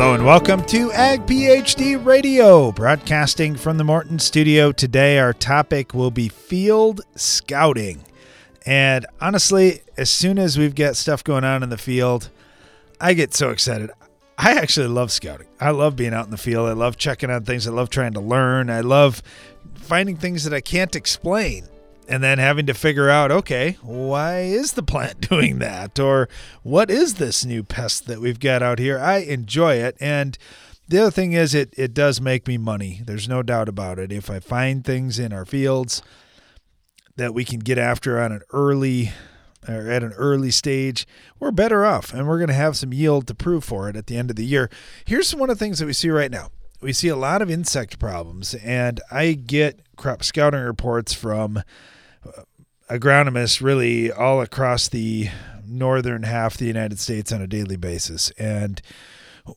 Hello 0.00 0.14
and 0.14 0.24
welcome 0.24 0.64
to 0.64 0.90
Ag 0.92 1.26
PhD 1.26 2.02
Radio, 2.02 2.72
broadcasting 2.72 3.54
from 3.54 3.76
the 3.76 3.84
Morton 3.84 4.18
studio. 4.18 4.72
Today, 4.72 5.18
our 5.18 5.34
topic 5.34 5.92
will 5.92 6.10
be 6.10 6.30
field 6.30 7.02
scouting. 7.16 8.02
And 8.64 9.04
honestly, 9.20 9.82
as 9.98 10.08
soon 10.08 10.38
as 10.38 10.56
we've 10.56 10.74
got 10.74 10.96
stuff 10.96 11.22
going 11.22 11.44
on 11.44 11.62
in 11.62 11.68
the 11.68 11.76
field, 11.76 12.30
I 12.98 13.12
get 13.12 13.34
so 13.34 13.50
excited. 13.50 13.90
I 14.38 14.52
actually 14.52 14.86
love 14.86 15.12
scouting. 15.12 15.48
I 15.60 15.68
love 15.68 15.96
being 15.96 16.14
out 16.14 16.24
in 16.24 16.30
the 16.30 16.38
field. 16.38 16.70
I 16.70 16.72
love 16.72 16.96
checking 16.96 17.30
on 17.30 17.44
things. 17.44 17.68
I 17.68 17.70
love 17.70 17.90
trying 17.90 18.14
to 18.14 18.20
learn. 18.20 18.70
I 18.70 18.80
love 18.80 19.22
finding 19.74 20.16
things 20.16 20.44
that 20.44 20.54
I 20.54 20.62
can't 20.62 20.96
explain 20.96 21.68
and 22.10 22.24
then 22.24 22.38
having 22.38 22.66
to 22.66 22.74
figure 22.74 23.08
out 23.08 23.30
okay, 23.30 23.78
why 23.82 24.40
is 24.40 24.72
the 24.72 24.82
plant 24.82 25.20
doing 25.30 25.60
that? 25.60 25.98
Or 25.98 26.28
what 26.62 26.90
is 26.90 27.14
this 27.14 27.44
new 27.44 27.62
pest 27.62 28.06
that 28.08 28.20
we've 28.20 28.40
got 28.40 28.62
out 28.62 28.78
here? 28.78 28.98
I 28.98 29.18
enjoy 29.18 29.76
it. 29.76 29.96
And 30.00 30.36
the 30.88 30.98
other 30.98 31.10
thing 31.12 31.32
is, 31.32 31.54
it, 31.54 31.72
it 31.76 31.94
does 31.94 32.20
make 32.20 32.48
me 32.48 32.58
money. 32.58 33.00
There's 33.06 33.28
no 33.28 33.44
doubt 33.44 33.68
about 33.68 34.00
it. 34.00 34.10
If 34.10 34.28
I 34.28 34.40
find 34.40 34.84
things 34.84 35.20
in 35.20 35.32
our 35.32 35.44
fields 35.44 36.02
that 37.14 37.32
we 37.32 37.44
can 37.44 37.60
get 37.60 37.78
after 37.78 38.20
on 38.20 38.32
an 38.32 38.42
early 38.52 39.12
or 39.68 39.88
at 39.88 40.02
an 40.02 40.12
early 40.14 40.50
stage, 40.50 41.06
we're 41.38 41.52
better 41.52 41.84
off 41.84 42.12
and 42.12 42.26
we're 42.26 42.38
going 42.38 42.48
to 42.48 42.54
have 42.54 42.76
some 42.76 42.92
yield 42.92 43.28
to 43.28 43.34
prove 43.34 43.62
for 43.62 43.88
it 43.88 43.94
at 43.94 44.08
the 44.08 44.16
end 44.16 44.30
of 44.30 44.36
the 44.36 44.44
year. 44.44 44.68
Here's 45.04 45.32
one 45.32 45.48
of 45.48 45.58
the 45.58 45.64
things 45.64 45.78
that 45.78 45.86
we 45.86 45.92
see 45.92 46.10
right 46.10 46.30
now. 46.30 46.48
We 46.82 46.92
see 46.92 47.08
a 47.08 47.16
lot 47.16 47.42
of 47.42 47.50
insect 47.50 47.98
problems, 47.98 48.54
and 48.54 49.02
I 49.10 49.34
get 49.34 49.80
crop 49.96 50.24
scouting 50.24 50.62
reports 50.62 51.12
from 51.12 51.62
agronomists 52.90 53.62
really 53.62 54.10
all 54.10 54.40
across 54.40 54.88
the 54.88 55.28
northern 55.64 56.24
half 56.24 56.54
of 56.54 56.58
the 56.58 56.66
United 56.66 56.98
States 56.98 57.30
on 57.32 57.40
a 57.40 57.46
daily 57.46 57.76
basis. 57.76 58.30
And 58.32 58.82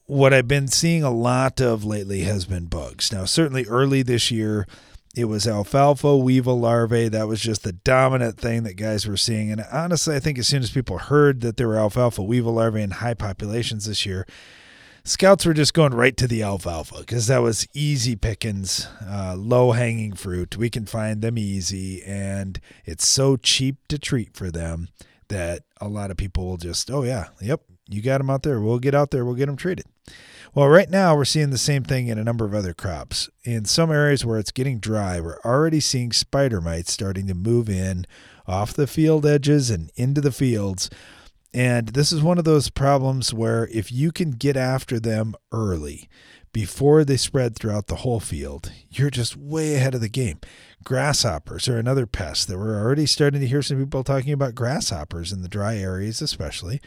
what 0.06 0.34
I've 0.34 0.48
been 0.48 0.68
seeing 0.68 1.04
a 1.04 1.10
lot 1.10 1.60
of 1.60 1.84
lately 1.84 2.22
has 2.22 2.46
been 2.46 2.66
bugs. 2.66 3.12
Now, 3.12 3.26
certainly 3.26 3.66
early 3.66 4.04
this 4.04 4.30
year, 4.32 4.68
it 5.16 5.26
was 5.26 5.48
alfalfa 5.48 6.18
weevil 6.18 6.60
larvae. 6.60 7.10
That 7.10 7.28
was 7.28 7.42
just 7.42 7.64
the 7.64 7.74
dominant 7.74 8.38
thing 8.38 8.64
that 8.64 8.76
guys 8.76 9.08
were 9.08 9.18
seeing. 9.18 9.52
And 9.52 9.64
honestly, 9.72 10.16
I 10.16 10.20
think 10.20 10.40
as 10.40 10.48
soon 10.48 10.64
as 10.64 10.72
people 10.72 10.98
heard 10.98 11.42
that 11.42 11.58
there 11.58 11.68
were 11.68 11.78
alfalfa 11.78 12.24
weevil 12.24 12.54
larvae 12.54 12.82
in 12.82 12.92
high 12.92 13.14
populations 13.14 13.86
this 13.86 14.06
year, 14.06 14.26
scouts 15.04 15.46
were 15.46 15.54
just 15.54 15.74
going 15.74 15.94
right 15.94 16.16
to 16.18 16.28
the 16.28 16.44
alfalfa 16.44 17.00
because 17.00 17.28
that 17.28 17.42
was 17.42 17.68
easy 17.74 18.16
pickings, 18.16 18.88
uh, 19.06 19.36
low 19.38 19.72
hanging 19.72 20.14
fruit. 20.14 20.58
We 20.58 20.70
can 20.70 20.86
find 20.86 21.22
them 21.22 21.38
easy, 21.38 22.04
and 22.04 22.60
it's 22.86 23.08
so 23.08 23.38
cheap 23.38 23.88
to 23.90 24.00
treat 24.00 24.36
for 24.36 24.50
them 24.50 24.90
that 25.28 25.64
a 25.82 25.88
lot 25.88 26.12
of 26.12 26.18
people 26.18 26.46
will 26.46 26.58
just, 26.58 26.90
oh, 26.90 27.04
yeah, 27.04 27.30
yep, 27.42 27.62
you 27.90 28.02
got 28.02 28.20
them 28.20 28.30
out 28.30 28.44
there. 28.44 28.62
We'll 28.62 28.80
get 28.80 28.96
out 28.96 29.12
there, 29.12 29.26
we'll 29.26 29.36
get 29.36 29.48
them 29.48 29.58
treated. 29.58 29.86
Well, 30.56 30.68
right 30.68 30.90
now 30.90 31.16
we're 31.16 31.26
seeing 31.26 31.50
the 31.50 31.58
same 31.58 31.84
thing 31.84 32.08
in 32.08 32.20
a 32.20 32.24
number 32.24 32.46
of 32.46 32.54
other 32.54 32.76
crops. 32.76 33.28
In 33.44 33.66
some 33.66 33.92
areas 33.92 34.24
where 34.24 34.38
it's 34.38 34.52
getting 34.52 34.78
dry, 34.78 35.20
we're 35.20 35.40
already 35.44 35.80
seeing 35.80 36.12
spider 36.12 36.62
mites 36.62 36.94
starting 36.94 37.26
to 37.28 37.34
move 37.34 37.70
in 37.70 38.06
off 38.46 38.74
the 38.74 38.86
field 38.86 39.26
edges 39.26 39.72
and 39.72 39.92
into 39.96 40.22
the 40.22 40.32
fields 40.32 40.92
and 41.54 41.90
this 41.90 42.12
is 42.12 42.22
one 42.22 42.38
of 42.38 42.46
those 42.46 42.70
problems 42.70 43.34
where 43.34 43.68
if 43.68 43.92
you 43.92 44.12
can 44.12 44.32
get 44.32 44.58
after 44.58 45.00
them 45.00 45.36
early, 45.52 46.10
before 46.52 47.04
they 47.04 47.18
spread 47.18 47.56
throughout 47.56 47.88
the 47.88 47.98
whole 47.98 48.20
field, 48.20 48.72
you're 48.90 49.10
just 49.10 49.36
way 49.36 49.76
ahead 49.76 49.96
of 49.96 50.02
the 50.02 50.10
game. 50.10 50.40
Grasshoppers 50.84 51.68
are 51.68 51.78
another 51.78 52.06
pest 52.06 52.48
that 52.48 52.58
we're 52.58 52.80
already 52.80 53.08
starting 53.08 53.42
to 53.42 53.48
hear 53.48 53.62
some 53.62 53.78
people 53.78 54.04
talking 54.04 54.34
about 54.34 54.56
grasshoppers 54.56 55.32
in 55.32 55.42
the 55.42 55.50
dry 55.50 55.78
areas, 55.78 56.22
especially. 56.22 56.80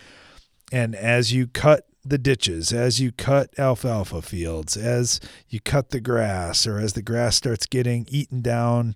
And 0.72 0.94
as 0.94 1.32
you 1.32 1.48
cut 1.48 1.86
the 2.04 2.18
ditches, 2.18 2.72
as 2.72 3.00
you 3.00 3.10
cut 3.10 3.50
alfalfa 3.58 4.22
fields, 4.22 4.76
as 4.76 5.20
you 5.48 5.60
cut 5.60 5.90
the 5.90 6.00
grass, 6.00 6.66
or 6.66 6.78
as 6.78 6.92
the 6.92 7.02
grass 7.02 7.36
starts 7.36 7.66
getting 7.66 8.06
eaten 8.08 8.42
down 8.42 8.94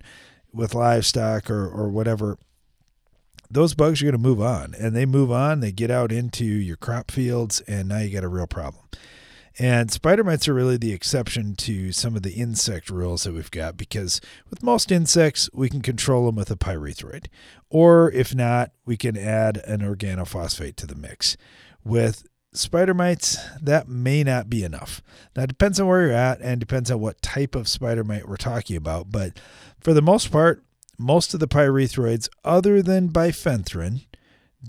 with 0.53 0.73
livestock 0.73 1.49
or, 1.49 1.67
or 1.67 1.89
whatever, 1.89 2.37
those 3.51 3.73
bugs 3.73 4.01
are 4.01 4.05
going 4.05 4.13
to 4.13 4.17
move 4.17 4.41
on 4.41 4.73
and 4.79 4.95
they 4.95 5.05
move 5.05 5.31
on, 5.31 5.59
they 5.59 5.71
get 5.71 5.91
out 5.91 6.11
into 6.11 6.45
your 6.45 6.77
crop 6.77 7.11
fields, 7.11 7.61
and 7.61 7.89
now 7.89 7.99
you 7.99 8.09
got 8.09 8.23
a 8.23 8.29
real 8.29 8.47
problem. 8.47 8.83
And 9.59 9.91
spider 9.91 10.23
mites 10.23 10.47
are 10.47 10.53
really 10.53 10.77
the 10.77 10.93
exception 10.93 11.55
to 11.57 11.91
some 11.91 12.15
of 12.15 12.23
the 12.23 12.31
insect 12.31 12.89
rules 12.89 13.23
that 13.23 13.33
we've 13.33 13.51
got 13.51 13.75
because 13.75 14.21
with 14.49 14.63
most 14.63 14.91
insects, 14.91 15.49
we 15.53 15.69
can 15.69 15.81
control 15.81 16.25
them 16.25 16.35
with 16.35 16.49
a 16.49 16.55
pyrethroid. 16.55 17.27
Or 17.69 18.09
if 18.11 18.33
not, 18.33 18.71
we 18.85 18.95
can 18.95 19.17
add 19.17 19.57
an 19.67 19.81
organophosphate 19.81 20.77
to 20.77 20.87
the 20.87 20.95
mix. 20.95 21.35
With 21.83 22.25
spider 22.53 22.93
mites, 22.93 23.37
that 23.61 23.89
may 23.89 24.23
not 24.23 24.49
be 24.49 24.63
enough. 24.63 25.01
That 25.33 25.49
depends 25.49 25.79
on 25.79 25.87
where 25.87 26.03
you're 26.03 26.11
at 26.11 26.39
and 26.41 26.59
depends 26.59 26.89
on 26.89 27.01
what 27.01 27.21
type 27.21 27.53
of 27.53 27.67
spider 27.67 28.05
mite 28.05 28.27
we're 28.27 28.37
talking 28.37 28.77
about. 28.77 29.11
But 29.11 29.37
for 29.81 29.93
the 29.93 30.01
most 30.01 30.31
part, 30.31 30.63
most 30.97 31.33
of 31.33 31.39
the 31.39 31.47
pyrethroids, 31.47 32.29
other 32.43 32.81
than 32.81 33.09
bifenthrin, 33.09 34.01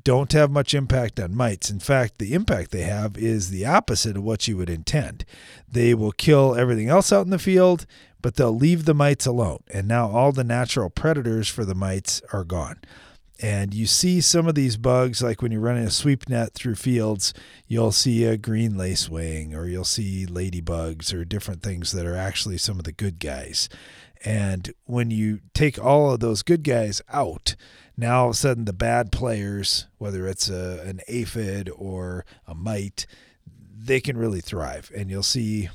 don't 0.05 0.33
have 0.33 0.51
much 0.51 0.73
impact 0.73 1.21
on 1.21 1.35
mites. 1.35 1.71
In 1.71 1.79
fact, 1.79 2.19
the 2.19 2.33
impact 2.33 2.71
they 2.71 2.83
have 2.83 3.19
is 3.19 3.51
the 3.51 3.67
opposite 3.67 4.17
of 4.17 4.23
what 4.23 4.49
you 4.49 4.57
would 4.57 4.71
intend. 4.71 5.25
They 5.71 5.95
will 5.95 6.13
kill 6.13 6.55
everything 6.55 6.89
else 6.89 7.13
out 7.13 7.27
in 7.27 7.31
the 7.31 7.39
field, 7.39 7.85
but 8.23 8.37
they'll 8.37 8.57
leave 8.57 8.85
the 8.85 8.95
mites 8.95 9.27
alone. 9.27 9.63
And 9.73 9.87
now 9.87 10.09
all 10.09 10.33
the 10.33 10.45
natural 10.45 10.89
predators 10.89 11.49
for 11.49 11.65
the 11.65 11.75
mites 11.75 12.23
are 12.33 12.45
gone. 12.45 12.81
And 13.43 13.75
you 13.75 13.87
see 13.87 14.21
some 14.21 14.47
of 14.47 14.55
these 14.55 14.77
bugs, 14.77 15.21
like 15.21 15.43
when 15.43 15.51
you're 15.51 15.61
running 15.61 15.85
a 15.85 15.91
sweep 15.91 16.29
net 16.29 16.55
through 16.55 16.77
fields, 16.77 17.35
you'll 17.67 17.93
see 17.93 18.25
a 18.25 18.37
green 18.37 18.75
lacewing 18.75 19.53
or 19.53 19.67
you'll 19.67 19.85
see 19.85 20.27
ladybugs 20.27 21.13
or 21.13 21.25
different 21.25 21.61
things 21.61 21.91
that 21.93 22.07
are 22.07 22.17
actually 22.17 22.57
some 22.57 22.79
of 22.79 22.85
the 22.85 22.93
good 22.93 23.19
guys. 23.19 23.69
And 24.25 24.73
when 24.85 25.11
you 25.11 25.41
take 25.55 25.83
all 25.83 26.13
of 26.13 26.21
those 26.21 26.43
good 26.43 26.63
guys 26.63 27.03
out, 27.13 27.57
now 27.97 28.23
all 28.23 28.29
of 28.31 28.35
a 28.35 28.39
sudden 28.39 28.65
the 28.65 28.73
bad 28.73 29.13
players, 29.13 29.87
whether 29.99 30.27
it's 30.27 30.49
a, 30.49 30.83
an 30.87 31.01
aphid 31.09 31.71
or 31.75 32.25
a 32.47 32.55
mite, 32.55 33.07
they 33.77 34.01
can 34.01 34.17
really 34.17 34.41
thrive. 34.41 34.91
And 34.97 35.11
you'll 35.11 35.23
see 35.23 35.69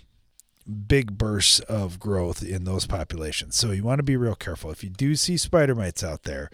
big 0.87 1.17
bursts 1.17 1.59
of 1.61 1.99
growth 1.99 2.43
in 2.43 2.63
those 2.63 2.85
populations. 2.85 3.55
So 3.55 3.71
you 3.71 3.83
want 3.83 3.99
to 3.99 4.03
be 4.03 4.17
real 4.17 4.35
careful. 4.35 4.71
If 4.71 4.83
you 4.83 4.89
do 4.89 5.15
see 5.15 5.37
spider 5.37 5.75
mites 5.75 6.03
out 6.03 6.23
there, 6.23 6.49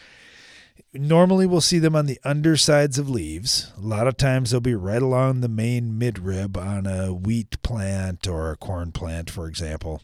normally 0.93 1.45
we'll 1.47 1.61
see 1.61 1.79
them 1.79 1.95
on 1.95 2.05
the 2.05 2.19
undersides 2.23 2.99
of 2.99 3.09
leaves. 3.09 3.71
A 3.77 3.81
lot 3.81 4.07
of 4.07 4.17
times 4.17 4.51
they'll 4.51 4.59
be 4.59 4.75
right 4.75 5.01
along 5.01 5.41
the 5.41 5.47
main 5.47 5.99
midrib 5.99 6.57
on 6.57 6.85
a 6.85 7.13
wheat 7.13 7.61
plant 7.63 8.27
or 8.27 8.51
a 8.51 8.57
corn 8.57 8.91
plant, 8.91 9.29
for 9.29 9.47
example. 9.47 10.01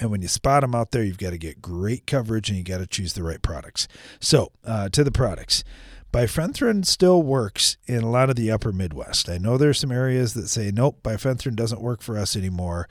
And 0.00 0.10
when 0.10 0.22
you 0.22 0.28
spot 0.28 0.62
them 0.62 0.74
out 0.74 0.90
there, 0.90 1.02
you've 1.02 1.18
got 1.18 1.30
to 1.30 1.38
get 1.38 1.62
great 1.62 2.06
coverage 2.06 2.48
and 2.48 2.58
you 2.58 2.64
got 2.64 2.78
to 2.78 2.86
choose 2.86 3.12
the 3.12 3.22
right 3.22 3.42
products. 3.42 3.88
So, 4.20 4.52
uh, 4.64 4.88
to 4.90 5.04
the 5.04 5.12
products. 5.12 5.64
Bifenthrin 6.12 6.84
still 6.84 7.22
works 7.22 7.78
in 7.86 8.02
a 8.02 8.10
lot 8.10 8.28
of 8.28 8.36
the 8.36 8.50
upper 8.50 8.70
Midwest. 8.70 9.30
I 9.30 9.38
know 9.38 9.56
there's 9.56 9.80
some 9.80 9.90
areas 9.90 10.34
that 10.34 10.48
say, 10.48 10.70
nope, 10.70 11.02
bifenthrin 11.02 11.56
doesn't 11.56 11.80
work 11.80 12.02
for 12.02 12.18
us 12.18 12.36
anymore. 12.36 12.86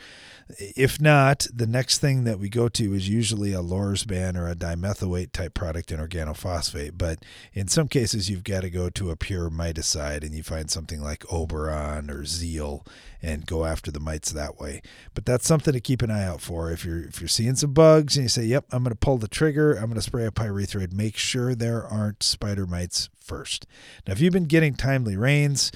If 0.57 0.99
not, 0.99 1.45
the 1.53 1.67
next 1.67 1.99
thing 1.99 2.23
that 2.23 2.39
we 2.39 2.49
go 2.49 2.67
to 2.69 2.93
is 2.95 3.07
usually 3.07 3.53
a 3.53 3.61
Lorsban 3.61 4.35
or 4.35 4.49
a 4.49 4.55
dimethoate 4.55 5.33
type 5.33 5.53
product 5.53 5.91
in 5.91 5.99
organophosphate. 5.99 6.97
But 6.97 7.19
in 7.53 7.67
some 7.67 7.87
cases, 7.87 8.27
you've 8.27 8.43
got 8.43 8.61
to 8.61 8.71
go 8.71 8.89
to 8.89 9.11
a 9.11 9.15
pure 9.15 9.51
miticide 9.51 10.23
and 10.23 10.33
you 10.33 10.41
find 10.41 10.71
something 10.71 10.99
like 10.99 11.31
Oberon 11.31 12.09
or 12.09 12.25
Zeal 12.25 12.83
and 13.21 13.45
go 13.45 13.65
after 13.65 13.91
the 13.91 13.99
mites 13.99 14.31
that 14.31 14.59
way. 14.59 14.81
But 15.13 15.25
that's 15.25 15.47
something 15.47 15.73
to 15.73 15.79
keep 15.79 16.01
an 16.01 16.11
eye 16.11 16.25
out 16.25 16.41
for. 16.41 16.71
If 16.71 16.83
you're 16.83 17.03
if 17.03 17.21
you're 17.21 17.27
seeing 17.27 17.55
some 17.55 17.73
bugs 17.73 18.17
and 18.17 18.25
you 18.25 18.29
say, 18.29 18.43
"Yep, 18.45 18.65
I'm 18.71 18.83
going 18.83 18.93
to 18.93 18.99
pull 18.99 19.17
the 19.17 19.27
trigger. 19.27 19.73
I'm 19.73 19.85
going 19.85 19.95
to 19.95 20.01
spray 20.01 20.25
a 20.25 20.31
pyrethroid," 20.31 20.91
make 20.91 21.17
sure 21.17 21.53
there 21.53 21.85
aren't 21.85 22.23
spider 22.23 22.65
mites 22.65 23.09
first. 23.19 23.67
Now, 24.07 24.13
if 24.13 24.19
you've 24.19 24.33
been 24.33 24.45
getting 24.45 24.73
timely 24.73 25.15
rains, 25.15 25.71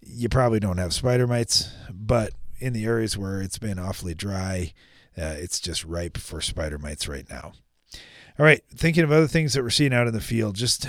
you 0.00 0.28
probably 0.28 0.60
don't 0.60 0.78
have 0.78 0.92
spider 0.92 1.26
mites, 1.26 1.72
but 1.90 2.32
in 2.58 2.72
the 2.72 2.84
areas 2.84 3.16
where 3.16 3.40
it's 3.40 3.58
been 3.58 3.78
awfully 3.78 4.14
dry, 4.14 4.72
uh, 5.16 5.34
it's 5.38 5.60
just 5.60 5.84
ripe 5.84 6.16
for 6.16 6.40
spider 6.40 6.78
mites 6.78 7.08
right 7.08 7.28
now. 7.28 7.52
All 8.38 8.46
right, 8.46 8.62
thinking 8.74 9.04
of 9.04 9.12
other 9.12 9.26
things 9.26 9.52
that 9.52 9.62
we're 9.62 9.70
seeing 9.70 9.92
out 9.92 10.06
in 10.06 10.14
the 10.14 10.20
field, 10.20 10.56
just 10.56 10.86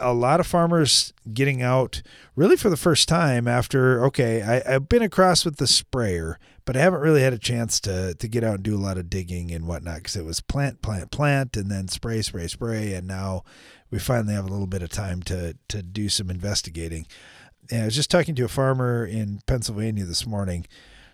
a 0.00 0.12
lot 0.12 0.40
of 0.40 0.46
farmers 0.46 1.12
getting 1.32 1.62
out 1.62 2.02
really 2.36 2.56
for 2.56 2.70
the 2.70 2.76
first 2.76 3.08
time 3.08 3.46
after, 3.48 4.04
okay, 4.06 4.42
I, 4.42 4.72
have 4.72 4.88
been 4.88 5.02
across 5.02 5.44
with 5.44 5.56
the 5.56 5.66
sprayer, 5.66 6.38
but 6.64 6.76
I 6.76 6.80
haven't 6.80 7.00
really 7.00 7.22
had 7.22 7.32
a 7.32 7.38
chance 7.38 7.80
to, 7.80 8.14
to 8.14 8.28
get 8.28 8.44
out 8.44 8.56
and 8.56 8.62
do 8.62 8.76
a 8.76 8.78
lot 8.78 8.98
of 8.98 9.10
digging 9.10 9.50
and 9.50 9.66
whatnot 9.66 9.98
because 9.98 10.16
it 10.16 10.24
was 10.24 10.40
plant, 10.40 10.82
plant, 10.82 11.10
plant, 11.10 11.56
and 11.56 11.70
then 11.70 11.88
spray, 11.88 12.22
spray, 12.22 12.46
spray. 12.46 12.92
And 12.94 13.06
now 13.06 13.44
we 13.90 13.98
finally 13.98 14.34
have 14.34 14.46
a 14.46 14.50
little 14.50 14.66
bit 14.66 14.82
of 14.82 14.90
time 14.90 15.22
to, 15.24 15.56
to 15.68 15.82
do 15.82 16.08
some 16.08 16.30
investigating. 16.30 17.06
And 17.70 17.82
I 17.82 17.84
was 17.86 17.94
just 17.94 18.10
talking 18.10 18.34
to 18.34 18.44
a 18.44 18.48
farmer 18.48 19.04
in 19.04 19.40
Pennsylvania 19.46 20.04
this 20.04 20.26
morning 20.26 20.66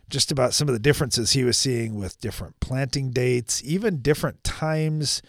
just 0.09 0.31
about 0.31 0.55
some 0.55 0.69
of 0.69 0.75
the 0.75 0.81
differences 0.81 1.33
he 1.33 1.45
was 1.45 1.57
seeing 1.57 1.95
with 1.95 2.21
different 2.21 2.61
planting 2.61 3.11
dates, 3.11 3.63
even 3.65 4.03
different 4.03 4.45
times 4.45 5.23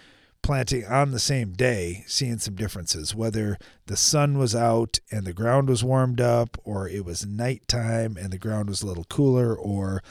planting 0.45 0.86
on 0.86 1.09
the 1.09 1.18
same 1.18 1.53
day, 1.53 2.03
seeing 2.06 2.38
some 2.38 2.53
differences, 2.53 3.15
whether 3.15 3.57
the 3.88 3.97
sun 3.97 4.38
was 4.38 4.56
out 4.56 5.00
and 5.12 5.25
the 5.25 5.33
ground 5.33 5.68
was 5.68 5.83
warmed 5.83 6.21
up, 6.21 6.56
or 6.63 6.88
it 6.88 7.03
was 7.03 7.25
nighttime 7.25 8.15
and 8.15 8.31
the 8.31 8.38
ground 8.38 8.69
was 8.69 8.83
a 8.83 8.86
little 8.86 9.06
cooler, 9.06 9.56
or 9.56 10.03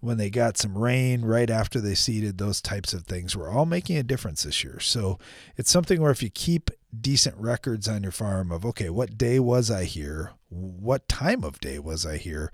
when 0.00 0.18
they 0.18 0.28
got 0.28 0.58
some 0.58 0.76
rain 0.76 1.22
right 1.22 1.48
after 1.48 1.80
they 1.80 1.94
seeded, 1.94 2.36
those 2.36 2.60
types 2.60 2.92
of 2.92 3.06
things 3.06 3.34
were 3.34 3.50
all 3.50 3.64
making 3.64 3.96
a 3.96 4.02
difference 4.02 4.42
this 4.42 4.62
year. 4.62 4.78
So 4.78 5.18
it's 5.56 5.70
something 5.70 6.02
where 6.02 6.10
if 6.10 6.22
you 6.22 6.28
keep 6.28 6.70
decent 7.00 7.36
records 7.38 7.88
on 7.88 8.02
your 8.02 8.12
farm 8.12 8.52
of, 8.52 8.66
okay, 8.66 8.90
what 8.90 9.16
day 9.16 9.40
was 9.40 9.70
I 9.70 9.84
here? 9.84 10.32
What 10.50 11.08
time 11.08 11.42
of 11.42 11.60
day 11.60 11.78
was 11.78 12.04
I 12.04 12.18
here? 12.18 12.52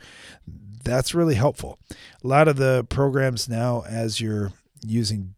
That's 0.84 1.16
really 1.16 1.34
helpful. 1.34 1.80
A 2.22 2.28
lot 2.28 2.46
of 2.46 2.58
the 2.58 2.86
programs 2.88 3.48
now, 3.48 3.82
as 3.88 4.20
you're 4.20 4.52
using 4.86 5.34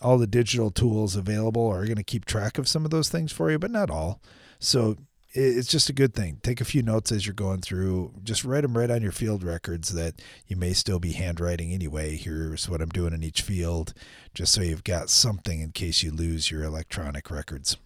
all 0.00 0.18
the 0.18 0.26
digital 0.26 0.70
tools 0.70 1.16
available, 1.16 1.66
are 1.68 1.84
going 1.84 1.96
to 1.96 2.04
keep 2.04 2.24
track 2.24 2.58
of 2.58 2.68
some 2.68 2.84
of 2.84 2.90
those 2.90 3.08
things 3.08 3.32
for 3.32 3.50
you, 3.50 3.58
but 3.58 3.70
not 3.70 3.90
all. 3.90 4.20
So 4.58 4.96
it's 5.32 5.68
just 5.68 5.90
a 5.90 5.92
good 5.92 6.14
thing. 6.14 6.40
Take 6.42 6.60
a 6.60 6.64
few 6.64 6.82
notes 6.82 7.12
as 7.12 7.26
you're 7.26 7.34
going 7.34 7.60
through. 7.60 8.14
Just 8.22 8.44
write 8.44 8.62
them 8.62 8.76
right 8.76 8.90
on 8.90 9.02
your 9.02 9.12
field 9.12 9.42
records 9.42 9.90
that 9.90 10.20
you 10.46 10.56
may 10.56 10.72
still 10.72 10.98
be 10.98 11.12
handwriting 11.12 11.72
anyway. 11.72 12.16
Here's 12.16 12.68
what 12.68 12.80
I'm 12.80 12.88
doing 12.88 13.12
in 13.12 13.22
each 13.22 13.42
field, 13.42 13.92
just 14.34 14.52
so 14.52 14.62
you've 14.62 14.84
got 14.84 15.10
something 15.10 15.60
in 15.60 15.72
case 15.72 16.02
you 16.02 16.10
lose 16.10 16.50
your 16.50 16.64
electronic 16.64 17.30
records. 17.30 17.76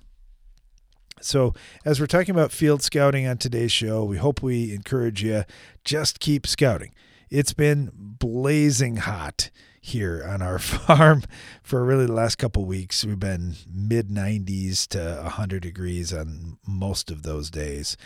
So, 1.21 1.55
as 1.85 2.01
we're 2.01 2.07
talking 2.07 2.35
about 2.35 2.51
field 2.51 2.83
scouting 2.83 3.27
on 3.27 3.39
today's 3.39 3.71
show, 3.71 4.05
we 4.05 4.17
hope 4.17 4.43
we 4.43 4.75
encourage 4.75 5.23
you 5.23 5.45
just 5.85 6.21
keep 6.21 6.47
scouting. 6.47 6.95
It's 7.31 7.53
been 7.53 7.91
blazing 7.95 8.97
hot 8.97 9.51
here 9.83 10.25
on 10.27 10.41
our 10.41 10.59
farm 10.61 11.23
for 11.63 11.85
really 11.85 12.07
the 12.07 12.13
last 12.13 12.37
couple 12.37 12.65
weeks. 12.65 13.05
We've 13.05 13.19
been 13.19 13.57
mid 13.71 14.09
90s 14.09 14.87
to 14.89 15.21
100 15.25 15.61
degrees 15.61 16.15
on 16.15 16.57
most 16.67 17.11
of 17.11 17.25
those 17.25 17.51
days. 17.51 17.97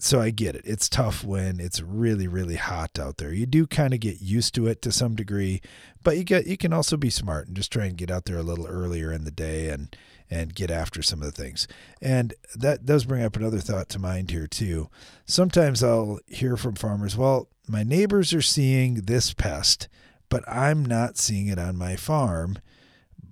So 0.00 0.20
I 0.20 0.30
get 0.30 0.56
it. 0.56 0.62
It's 0.66 0.88
tough 0.88 1.24
when 1.24 1.60
it's 1.60 1.80
really 1.80 2.26
really 2.26 2.56
hot 2.56 2.98
out 2.98 3.16
there. 3.16 3.32
You 3.32 3.46
do 3.46 3.66
kind 3.66 3.94
of 3.94 4.00
get 4.00 4.20
used 4.20 4.54
to 4.56 4.66
it 4.66 4.82
to 4.82 4.92
some 4.92 5.14
degree, 5.14 5.62
but 6.02 6.18
you 6.18 6.24
get 6.24 6.46
you 6.46 6.58
can 6.58 6.72
also 6.74 6.96
be 6.98 7.10
smart 7.10 7.46
and 7.46 7.56
just 7.56 7.72
try 7.72 7.86
and 7.86 7.96
get 7.96 8.10
out 8.10 8.26
there 8.26 8.36
a 8.36 8.42
little 8.42 8.66
earlier 8.66 9.12
in 9.12 9.24
the 9.24 9.30
day 9.30 9.68
and 9.70 9.96
and 10.30 10.54
get 10.54 10.70
after 10.70 11.00
some 11.00 11.22
of 11.22 11.26
the 11.26 11.42
things. 11.42 11.68
And 12.02 12.34
that 12.56 12.84
does 12.84 13.04
bring 13.04 13.22
up 13.22 13.36
another 13.36 13.60
thought 13.60 13.88
to 13.90 13.98
mind 13.98 14.30
here 14.30 14.48
too. 14.48 14.90
Sometimes 15.26 15.82
I'll 15.82 16.18
hear 16.26 16.56
from 16.56 16.74
farmers, 16.74 17.16
well, 17.16 17.48
my 17.68 17.84
neighbors 17.84 18.34
are 18.34 18.42
seeing 18.42 18.94
this 18.94 19.32
pest 19.32 19.88
but 20.34 20.42
I'm 20.48 20.84
not 20.84 21.16
seeing 21.16 21.46
it 21.46 21.60
on 21.60 21.76
my 21.76 21.94
farm. 21.94 22.58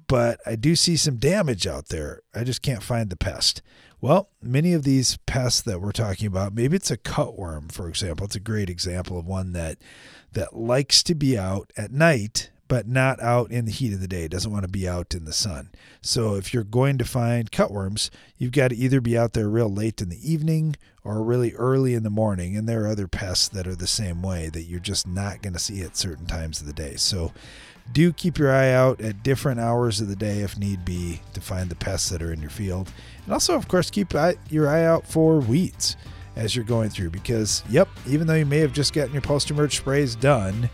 But 0.07 0.39
I 0.47 0.55
do 0.55 0.77
see 0.77 0.97
some 0.97 1.17
damage 1.17 1.67
out 1.67 1.89
there. 1.89 2.21
I 2.33 2.45
just 2.45 2.63
can't 2.63 2.81
find 2.81 3.11
the 3.11 3.17
pest. 3.17 3.61
Well, 4.01 4.29
many 4.41 4.73
of 4.73 4.85
these 4.85 5.17
pests 5.27 5.63
that 5.63 5.81
we're 5.81 5.91
talking 5.91 6.29
about, 6.29 6.55
maybe 6.55 6.77
it's 6.77 6.93
a 6.93 6.97
cutworm, 6.97 7.73
for 7.73 7.89
example. 7.89 8.27
It's 8.27 8.37
a 8.37 8.41
great 8.41 8.71
example 8.71 9.19
of 9.19 9.27
one 9.27 9.51
that 9.51 9.79
that 10.31 10.55
likes 10.55 11.03
to 11.03 11.17
be 11.17 11.37
out 11.37 11.73
at 11.77 11.91
night 11.91 12.52
but 12.73 12.89
not 12.89 13.21
out 13.21 13.51
in 13.51 13.67
the 13.67 13.71
heat 13.71 13.93
of 13.93 14.01
the 14.01 14.09
day. 14.09 14.27
Doesn't 14.27 14.51
want 14.51 14.65
to 14.65 14.71
be 14.71 14.89
out 14.89 15.15
in 15.15 15.27
the 15.27 15.33
sun. 15.35 15.69
So 16.01 16.37
if 16.37 16.55
you're 16.55 16.65
going 16.65 16.97
to 16.97 17.05
find 17.05 17.53
cutworms, 17.53 18.09
you've 18.39 18.53
got 18.53 18.69
to 18.69 18.77
either 18.77 18.99
be 18.99 19.19
out 19.19 19.35
there 19.35 19.47
real 19.47 19.71
late 19.71 20.01
in 20.01 20.09
the 20.09 20.33
evening 20.33 20.77
or 21.05 21.23
really 21.23 21.53
early 21.53 21.93
in 21.93 22.03
the 22.03 22.09
morning. 22.09 22.57
And 22.57 22.67
there 22.67 22.85
are 22.85 22.89
other 22.89 23.07
pests 23.07 23.47
that 23.49 23.67
are 23.67 23.77
the 23.77 23.87
same 23.87 24.23
way 24.23 24.49
that 24.49 24.63
you're 24.63 24.81
just 24.81 25.07
not 25.07 25.43
going 25.43 25.53
to 25.53 25.59
see 25.59 25.83
at 25.83 25.99
certain 25.99 26.25
times 26.25 26.63
of 26.63 26.67
the 26.67 26.73
day. 26.73 26.97
So 26.97 27.35
do 27.93 28.11
keep 28.11 28.39
your 28.39 28.51
eye 28.51 28.71
out 28.71 29.03
at 29.03 29.23
different 29.23 29.61
hours 29.61 30.01
of 30.01 30.09
the 30.09 30.17
day 30.17 30.41
if 30.41 30.57
need 30.57 30.83
be 30.83 31.21
to 31.35 31.43
find 31.43 31.69
the 31.69 31.75
pests 31.75 32.09
that 32.09 32.23
are 32.23 32.33
in 32.33 32.41
your 32.41 32.49
field. 32.49 32.91
And 33.27 33.35
also, 33.35 33.55
of 33.55 33.69
course, 33.69 33.91
keep 33.91 34.15
your 34.49 34.67
eye 34.67 34.87
out 34.87 35.07
for 35.07 35.41
weeds 35.41 35.95
as 36.37 36.57
you're 36.57 36.65
going 36.65 36.89
through 36.89 37.11
because, 37.11 37.63
yep, 37.69 37.91
even 38.09 38.27
though 38.27 38.33
you 38.33 38.47
may 38.47 38.61
have 38.61 38.73
just 38.73 38.95
gotten 38.95 39.13
your 39.13 39.21
post 39.21 39.51
emerge 39.51 39.77
sprays 39.77 40.17
done, 40.17 40.71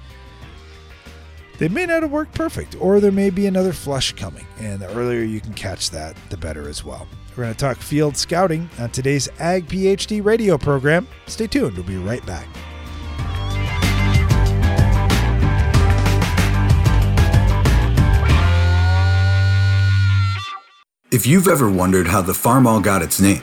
they 1.58 1.69
may 1.69 1.87
not 1.87 2.02
have 2.02 2.12
worked 2.12 2.34
perfect, 2.34 2.76
or 2.81 3.00
there 3.00 3.12
may 3.12 3.31
be 3.31 3.46
another 3.46 3.72
flush 3.72 4.12
coming, 4.12 4.46
and 4.58 4.81
the 4.81 4.88
earlier 4.94 5.22
you 5.22 5.40
can 5.40 5.52
catch 5.55 5.90
that, 5.90 6.16
the 6.31 6.37
better 6.37 6.69
as 6.69 6.84
well. 6.84 7.06
We're 7.37 7.44
going 7.44 7.55
to 7.55 7.58
talk 7.58 7.76
field 7.76 8.16
scouting 8.16 8.70
on 8.78 8.90
today's 8.90 9.28
Ag 9.38 9.66
PhD 9.66 10.25
radio 10.25 10.56
program. 10.56 11.06
Stay 11.26 11.46
tuned, 11.46 11.76
we'll 11.76 11.87
be 11.87 11.96
right 11.96 12.25
back. 12.25 12.46
If 21.10 21.26
you've 21.26 21.49
ever 21.49 21.70
wondered 21.70 22.06
how 22.06 22.20
the 22.20 22.34
Farmall 22.34 22.82
got 22.82 23.02
its 23.02 23.19
name, 23.19 23.43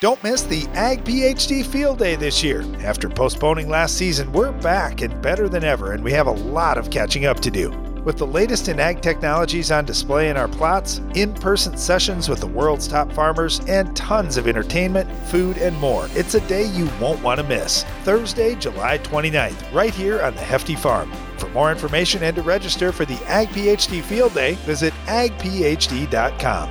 Don't 0.00 0.22
miss 0.22 0.42
the 0.42 0.64
Ag 0.74 1.02
PhD 1.02 1.66
Field 1.66 1.98
Day 1.98 2.14
this 2.14 2.40
year. 2.40 2.64
After 2.84 3.08
postponing 3.08 3.68
last 3.68 3.96
season, 3.96 4.30
we're 4.30 4.52
back 4.52 5.00
and 5.00 5.20
better 5.20 5.48
than 5.48 5.64
ever, 5.64 5.92
and 5.92 6.04
we 6.04 6.12
have 6.12 6.28
a 6.28 6.32
lot 6.32 6.78
of 6.78 6.88
catching 6.88 7.26
up 7.26 7.40
to 7.40 7.50
do. 7.50 7.70
With 8.04 8.16
the 8.16 8.26
latest 8.26 8.68
in 8.68 8.78
ag 8.78 9.02
technologies 9.02 9.72
on 9.72 9.84
display 9.84 10.30
in 10.30 10.36
our 10.36 10.46
plots, 10.46 11.00
in 11.16 11.34
person 11.34 11.76
sessions 11.76 12.28
with 12.28 12.38
the 12.38 12.46
world's 12.46 12.86
top 12.86 13.12
farmers, 13.12 13.58
and 13.66 13.94
tons 13.96 14.36
of 14.36 14.46
entertainment, 14.46 15.10
food, 15.26 15.58
and 15.58 15.76
more, 15.78 16.06
it's 16.12 16.34
a 16.34 16.46
day 16.46 16.66
you 16.66 16.88
won't 17.00 17.20
want 17.24 17.40
to 17.40 17.46
miss. 17.46 17.82
Thursday, 18.04 18.54
July 18.54 18.98
29th, 18.98 19.74
right 19.74 19.92
here 19.92 20.22
on 20.22 20.32
the 20.36 20.40
Hefty 20.40 20.76
Farm. 20.76 21.10
For 21.38 21.48
more 21.48 21.72
information 21.72 22.22
and 22.22 22.36
to 22.36 22.42
register 22.42 22.92
for 22.92 23.04
the 23.04 23.20
Ag 23.26 23.48
PhD 23.48 24.00
Field 24.00 24.32
Day, 24.32 24.54
visit 24.64 24.94
agphd.com. 25.06 26.70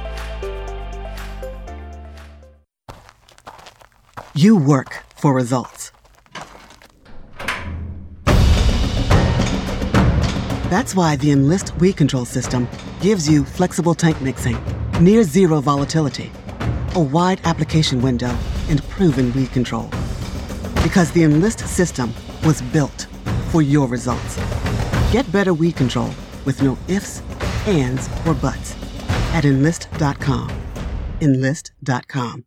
You 4.38 4.56
work 4.56 5.04
for 5.16 5.34
results. 5.34 5.92
That's 10.70 10.94
why 10.94 11.16
the 11.16 11.32
Enlist 11.32 11.76
weed 11.78 11.98
control 11.98 12.24
system 12.24 12.68
gives 13.02 13.28
you 13.28 13.44
flexible 13.44 13.96
tank 13.96 14.22
mixing, 14.22 14.56
near 15.02 15.24
zero 15.24 15.60
volatility, 15.60 16.32
a 16.94 17.00
wide 17.00 17.42
application 17.46 18.00
window, 18.00 18.38
and 18.70 18.84
proven 18.90 19.34
weed 19.34 19.52
control. 19.54 19.90
Because 20.84 21.12
the 21.14 21.24
Enlist 21.24 21.68
system 21.68 22.14
was 22.46 22.62
built 22.62 23.08
for 23.50 23.64
your 23.64 23.88
results. 23.88 24.36
Get 25.12 25.32
better 25.32 25.56
weed 25.56 25.76
control 25.78 26.12
with 26.46 26.62
no 26.62 26.78
ifs, 26.88 27.24
ands, 27.66 28.08
or 28.28 28.36
buts 28.36 28.76
at 29.34 29.46
enlist.com. 29.46 30.52
Enlist.com. 31.22 32.47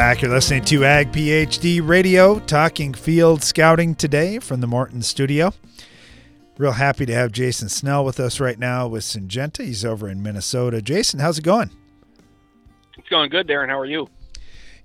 back. 0.00 0.22
You're 0.22 0.30
listening 0.30 0.64
to 0.64 0.86
Ag 0.86 1.12
PhD 1.12 1.86
Radio, 1.86 2.38
talking 2.38 2.94
field 2.94 3.42
scouting 3.42 3.94
today 3.94 4.38
from 4.38 4.62
the 4.62 4.66
Morton 4.66 5.02
studio. 5.02 5.52
Real 6.56 6.72
happy 6.72 7.04
to 7.04 7.12
have 7.12 7.32
Jason 7.32 7.68
Snell 7.68 8.02
with 8.02 8.18
us 8.18 8.40
right 8.40 8.58
now 8.58 8.88
with 8.88 9.02
Syngenta. 9.02 9.62
He's 9.62 9.84
over 9.84 10.08
in 10.08 10.22
Minnesota. 10.22 10.80
Jason, 10.80 11.20
how's 11.20 11.36
it 11.36 11.44
going? 11.44 11.68
It's 12.96 13.10
going 13.10 13.28
good, 13.28 13.46
Darren. 13.46 13.68
How 13.68 13.78
are 13.78 13.84
you? 13.84 14.08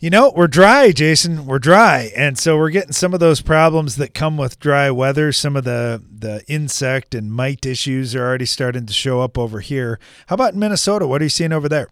You 0.02 0.10
know, 0.10 0.34
we're 0.36 0.48
dry, 0.48 0.92
Jason. 0.92 1.46
We're 1.46 1.60
dry, 1.60 2.12
and 2.14 2.38
so 2.38 2.58
we're 2.58 2.70
getting 2.70 2.92
some 2.92 3.14
of 3.14 3.22
those 3.22 3.40
problems 3.40 3.96
that 3.96 4.14
come 4.14 4.36
with 4.36 4.60
dry 4.60 4.92
weather. 4.92 5.32
Some 5.32 5.56
of 5.56 5.64
the 5.64 6.04
the 6.14 6.44
insect 6.50 7.16
and 7.16 7.32
mite 7.32 7.66
issues 7.66 8.18
are 8.18 8.28
already 8.28 8.46
starting 8.46 8.86
to 8.86 8.92
show 8.92 9.22
up 9.22 9.38
over 9.38 9.62
here. 9.62 9.98
How 10.28 10.34
about 10.34 10.56
in 10.56 10.60
Minnesota? 10.60 11.08
What 11.08 11.22
are 11.22 11.26
you 11.26 11.30
seeing 11.30 11.54
over 11.54 11.70
there? 11.70 11.88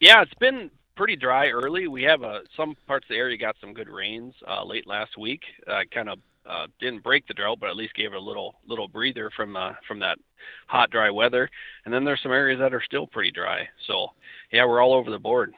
Yeah, 0.00 0.22
it's 0.22 0.32
been 0.34 0.70
pretty 0.98 1.16
dry 1.16 1.48
early. 1.48 1.86
We 1.86 2.02
have 2.02 2.24
uh, 2.24 2.40
some 2.56 2.76
parts 2.88 3.04
of 3.04 3.10
the 3.10 3.14
area 3.14 3.38
got 3.38 3.56
some 3.60 3.72
good 3.72 3.88
rains 3.88 4.34
uh, 4.46 4.64
late 4.64 4.86
last 4.86 5.16
week. 5.16 5.42
Uh, 5.66 5.82
kind 5.94 6.08
of 6.08 6.18
uh, 6.44 6.66
didn't 6.80 7.04
break 7.04 7.26
the 7.28 7.34
drought, 7.34 7.58
but 7.60 7.70
at 7.70 7.76
least 7.76 7.94
gave 7.94 8.12
it 8.12 8.16
a 8.16 8.20
little 8.20 8.56
little 8.66 8.88
breather 8.88 9.30
from 9.34 9.56
uh, 9.56 9.74
from 9.86 10.00
that 10.00 10.18
hot, 10.66 10.90
dry 10.90 11.08
weather. 11.08 11.48
And 11.84 11.94
then 11.94 12.04
there's 12.04 12.20
some 12.20 12.32
areas 12.32 12.58
that 12.58 12.74
are 12.74 12.82
still 12.82 13.06
pretty 13.06 13.30
dry. 13.30 13.68
So 13.86 14.08
yeah, 14.52 14.66
we're 14.66 14.82
all 14.82 14.92
over 14.92 15.10
the 15.10 15.20
board. 15.20 15.54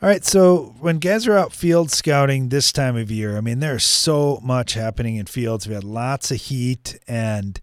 All 0.00 0.08
right, 0.08 0.24
so 0.24 0.74
when 0.80 0.98
guys 0.98 1.26
are 1.28 1.36
out 1.36 1.52
field 1.52 1.90
scouting 1.90 2.48
this 2.48 2.72
time 2.72 2.96
of 2.96 3.10
year, 3.10 3.36
I 3.36 3.40
mean, 3.40 3.60
there's 3.60 3.86
so 3.86 4.40
much 4.42 4.74
happening 4.74 5.16
in 5.16 5.26
fields. 5.26 5.68
We 5.68 5.74
had 5.74 5.84
lots 5.84 6.32
of 6.32 6.38
heat, 6.38 6.98
and 7.06 7.60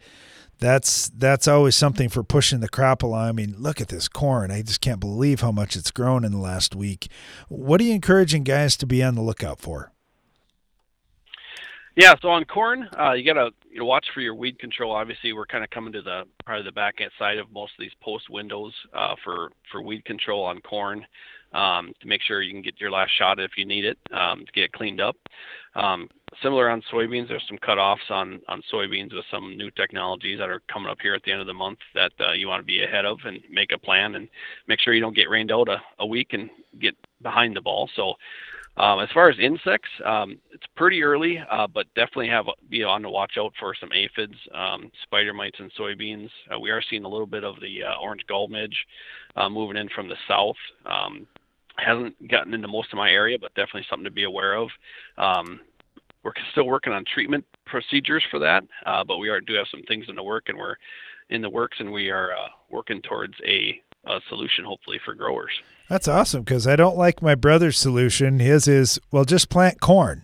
that's 0.60 1.10
that's 1.10 1.48
always 1.48 1.76
something 1.76 2.10
for 2.10 2.24
pushing 2.24 2.60
the 2.60 2.70
crop 2.70 3.02
along. 3.02 3.30
I 3.30 3.32
mean, 3.32 3.56
look 3.58 3.80
at 3.82 3.88
this 3.88 4.08
corn. 4.08 4.52
I 4.52 4.62
just 4.62 4.82
can't 4.82 5.00
believe 5.00 5.42
how 5.42 5.52
much 5.52 5.76
it's 5.76 5.92
grown 5.92 6.24
in 6.24 6.32
the 6.32 6.38
last 6.38 6.76
week. 6.76 7.08
What 7.48 7.80
are 7.82 7.86
you 7.86 7.94
encouraging 7.94 8.44
guys 8.44 8.76
to 8.78 8.86
be 8.86 9.02
on 9.02 9.16
the 9.16 9.22
lookout 9.22 9.60
for? 9.60 9.92
Yeah, 11.96 12.16
so 12.22 12.30
on 12.30 12.46
corn, 12.46 12.88
uh, 12.98 13.12
you 13.12 13.26
got 13.26 13.34
to 13.34 13.52
you 13.70 13.80
know, 13.80 13.86
watch 13.86 14.06
for 14.14 14.22
your 14.22 14.34
weed 14.34 14.58
control. 14.58 14.94
Obviously, 14.94 15.34
we're 15.34 15.46
kind 15.46 15.64
of 15.64 15.70
coming 15.70 15.92
to 15.94 16.02
the 16.02 16.24
probably 16.46 16.64
the 16.64 16.72
back 16.72 17.02
end 17.02 17.12
side 17.20 17.38
of 17.38 17.52
most 17.52 17.74
of 17.78 17.82
these 17.82 17.92
post 18.02 18.30
windows 18.30 18.74
uh, 18.94 19.16
for 19.24 19.52
for 19.72 19.82
weed 19.82 20.06
control 20.06 20.46
on 20.46 20.62
corn 20.62 21.06
um, 21.54 21.92
to 22.00 22.08
make 22.08 22.22
sure 22.22 22.42
you 22.42 22.54
can 22.54 22.62
get 22.62 22.80
your 22.80 22.92
last 22.92 23.12
shot 23.18 23.40
if 23.40 23.52
you 23.58 23.66
need 23.66 23.86
it 23.86 23.98
um, 24.12 24.46
to 24.46 24.52
get 24.54 24.66
it 24.66 24.72
cleaned 24.72 25.02
up. 25.02 25.18
Um, 25.76 26.10
similar 26.42 26.70
on 26.70 26.82
soybeans, 26.92 27.28
there's 27.28 27.46
some 27.48 27.58
cutoffs 27.58 28.10
on 28.10 28.42
on 28.48 28.62
soybeans 28.72 29.14
with 29.14 29.26
some 29.32 29.58
new 29.58 29.72
technologies 29.72 30.40
that 30.40 30.50
are 30.50 30.62
coming 30.72 30.90
up 30.90 30.98
here 31.02 31.14
at 31.14 31.24
the 31.24 31.32
end 31.32 31.42
of 31.42 31.48
the 31.48 31.54
month 31.54 31.80
that 31.96 32.12
uh, 32.20 32.34
you 32.34 32.48
want 32.48 32.62
to 32.62 32.66
be 32.66 32.84
ahead 32.84 33.06
of 33.06 33.18
and 33.26 33.40
make 33.50 33.72
a 33.72 33.78
plan 33.78 34.16
and 34.16 34.28
make 34.68 34.80
sure 34.80 34.94
you 34.94 35.02
don't 35.02 35.16
get 35.16 35.30
rained 35.30 35.52
out 35.52 35.70
a, 35.70 35.78
a 36.00 36.06
week 36.06 36.34
and 36.34 36.50
get 36.80 36.96
behind 37.22 37.56
the 37.56 37.62
ball. 37.62 37.90
So. 37.96 38.14
Um, 38.78 39.02
as 39.02 39.10
far 39.14 39.30
as 39.30 39.38
insects, 39.40 39.90
um, 40.06 40.38
it's 40.54 40.64
pretty 40.78 41.04
early, 41.04 41.38
uh, 41.52 41.68
but 41.68 41.88
definitely 41.96 42.30
have 42.30 42.46
be 42.70 42.82
on 42.82 43.02
the 43.02 43.10
watch 43.10 43.34
out 43.38 43.52
for 43.60 43.76
some 43.78 43.92
aphids, 43.92 44.36
um, 44.54 44.90
spider 45.04 45.34
mites 45.34 45.60
and 45.60 45.70
soybeans. 45.78 46.30
Uh, 46.54 46.58
we 46.58 46.70
are 46.70 46.82
seeing 46.90 47.04
a 47.04 47.10
little 47.10 47.28
bit 47.28 47.44
of 47.44 47.60
the 47.60 47.84
uh, 47.84 47.96
orange 48.02 48.22
gall 48.30 48.48
midge 48.48 48.86
uh, 49.36 49.50
moving 49.50 49.76
in 49.76 49.90
from 49.90 50.08
the 50.08 50.16
south. 50.30 50.56
Um, 50.86 51.28
hasn't 51.76 52.30
gotten 52.30 52.54
into 52.54 52.68
most 52.70 52.94
of 52.94 52.98
my 52.98 53.10
area, 53.10 53.38
but 53.40 53.54
definitely 53.56 53.86
something 53.90 54.06
to 54.06 54.12
be 54.12 54.24
aware 54.24 54.56
of. 54.56 54.70
We're 56.24 56.34
still 56.52 56.66
working 56.68 56.94
on 56.94 57.06
treatment 57.06 57.46
procedures 57.66 58.24
for 58.30 58.40
that, 58.40 58.64
uh, 58.86 59.04
but 59.04 59.18
we 59.18 59.30
are 59.30 59.40
do 59.40 59.54
have 59.54 59.68
some 59.72 59.84
things 59.84 60.06
in 60.10 60.16
the 60.16 60.24
work, 60.24 60.46
and 60.48 60.58
we're 60.58 60.76
in 61.30 61.42
the 61.42 61.50
works, 61.50 61.78
and 61.80 61.92
we 61.92 62.10
are 62.10 62.32
uh, 62.34 62.48
working 62.70 63.02
towards 63.02 63.36
a, 63.46 63.82
a 64.06 64.20
solution, 64.28 64.66
hopefully, 64.66 65.00
for 65.06 65.14
growers. 65.14 65.52
That's 65.88 66.08
awesome 66.08 66.44
because 66.44 66.68
I 66.68 66.76
don't 66.76 66.98
like 66.98 67.22
my 67.22 67.36
brother's 67.36 67.78
solution. 67.78 68.40
His 68.40 68.68
is 68.68 69.00
well, 69.12 69.26
just 69.26 69.50
plant 69.50 69.80
corn. 69.80 70.24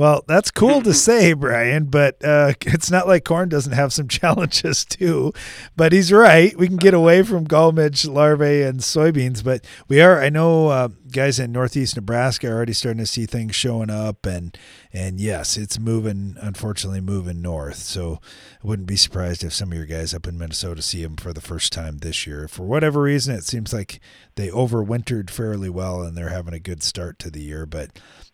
Well, 0.00 0.24
that's 0.26 0.50
cool 0.50 0.80
to 0.80 0.94
say, 1.08 1.34
Brian, 1.34 1.84
but 1.84 2.24
uh, 2.24 2.54
it's 2.62 2.90
not 2.90 3.06
like 3.06 3.26
corn 3.26 3.50
doesn't 3.50 3.74
have 3.74 3.92
some 3.92 4.08
challenges 4.20 4.82
too. 4.82 5.34
But 5.76 5.92
he's 5.92 6.10
right. 6.10 6.56
We 6.56 6.68
can 6.68 6.78
get 6.78 6.94
away 6.94 7.22
from 7.22 7.46
midge 7.74 8.06
larvae 8.06 8.62
and 8.62 8.80
soybeans, 8.80 9.44
but 9.44 9.62
we 9.88 10.00
are. 10.00 10.18
I 10.18 10.30
know 10.30 10.68
uh, 10.68 10.88
guys 11.12 11.38
in 11.38 11.52
northeast 11.52 11.96
Nebraska 11.96 12.48
are 12.48 12.54
already 12.54 12.72
starting 12.72 13.00
to 13.00 13.06
see 13.06 13.26
things 13.26 13.54
showing 13.54 13.90
up, 13.90 14.24
and 14.24 14.56
and 14.90 15.20
yes, 15.20 15.58
it's 15.58 15.78
moving. 15.78 16.34
Unfortunately, 16.40 17.02
moving 17.02 17.42
north. 17.42 17.76
So 17.76 18.20
I 18.64 18.66
wouldn't 18.66 18.88
be 18.88 18.96
surprised 18.96 19.44
if 19.44 19.52
some 19.52 19.70
of 19.70 19.76
your 19.76 19.86
guys 19.86 20.14
up 20.14 20.26
in 20.26 20.38
Minnesota 20.38 20.80
see 20.80 21.02
them 21.02 21.16
for 21.16 21.34
the 21.34 21.42
first 21.42 21.74
time 21.74 21.98
this 21.98 22.26
year. 22.26 22.48
For 22.48 22.62
whatever 22.62 23.02
reason, 23.02 23.34
it 23.34 23.44
seems 23.44 23.74
like 23.74 24.00
they 24.36 24.48
overwintered 24.48 25.28
fairly 25.28 25.68
well, 25.68 26.00
and 26.00 26.16
they're 26.16 26.30
having 26.30 26.54
a 26.54 26.58
good 26.58 26.82
start 26.82 27.18
to 27.18 27.30
the 27.30 27.42
year. 27.42 27.66
But 27.66 27.90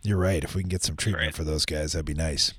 you're 0.09 0.19
right. 0.19 0.43
If 0.43 0.55
we 0.55 0.63
can 0.63 0.69
get 0.69 0.83
some 0.83 0.97
treatment 0.97 1.27
right. 1.27 1.35
for 1.35 1.45
those 1.45 1.65
guys, 1.65 1.93
that'd 1.93 2.07
be 2.07 2.15
nice. 2.15 2.55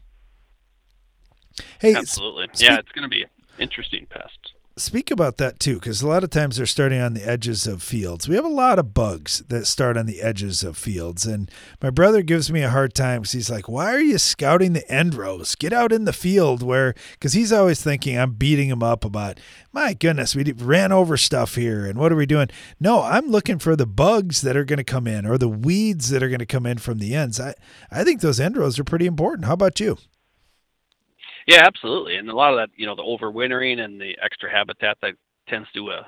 Hey, 1.80 1.96
absolutely. 1.96 2.48
Speak, 2.54 2.70
yeah, 2.70 2.78
it's 2.78 2.92
going 2.92 3.04
to 3.04 3.10
be 3.10 3.26
interesting 3.60 4.06
pest. 4.10 4.47
Speak 4.80 5.10
about 5.10 5.38
that 5.38 5.60
too, 5.60 5.76
because 5.76 6.04
a 6.04 6.08
lot 6.08 6.24
of 6.24 6.30
times 6.30 6.58
they're 6.58 6.68
starting 6.68 7.02
on 7.02 7.16
the 7.16 7.28
edges 7.28 7.66
of 7.66 7.82
fields. 7.82 8.30
We 8.30 8.36
have 8.36 8.46
a 8.46 8.48
lot 8.48 8.78
of 8.78 8.94
bugs 8.94 9.42
that 9.48 9.66
start 9.66 9.98
on 9.98 10.06
the 10.06 10.22
edges 10.22 10.64
of 10.64 10.78
fields, 10.78 11.26
and 11.26 11.50
my 11.82 11.90
brother 11.90 12.22
gives 12.22 12.52
me 12.52 12.62
a 12.62 12.70
hard 12.70 12.94
time 12.94 13.22
because 13.22 13.32
he's 13.32 13.50
like, 13.50 13.68
"Why 13.68 13.92
are 13.92 14.00
you 14.00 14.20
scouting 14.20 14.74
the 14.74 14.88
end 14.88 15.16
rows? 15.16 15.56
Get 15.56 15.74
out 15.74 15.92
in 15.92 16.06
the 16.06 16.14
field 16.14 16.62
where." 16.62 16.94
Because 17.14 17.34
he's 17.34 17.52
always 17.52 17.82
thinking 17.82 18.20
I'm 18.20 18.34
beating 18.34 18.70
him 18.70 18.84
up 18.84 19.04
about, 19.04 19.40
my 19.74 19.96
goodness, 19.96 20.36
we 20.36 20.44
ran 20.52 20.92
over 20.92 21.18
stuff 21.18 21.56
here, 21.56 21.88
and 21.88 21.98
what 21.98 22.12
are 22.12 22.16
we 22.16 22.28
doing? 22.28 22.50
No, 22.80 23.02
I'm 23.02 23.32
looking 23.32 23.58
for 23.58 23.76
the 23.76 23.88
bugs 23.88 24.42
that 24.42 24.56
are 24.56 24.66
going 24.66 24.78
to 24.78 24.84
come 24.84 25.08
in 25.08 25.26
or 25.26 25.40
the 25.40 25.50
weeds 25.50 26.10
that 26.10 26.22
are 26.22 26.30
going 26.30 26.38
to 26.38 26.46
come 26.46 26.68
in 26.68 26.78
from 26.78 27.00
the 27.00 27.16
ends. 27.16 27.40
I 27.40 27.56
I 27.90 28.04
think 28.04 28.22
those 28.22 28.40
end 28.40 28.56
rows 28.56 28.78
are 28.78 28.84
pretty 28.84 29.08
important. 29.08 29.46
How 29.46 29.54
about 29.54 29.80
you? 29.80 29.98
Yeah, 31.48 31.64
absolutely. 31.66 32.18
And 32.18 32.30
a 32.30 32.36
lot 32.36 32.54
of 32.54 32.60
that, 32.60 32.70
you 32.76 32.86
know, 32.86 32.96
the 32.96 33.04
overwintering 33.04 33.80
and 33.80 34.00
the 34.00 34.18
extra 34.22 34.52
habitat 34.52 34.98
that 35.02 35.14
tends 35.48 35.68
to 35.74 35.90
uh, 35.90 36.04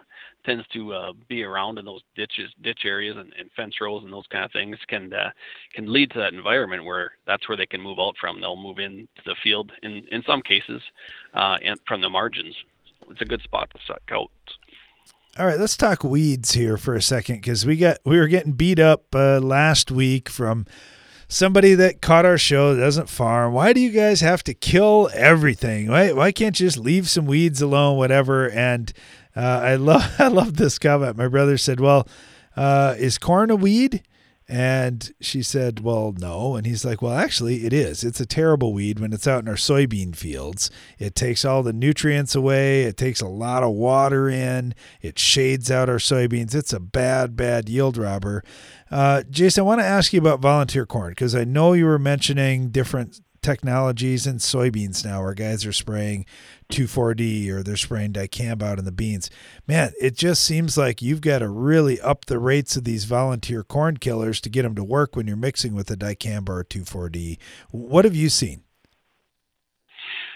tends 0.45 0.67
to 0.73 0.93
uh, 0.93 1.13
be 1.27 1.43
around 1.43 1.77
in 1.77 1.85
those 1.85 2.01
ditches, 2.15 2.51
ditch 2.61 2.81
areas, 2.85 3.15
and, 3.17 3.33
and 3.39 3.49
fence 3.55 3.75
rows, 3.81 4.03
and 4.03 4.11
those 4.11 4.27
kind 4.29 4.43
of 4.43 4.51
things 4.51 4.77
can 4.87 5.13
uh, 5.13 5.29
can 5.73 5.91
lead 5.91 6.11
to 6.11 6.19
that 6.19 6.33
environment 6.33 6.83
where 6.83 7.11
that's 7.25 7.47
where 7.47 7.57
they 7.57 7.65
can 7.65 7.81
move 7.81 7.99
out 7.99 8.15
from. 8.19 8.41
They'll 8.41 8.55
move 8.55 8.79
into 8.79 9.07
the 9.25 9.35
field 9.41 9.71
in 9.81 10.05
in 10.11 10.23
some 10.23 10.41
cases, 10.41 10.81
uh, 11.33 11.57
and 11.63 11.79
from 11.87 12.01
the 12.01 12.09
margins. 12.09 12.55
It's 13.09 13.21
a 13.21 13.25
good 13.25 13.41
spot 13.41 13.69
to 13.71 13.79
suck 13.87 14.03
out. 14.11 14.29
All 15.37 15.45
right, 15.45 15.59
let's 15.59 15.77
talk 15.77 16.03
weeds 16.03 16.51
here 16.51 16.75
for 16.75 16.95
a 16.95 17.01
second 17.01 17.37
because 17.37 17.65
we 17.65 17.77
got 17.77 17.99
we 18.03 18.19
were 18.19 18.27
getting 18.27 18.51
beat 18.51 18.79
up 18.79 19.15
uh, 19.15 19.39
last 19.39 19.89
week 19.89 20.27
from 20.27 20.65
somebody 21.29 21.75
that 21.75 22.01
caught 22.01 22.25
our 22.25 22.37
show 22.37 22.75
doesn't 22.75 23.07
farm. 23.07 23.53
Why 23.53 23.71
do 23.71 23.79
you 23.79 23.91
guys 23.91 24.19
have 24.19 24.43
to 24.43 24.53
kill 24.53 25.09
everything? 25.13 25.87
Why 25.87 26.11
why 26.11 26.33
can't 26.33 26.59
you 26.59 26.65
just 26.67 26.77
leave 26.77 27.09
some 27.09 27.25
weeds 27.25 27.61
alone, 27.61 27.97
whatever? 27.97 28.49
And 28.49 28.91
uh, 29.35 29.61
I 29.63 29.75
love 29.77 30.11
I 30.19 30.27
love 30.27 30.57
this 30.57 30.77
comment. 30.77 31.15
My 31.15 31.29
brother 31.29 31.57
said, 31.57 31.79
"Well, 31.79 32.05
uh, 32.57 32.95
is 32.97 33.17
corn 33.17 33.49
a 33.49 33.55
weed?" 33.55 34.03
And 34.51 35.13
she 35.21 35.43
said, 35.43 35.81
Well, 35.81 36.15
no. 36.17 36.55
And 36.55 36.65
he's 36.65 36.83
like, 36.83 37.03
Well, 37.03 37.13
actually, 37.13 37.67
it 37.67 37.71
is. 37.71 38.03
It's 38.03 38.19
a 38.19 38.25
terrible 38.25 38.73
weed 38.73 38.99
when 38.99 39.13
it's 39.13 39.27
out 39.27 39.43
in 39.43 39.47
our 39.47 39.53
soybean 39.53 40.15
fields. 40.15 40.71
It 40.97 41.13
takes 41.13 41.45
all 41.45 41.61
the 41.61 41.71
nutrients 41.71 42.33
away, 42.33 42.83
it 42.83 42.97
takes 42.97 43.21
a 43.21 43.27
lot 43.27 43.61
of 43.61 43.69
water 43.73 44.27
in, 44.27 44.73
it 45.01 45.19
shades 45.19 45.69
out 45.69 45.87
our 45.87 45.97
soybeans. 45.97 46.55
It's 46.55 46.73
a 46.73 46.79
bad, 46.79 47.35
bad 47.35 47.69
yield 47.69 47.95
robber. 47.95 48.43
Uh, 48.89 49.21
Jason, 49.29 49.61
I 49.61 49.65
want 49.65 49.81
to 49.81 49.85
ask 49.85 50.13
you 50.13 50.19
about 50.19 50.39
volunteer 50.39 50.87
corn 50.87 51.11
because 51.11 51.35
I 51.35 51.43
know 51.43 51.73
you 51.73 51.85
were 51.85 51.99
mentioning 51.99 52.69
different 52.69 53.21
technologies 53.41 54.27
in 54.27 54.37
soybeans 54.37 55.03
now 55.05 55.21
where 55.21 55.33
guys 55.33 55.65
are 55.65 55.73
spraying 55.73 56.25
2,4-D 56.71 57.51
or 57.51 57.63
they're 57.63 57.75
spraying 57.75 58.13
dicamba 58.13 58.63
out 58.63 58.79
in 58.79 58.85
the 58.85 58.91
beans. 58.91 59.29
Man, 59.67 59.91
it 59.99 60.15
just 60.15 60.43
seems 60.43 60.77
like 60.77 61.01
you've 61.01 61.21
got 61.21 61.39
to 61.39 61.49
really 61.49 61.99
up 62.01 62.25
the 62.25 62.39
rates 62.39 62.75
of 62.75 62.83
these 62.83 63.05
volunteer 63.05 63.63
corn 63.63 63.97
killers 63.97 64.39
to 64.41 64.49
get 64.49 64.63
them 64.63 64.75
to 64.75 64.83
work 64.83 65.15
when 65.15 65.27
you're 65.27 65.35
mixing 65.35 65.73
with 65.73 65.89
a 65.91 65.97
dicamba 65.97 66.49
or 66.49 66.63
2,4-D. 66.63 67.39
What 67.71 68.05
have 68.05 68.15
you 68.15 68.29
seen? 68.29 68.63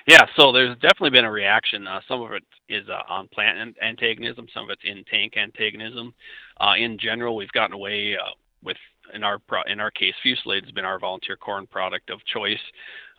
Yeah, 0.06 0.26
so 0.36 0.52
there's 0.52 0.76
definitely 0.80 1.12
been 1.12 1.26
a 1.26 1.32
reaction. 1.32 1.88
Uh, 1.88 2.02
some 2.08 2.22
of 2.22 2.32
it 2.34 2.44
is 2.68 2.88
uh, 2.90 3.02
on 3.12 3.30
plant 3.30 3.78
antagonism, 3.82 4.48
some 4.54 4.66
of 4.66 4.70
it's 4.70 4.82
in 4.84 5.04
tank 5.06 5.38
antagonism. 5.38 6.14
Uh, 6.60 6.74
in 6.78 6.98
general, 6.98 7.38
we've 7.38 7.52
gotten 7.54 7.74
away 7.74 8.18
uh, 8.18 8.32
with 8.62 8.78
in 9.14 9.24
our 9.24 9.40
pro- 9.40 9.64
in 9.64 9.80
our 9.80 9.92
case, 9.92 10.14
Fusilade 10.24 10.64
has 10.64 10.72
been 10.72 10.86
our 10.86 11.00
volunteer 11.00 11.38
corn 11.38 11.68
product 11.68 12.10
of 12.10 12.24
choice. 12.26 12.60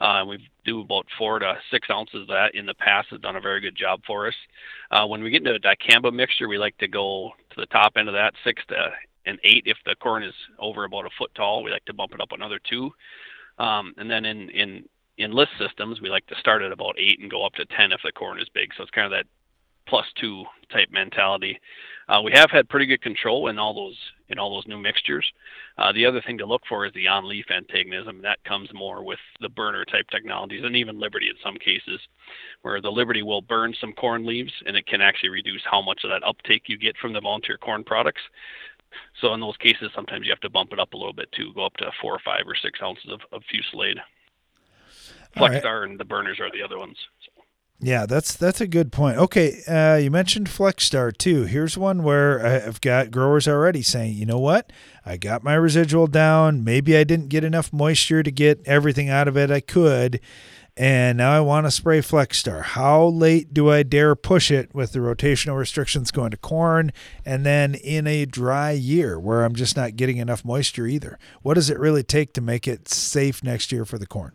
Uh, 0.00 0.24
we 0.28 0.48
do 0.64 0.80
about 0.80 1.06
four 1.18 1.38
to 1.38 1.56
six 1.70 1.88
ounces 1.90 2.22
of 2.22 2.26
that 2.28 2.54
in 2.54 2.66
the 2.66 2.74
past. 2.74 3.08
Has 3.10 3.20
done 3.20 3.36
a 3.36 3.40
very 3.40 3.60
good 3.60 3.76
job 3.76 4.00
for 4.06 4.26
us. 4.26 4.34
Uh, 4.90 5.06
when 5.06 5.22
we 5.22 5.30
get 5.30 5.46
into 5.46 5.54
a 5.54 5.58
dicamba 5.58 6.12
mixture, 6.12 6.48
we 6.48 6.58
like 6.58 6.76
to 6.78 6.88
go 6.88 7.32
to 7.50 7.60
the 7.60 7.66
top 7.66 7.92
end 7.96 8.08
of 8.08 8.14
that, 8.14 8.34
six 8.44 8.62
to 8.68 8.90
an 9.26 9.38
eight. 9.44 9.64
If 9.66 9.78
the 9.84 9.94
corn 9.96 10.22
is 10.22 10.34
over 10.58 10.84
about 10.84 11.06
a 11.06 11.10
foot 11.18 11.30
tall, 11.34 11.62
we 11.62 11.70
like 11.70 11.84
to 11.86 11.94
bump 11.94 12.12
it 12.12 12.20
up 12.20 12.32
another 12.32 12.60
two. 12.68 12.90
Um, 13.58 13.94
and 13.96 14.10
then 14.10 14.24
in 14.24 14.50
in 14.50 14.84
Enlist 15.18 15.52
systems, 15.58 16.00
we 16.00 16.10
like 16.10 16.26
to 16.26 16.36
start 16.40 16.62
at 16.62 16.72
about 16.72 16.98
eight 16.98 17.20
and 17.20 17.30
go 17.30 17.44
up 17.46 17.54
to 17.54 17.64
ten 17.66 17.92
if 17.92 18.00
the 18.04 18.12
corn 18.12 18.40
is 18.40 18.48
big. 18.52 18.70
So 18.76 18.82
it's 18.82 18.90
kind 18.90 19.06
of 19.06 19.12
that 19.12 19.26
plus 19.86 20.06
two 20.20 20.44
type 20.72 20.88
mentality. 20.90 21.60
Uh, 22.08 22.20
we 22.22 22.32
have 22.32 22.50
had 22.50 22.68
pretty 22.68 22.86
good 22.86 23.02
control 23.02 23.48
in 23.48 23.58
all 23.58 23.74
those 23.74 23.98
in 24.28 24.38
all 24.38 24.54
those 24.54 24.66
new 24.66 24.78
mixtures. 24.78 25.30
Uh, 25.76 25.92
the 25.92 26.06
other 26.06 26.22
thing 26.22 26.38
to 26.38 26.46
look 26.46 26.62
for 26.68 26.86
is 26.86 26.92
the 26.94 27.08
on-leaf 27.08 27.46
antagonism. 27.50 28.22
That 28.22 28.42
comes 28.44 28.72
more 28.72 29.04
with 29.04 29.18
the 29.40 29.48
burner 29.48 29.84
type 29.84 30.08
technologies 30.10 30.64
and 30.64 30.76
even 30.76 30.98
Liberty 30.98 31.28
in 31.28 31.36
some 31.42 31.56
cases, 31.56 32.00
where 32.62 32.80
the 32.80 32.92
Liberty 32.92 33.22
will 33.22 33.42
burn 33.42 33.74
some 33.80 33.92
corn 33.92 34.24
leaves 34.24 34.52
and 34.66 34.76
it 34.76 34.86
can 34.86 35.00
actually 35.00 35.30
reduce 35.30 35.62
how 35.70 35.82
much 35.82 36.04
of 36.04 36.10
that 36.10 36.26
uptake 36.26 36.68
you 36.68 36.78
get 36.78 36.96
from 36.96 37.12
the 37.12 37.20
volunteer 37.20 37.58
corn 37.58 37.84
products. 37.84 38.22
So 39.20 39.34
in 39.34 39.40
those 39.40 39.56
cases, 39.56 39.90
sometimes 39.94 40.24
you 40.24 40.32
have 40.32 40.40
to 40.40 40.50
bump 40.50 40.72
it 40.72 40.78
up 40.78 40.94
a 40.94 40.96
little 40.96 41.12
bit 41.12 41.30
to 41.32 41.52
go 41.52 41.66
up 41.66 41.76
to 41.78 41.90
four 42.00 42.14
or 42.14 42.20
five 42.24 42.44
or 42.46 42.54
six 42.54 42.80
ounces 42.82 43.10
of, 43.10 43.20
of 43.32 43.42
Fusilade. 43.52 43.98
Flexstar 45.36 45.80
right. 45.80 45.90
and 45.90 45.98
the 45.98 46.04
burners 46.04 46.38
are 46.38 46.50
the 46.50 46.62
other 46.62 46.78
ones. 46.78 46.96
So. 47.26 47.33
Yeah, 47.80 48.06
that's 48.06 48.34
that's 48.34 48.60
a 48.60 48.66
good 48.66 48.92
point. 48.92 49.18
Okay, 49.18 49.60
uh, 49.68 49.96
you 49.96 50.10
mentioned 50.10 50.48
Flexstar 50.48 51.14
too. 51.14 51.42
Here's 51.42 51.76
one 51.76 52.02
where 52.02 52.44
I've 52.46 52.80
got 52.80 53.10
growers 53.10 53.46
already 53.46 53.82
saying, 53.82 54.14
you 54.14 54.24
know 54.24 54.38
what, 54.38 54.72
I 55.04 55.16
got 55.16 55.42
my 55.42 55.54
residual 55.54 56.06
down. 56.06 56.64
Maybe 56.64 56.96
I 56.96 57.04
didn't 57.04 57.28
get 57.28 57.44
enough 57.44 57.72
moisture 57.72 58.22
to 58.22 58.30
get 58.30 58.62
everything 58.64 59.10
out 59.10 59.28
of 59.28 59.36
it 59.36 59.50
I 59.50 59.60
could, 59.60 60.20
and 60.76 61.18
now 61.18 61.32
I 61.36 61.40
want 61.40 61.66
to 61.66 61.70
spray 61.70 61.98
Flexstar. 62.00 62.62
How 62.62 63.04
late 63.06 63.52
do 63.52 63.70
I 63.70 63.82
dare 63.82 64.14
push 64.14 64.50
it 64.50 64.74
with 64.74 64.92
the 64.92 65.00
rotational 65.00 65.58
restrictions 65.58 66.10
going 66.10 66.30
to 66.30 66.36
corn, 66.38 66.90
and 67.26 67.44
then 67.44 67.74
in 67.74 68.06
a 68.06 68.24
dry 68.24 68.70
year 68.70 69.18
where 69.20 69.44
I'm 69.44 69.54
just 69.54 69.76
not 69.76 69.96
getting 69.96 70.16
enough 70.16 70.44
moisture 70.44 70.86
either? 70.86 71.18
What 71.42 71.54
does 71.54 71.68
it 71.68 71.78
really 71.78 72.04
take 72.04 72.32
to 72.34 72.40
make 72.40 72.66
it 72.66 72.88
safe 72.88 73.42
next 73.42 73.72
year 73.72 73.84
for 73.84 73.98
the 73.98 74.06
corn? 74.06 74.32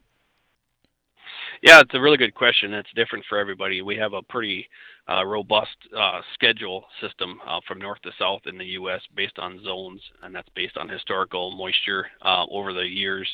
Yeah, 1.62 1.82
it's 1.82 1.94
a 1.94 2.00
really 2.00 2.18
good 2.18 2.34
question. 2.36 2.74
It's 2.74 2.90
different 2.96 3.26
for 3.28 3.38
everybody. 3.38 3.82
We 3.82 3.98
have 3.98 4.14
a 4.14 4.22
pretty 4.22 4.70
uh, 5.10 5.26
robust 5.26 5.76
uh, 5.98 6.22
schedule 6.34 6.86
system 7.02 7.40
uh, 7.46 7.60
from 7.68 7.80
north 7.80 8.02
to 8.04 8.12
south 8.18 8.42
in 8.46 8.58
the 8.58 8.66
U.S. 8.66 9.02
based 9.14 9.40
on 9.40 9.62
zones, 9.64 10.02
and 10.24 10.34
that's 10.34 10.48
based 10.56 10.78
on 10.78 10.88
historical 10.88 11.52
moisture 11.52 12.08
uh, 12.22 12.46
over 12.50 12.72
the 12.72 12.88
years. 12.88 13.28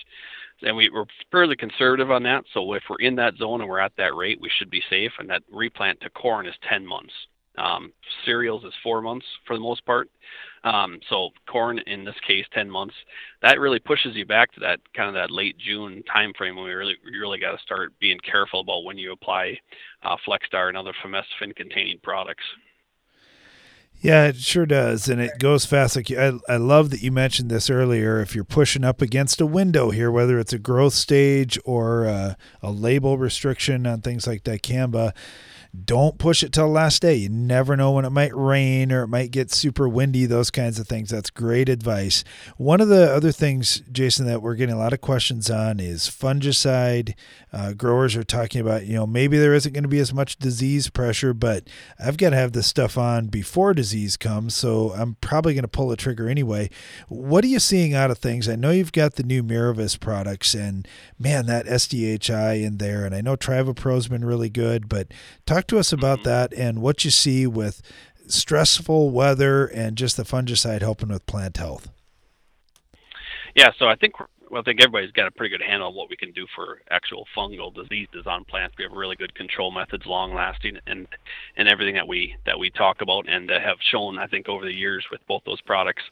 And 0.64 0.76
we, 0.76 0.90
are 0.96 1.06
fairly 1.32 1.56
conservative 1.56 2.10
on 2.10 2.24
that. 2.24 2.46
So 2.54 2.74
if 2.74 2.84
we're 2.90 3.06
in 3.06 3.16
that 3.18 3.36
zone 3.38 3.62
and 3.62 3.70
we're 3.70 3.80
at 3.80 3.96
that 3.98 4.16
rate, 4.16 4.40
we 4.42 4.50
should 4.58 4.72
be 4.72 4.82
safe. 4.90 5.12
And 5.20 5.30
that 5.30 5.44
replant 5.52 6.02
to 6.02 6.10
corn 6.10 6.48
is 6.48 6.56
10 6.68 6.86
months. 6.86 7.14
Um, 7.58 7.94
cereals 8.26 8.64
is 8.64 8.74
four 8.84 9.02
months 9.02 9.26
for 9.46 9.56
the 9.56 9.62
most 9.62 9.86
part. 9.86 10.10
Um, 10.66 11.00
so 11.10 11.30
corn 11.48 11.78
in 11.86 12.04
this 12.04 12.16
case, 12.28 12.46
10 12.54 12.70
months. 12.70 12.96
That 13.44 13.60
really 13.60 13.80
pushes 13.80 14.16
you 14.16 14.26
back 14.26 14.52
to 14.54 14.60
that 14.62 14.80
kind 14.96 15.08
of 15.08 15.14
that 15.14 15.30
late 15.30 15.58
June 15.60 16.04
timeframe 16.14 16.56
when 16.56 16.66
we 16.66 16.72
really 16.72 16.96
we 17.06 17.18
really 17.18 17.40
got 17.40 17.52
to 17.52 17.60
start 17.60 17.94
being 18.00 18.18
careful 18.20 18.62
about 18.62 18.84
when 18.84 18.98
you 18.98 19.12
apply 19.12 19.60
uh, 20.04 20.18
Flexstar 20.28 20.68
and 20.68 20.76
other 20.76 20.94
fomesafen 21.04 21.56
containing 21.56 22.00
products. 22.02 22.44
Yeah, 24.02 24.26
it 24.26 24.36
sure 24.38 24.66
does, 24.66 25.08
and 25.08 25.22
it 25.22 25.40
goes 25.40 25.66
fast. 25.66 25.96
Like 25.96 26.12
I, 26.12 26.34
I 26.50 26.58
love 26.58 26.90
that 26.90 27.02
you 27.02 27.12
mentioned 27.12 27.50
this 27.50 27.70
earlier. 27.70 28.20
If 28.20 28.36
you're 28.36 28.44
pushing 28.44 28.84
up 28.84 29.02
against 29.02 29.42
a 29.42 29.46
window 29.46 29.92
here, 29.92 30.12
whether 30.12 30.38
it's 30.38 30.54
a 30.54 30.60
growth 30.60 30.94
stage 30.94 31.58
or 31.64 32.06
uh, 32.06 32.34
a 32.62 32.72
label 32.72 33.18
restriction 33.18 33.88
on 33.88 34.02
things 34.02 34.28
like 34.28 34.44
dicamba, 34.44 35.14
don't 35.76 36.18
push 36.18 36.44
it 36.44 36.52
till 36.52 36.68
the 36.68 36.74
last 36.74 37.02
day. 37.02 37.16
You 37.16 37.30
never 37.30 37.76
know 37.76 37.92
when 37.92 38.06
it 38.06 38.10
might 38.10 38.36
rain 38.36 38.92
or 38.92 39.04
it 39.04 39.08
might 39.08 39.32
get 39.32 39.52
super 39.52 39.88
windy, 39.88 40.26
those 40.26 40.50
kinds 40.50 40.80
of 40.80 40.88
things. 40.88 41.10
That's 41.10 41.30
great 41.30 41.70
advice. 41.70 42.24
One 42.58 42.82
of 42.82 42.88
the 42.88 43.12
other 43.14 43.32
things, 43.32 43.82
Jason, 43.92 44.26
that 44.26 44.42
we're 44.42 44.56
getting 44.56 44.76
a 44.76 44.80
lot 44.80 44.94
of 44.94 45.02
questions 45.02 45.50
on 45.50 45.80
is 45.80 46.04
fungicide. 46.04 47.14
Uh, 47.54 47.74
growers 47.74 48.16
are 48.16 48.24
talking 48.24 48.60
about, 48.62 48.86
you 48.86 48.94
know, 48.94 49.08
maybe 49.08 49.38
there 49.38 49.54
isn't 49.54 49.74
going 49.74 49.84
to 49.84 49.90
be 49.90 50.00
as 50.00 50.14
much 50.14 50.38
disease 50.38 50.90
pressure, 50.90 51.34
but 51.34 51.68
I've 51.98 52.18
got 52.18 52.32
to 52.32 52.36
have 52.36 52.52
this 52.52 52.68
stuff 52.68 52.98
on 52.98 53.28
before 53.28 53.74
disease 53.74 54.18
comes. 54.18 54.56
So 54.56 54.92
I'm 54.92 55.16
probably 55.22 55.54
going 55.54 55.64
to 55.64 55.68
pull 55.68 55.90
the 55.90 55.96
trigger 55.96 56.28
anyway. 56.28 56.70
What 57.08 57.44
are 57.44 57.48
you 57.48 57.60
seeing 57.60 57.94
out 57.94 58.12
of 58.12 58.18
things? 58.18 58.50
I 58.50 58.56
know 58.56 58.72
you've 58.72 58.92
got 58.92 59.16
the 59.16 59.24
new 59.24 59.44
Miravis 59.44 60.00
products, 60.00 60.54
and 60.54 60.88
man, 61.18 61.46
that 61.46 61.66
SDHI 61.66 62.64
in 62.64 62.78
there. 62.78 63.06
And 63.06 63.16
I 63.16 63.22
know 63.22 63.36
Trivapro's 63.36 64.08
been 64.08 64.26
really 64.26 64.50
good, 64.50 64.90
but 64.90 65.08
talk 65.46 65.65
Talk 65.66 65.70
to 65.70 65.80
us 65.80 65.92
about 65.92 66.20
mm-hmm. 66.20 66.30
that 66.30 66.54
and 66.54 66.80
what 66.80 67.04
you 67.04 67.10
see 67.10 67.48
with 67.48 67.82
stressful 68.28 69.10
weather 69.10 69.66
and 69.66 69.98
just 69.98 70.16
the 70.16 70.22
fungicide 70.22 70.82
helping 70.82 71.10
with 71.10 71.26
plant 71.26 71.58
health. 71.58 71.90
Yeah, 73.56 73.72
so 73.80 73.88
I 73.88 73.96
think 73.96 74.14
well, 74.52 74.62
I 74.62 74.64
think 74.64 74.80
everybody's 74.80 75.12
got 75.12 75.26
a 75.26 75.32
pretty 75.32 75.58
good 75.58 75.66
handle 75.66 75.88
on 75.88 75.96
what 75.96 76.08
we 76.08 76.18
can 76.18 76.32
do 76.34 76.46
for 76.56 76.82
actual 76.92 77.26
fungal 77.36 77.74
diseases 77.74 78.28
on 78.28 78.44
plants. 78.44 78.76
We 78.78 78.84
have 78.84 78.92
really 78.92 79.16
good 79.16 79.34
control 79.34 79.72
methods, 79.72 80.06
long 80.06 80.36
lasting, 80.36 80.78
and 80.86 81.08
and 81.58 81.68
everything 81.68 81.96
that 81.96 82.08
we 82.08 82.36
that 82.46 82.60
we 82.60 82.70
talk 82.70 83.02
about 83.02 83.28
and 83.28 83.50
uh, 83.50 83.60
have 83.60 83.78
shown, 83.92 84.20
I 84.20 84.28
think, 84.28 84.48
over 84.48 84.66
the 84.66 84.76
years 84.76 85.04
with 85.10 85.22
both 85.28 85.42
those 85.48 85.62
products. 85.62 86.04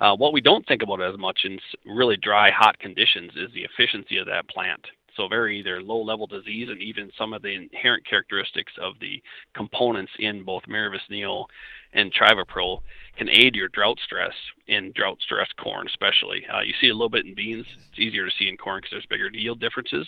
Uh, 0.00 0.16
what 0.16 0.32
we 0.32 0.40
don't 0.40 0.66
think 0.66 0.82
about 0.82 1.02
as 1.02 1.18
much 1.18 1.40
in 1.44 1.58
really 1.84 2.16
dry, 2.16 2.50
hot 2.50 2.78
conditions 2.78 3.32
is 3.36 3.52
the 3.52 3.64
efficiency 3.64 4.16
of 4.16 4.24
that 4.28 4.48
plant. 4.48 4.86
So 5.16 5.28
very 5.28 5.58
either 5.58 5.82
low 5.82 6.02
level 6.02 6.26
disease 6.26 6.68
and 6.68 6.80
even 6.82 7.10
some 7.16 7.32
of 7.32 7.42
the 7.42 7.54
inherent 7.54 8.04
characteristics 8.06 8.72
of 8.80 8.94
the 9.00 9.22
components 9.54 10.12
in 10.18 10.42
both 10.42 10.64
Miravis 10.64 11.08
Neo 11.08 11.46
and 11.92 12.12
Trivapro 12.12 12.80
can 13.16 13.28
aid 13.28 13.54
your 13.54 13.68
drought 13.68 13.98
stress 14.04 14.32
in 14.66 14.92
drought 14.96 15.18
stress 15.20 15.48
corn, 15.56 15.86
especially. 15.86 16.44
Uh, 16.52 16.60
you 16.62 16.74
see 16.80 16.88
a 16.88 16.92
little 16.92 17.08
bit 17.08 17.26
in 17.26 17.34
beans. 17.34 17.66
It's 17.90 17.98
easier 17.98 18.26
to 18.26 18.34
see 18.36 18.48
in 18.48 18.56
corn 18.56 18.78
because 18.78 18.90
there's 18.90 19.06
bigger 19.06 19.30
yield 19.32 19.60
differences. 19.60 20.06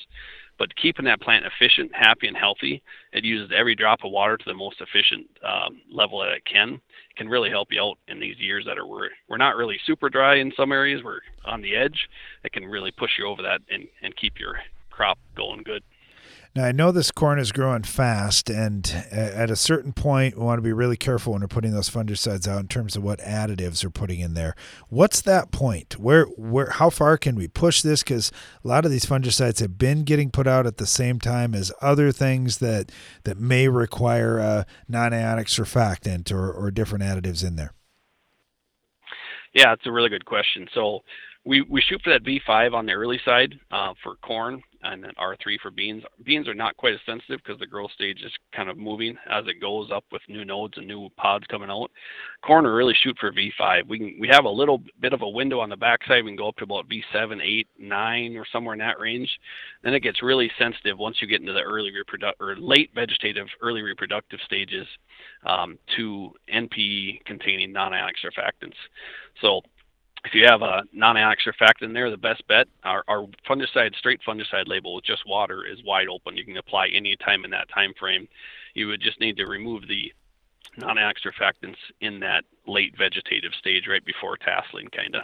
But 0.59 0.75
keeping 0.75 1.05
that 1.05 1.21
plant 1.21 1.45
efficient, 1.45 1.95
happy, 1.95 2.27
and 2.27 2.37
healthy, 2.37 2.83
it 3.13 3.25
uses 3.25 3.53
every 3.55 3.75
drop 3.75 4.01
of 4.05 4.11
water 4.11 4.37
to 4.37 4.45
the 4.45 4.55
most 4.55 4.81
efficient 4.81 5.29
um, 5.45 5.81
level 5.91 6.21
that 6.21 6.33
it 6.33 6.45
can. 6.45 6.81
can 7.17 7.29
really 7.29 7.51
help 7.51 7.69
you 7.71 7.81
out 7.81 7.99
in 8.09 8.19
these 8.19 8.39
years 8.39 8.65
that 8.67 8.79
are 8.79 8.87
we're, 8.87 9.11
we're 9.29 9.37
not 9.37 9.57
really 9.57 9.79
super 9.87 10.09
dry 10.09 10.37
in 10.37 10.53
some 10.57 10.73
areas. 10.73 11.03
We're 11.05 11.21
on 11.45 11.61
the 11.61 11.77
edge. 11.77 12.09
It 12.43 12.53
can 12.53 12.65
really 12.65 12.91
push 12.91 13.13
you 13.19 13.27
over 13.27 13.43
that 13.43 13.61
and, 13.71 13.87
and 14.03 14.17
keep 14.17 14.41
your 14.41 14.57
crop 14.97 15.19
going 15.37 15.63
good. 15.63 15.83
Now, 16.55 16.65
I 16.65 16.73
know 16.73 16.91
this 16.91 17.11
corn 17.11 17.39
is 17.39 17.53
growing 17.53 17.83
fast, 17.83 18.49
and 18.49 18.91
at 19.11 19.51
a 19.51 19.57
certain 19.57 19.93
point, 19.93 20.39
we 20.39 20.43
want 20.43 20.57
to 20.57 20.63
be 20.63 20.73
really 20.73 20.97
careful 20.97 21.35
when 21.35 21.43
we're 21.43 21.49
putting 21.49 21.73
those 21.73 21.91
fungicides 21.91 22.49
out 22.49 22.61
in 22.61 22.69
terms 22.69 22.97
of 22.97 23.03
what 23.03 23.19
additives 23.19 23.85
we're 23.85 23.91
putting 23.91 24.21
in 24.21 24.33
there. 24.33 24.57
What's 24.89 25.21
that 25.21 25.51
point? 25.51 25.99
Where, 25.99 26.25
where, 26.25 26.71
how 26.71 26.89
far 26.89 27.19
can 27.19 27.37
we 27.37 27.47
push 27.47 27.83
this? 27.83 28.03
Because 28.03 28.33
a 28.65 28.69
lot 28.69 28.87
of 28.87 28.91
these 28.91 29.05
fungicides 29.05 29.61
have 29.61 29.77
been 29.77 30.05
getting 30.05 30.31
put 30.31 30.47
out 30.47 30.67
at 30.67 30.79
the 30.79 30.87
same 30.87 31.21
time 31.21 31.55
as 31.55 31.73
other 31.83 32.11
things 32.11 32.57
that 32.59 32.91
that 33.25 33.39
may 33.39 33.69
require 33.69 34.39
a 34.39 34.65
non-ionic 34.89 35.49
surfactant 35.49 36.33
or, 36.33 36.51
or 36.51 36.71
different 36.71 37.05
additives 37.05 37.47
in 37.47 37.57
there. 37.57 37.75
Yeah, 39.53 39.75
it's 39.75 39.85
a 39.85 39.93
really 39.93 40.09
good 40.09 40.25
question. 40.25 40.69
So 40.73 41.01
we, 41.45 41.61
we 41.61 41.83
shoot 41.83 42.01
for 42.03 42.11
that 42.11 42.25
V5 42.25 42.73
on 42.73 42.87
the 42.87 42.93
early 42.93 43.21
side 43.27 43.61
uh, 43.71 43.93
for 44.03 44.17
corn 44.17 44.63
and 44.93 45.03
then 45.03 45.13
R3 45.19 45.59
for 45.61 45.71
beans. 45.71 46.03
Beans 46.25 46.49
are 46.49 46.55
not 46.55 46.77
quite 46.77 46.95
as 46.95 47.01
sensitive 47.07 47.41
because 47.45 47.59
the 47.59 47.67
growth 47.67 47.91
stage 47.93 48.23
is 48.25 48.33
kind 48.55 48.69
of 48.69 48.77
moving 48.77 49.17
as 49.31 49.45
it 49.47 49.61
goes 49.61 49.91
up 49.93 50.05
with 50.13 50.23
new 50.29 50.45
nodes 50.45 50.75
and 50.77 50.87
new 50.87 51.09
pods 51.17 51.45
coming 51.49 51.71
out. 51.71 51.91
Corn 52.45 52.67
really 52.67 52.95
shoot 53.03 53.17
for 53.19 53.33
V5. 53.33 53.89
We 53.89 53.99
can 53.99 54.17
we 54.21 54.29
have 54.29 54.45
a 54.45 54.51
little 54.51 54.83
bit 55.01 55.13
of 55.13 55.23
a 55.23 55.29
window 55.29 55.61
on 55.61 55.69
the 55.69 55.77
backside. 55.77 56.25
We 56.25 56.31
can 56.31 56.37
go 56.37 56.49
up 56.49 56.57
to 56.57 56.65
about 56.65 56.89
V7, 56.89 57.41
8, 57.43 57.69
9, 57.79 58.37
or 58.37 58.47
somewhere 58.53 58.75
in 58.75 58.81
that 58.81 58.99
range. 58.99 59.31
Then 59.83 59.95
it 59.95 60.01
gets 60.01 60.23
really 60.23 60.51
sensitive 60.59 60.99
once 60.99 61.17
you 61.21 61.29
get 61.29 61.41
into 61.41 61.53
the 61.53 61.63
early 61.63 61.93
reproductive 61.93 62.47
or 62.47 62.57
late 62.57 62.91
vegetative, 62.95 63.47
early 63.63 63.83
reproductive 63.83 64.41
stages 64.45 64.87
um, 65.45 65.79
to 65.97 66.33
NPE 66.53 67.25
containing 67.25 67.73
non-ionic 67.73 68.17
surfactants. 68.25 68.77
So 69.41 69.61
if 70.27 70.35
you 70.35 70.45
have 70.47 70.63
a 70.63 70.83
non-ionic 70.93 71.39
surfactant 71.39 71.93
there, 71.93 72.11
the 72.11 72.17
best 72.17 72.47
bet, 72.49 72.67
our, 72.83 73.05
our, 73.07 73.27
fungicide, 73.49 73.95
straight 73.95 74.21
fungicide 74.27 74.67
label 74.67 74.97
with 74.97 75.05
just 75.05 75.23
water 75.27 75.65
is 75.65 75.83
wide 75.85 76.09
open. 76.09 76.37
You 76.37 76.45
can 76.45 76.57
apply 76.57 76.89
any 76.89 77.17
time 77.17 77.45
in 77.45 77.53
that 77.53 77.69
time 77.69 77.95
frame. 77.99 78.27
You 78.75 78.89
would 78.89 79.01
just 79.01 79.21
need 79.21 79.37
to 79.37 79.47
remove 79.47 79.87
the 79.87 80.13
non-ionic 80.77 81.19
surfactants 81.23 81.77
in 82.01 82.21
that 82.21 82.45
late 82.67 82.97
vegetative 82.99 83.53
stage 83.55 83.87
right 83.87 84.05
before 84.05 84.37
tasseling, 84.37 84.91
kind 84.91 85.15
of. 85.15 85.23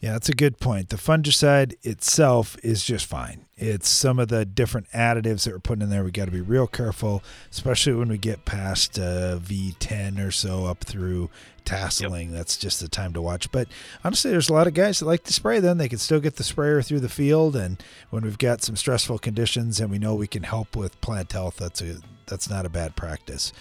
Yeah, 0.00 0.12
that's 0.12 0.28
a 0.28 0.34
good 0.34 0.60
point. 0.60 0.90
The 0.90 0.96
fungicide 0.96 1.74
itself 1.82 2.56
is 2.62 2.84
just 2.84 3.06
fine. 3.06 3.46
It's 3.56 3.88
some 3.88 4.20
of 4.20 4.28
the 4.28 4.44
different 4.44 4.88
additives 4.92 5.42
that 5.42 5.52
we're 5.52 5.58
putting 5.58 5.82
in 5.82 5.90
there. 5.90 6.04
We 6.04 6.12
got 6.12 6.26
to 6.26 6.30
be 6.30 6.40
real 6.40 6.68
careful, 6.68 7.24
especially 7.50 7.94
when 7.94 8.08
we 8.08 8.16
get 8.16 8.44
past 8.44 8.96
uh, 8.96 9.40
V10 9.42 10.24
or 10.24 10.30
so 10.30 10.66
up 10.66 10.84
through 10.84 11.30
tasseling. 11.64 12.26
Yep. 12.26 12.36
That's 12.36 12.56
just 12.56 12.78
the 12.78 12.86
time 12.86 13.12
to 13.14 13.20
watch. 13.20 13.50
But 13.50 13.66
honestly, 14.04 14.30
there's 14.30 14.48
a 14.48 14.52
lot 14.52 14.68
of 14.68 14.74
guys 14.74 15.00
that 15.00 15.06
like 15.06 15.24
to 15.24 15.32
spray. 15.32 15.58
Then 15.58 15.78
they 15.78 15.88
can 15.88 15.98
still 15.98 16.20
get 16.20 16.36
the 16.36 16.44
sprayer 16.44 16.80
through 16.80 17.00
the 17.00 17.08
field, 17.08 17.56
and 17.56 17.82
when 18.10 18.22
we've 18.22 18.38
got 18.38 18.62
some 18.62 18.76
stressful 18.76 19.18
conditions 19.18 19.80
and 19.80 19.90
we 19.90 19.98
know 19.98 20.14
we 20.14 20.28
can 20.28 20.44
help 20.44 20.76
with 20.76 21.00
plant 21.00 21.32
health, 21.32 21.56
that's 21.56 21.82
a 21.82 21.96
that's 22.26 22.48
not 22.48 22.64
a 22.64 22.70
bad 22.70 22.94
practice. 22.94 23.52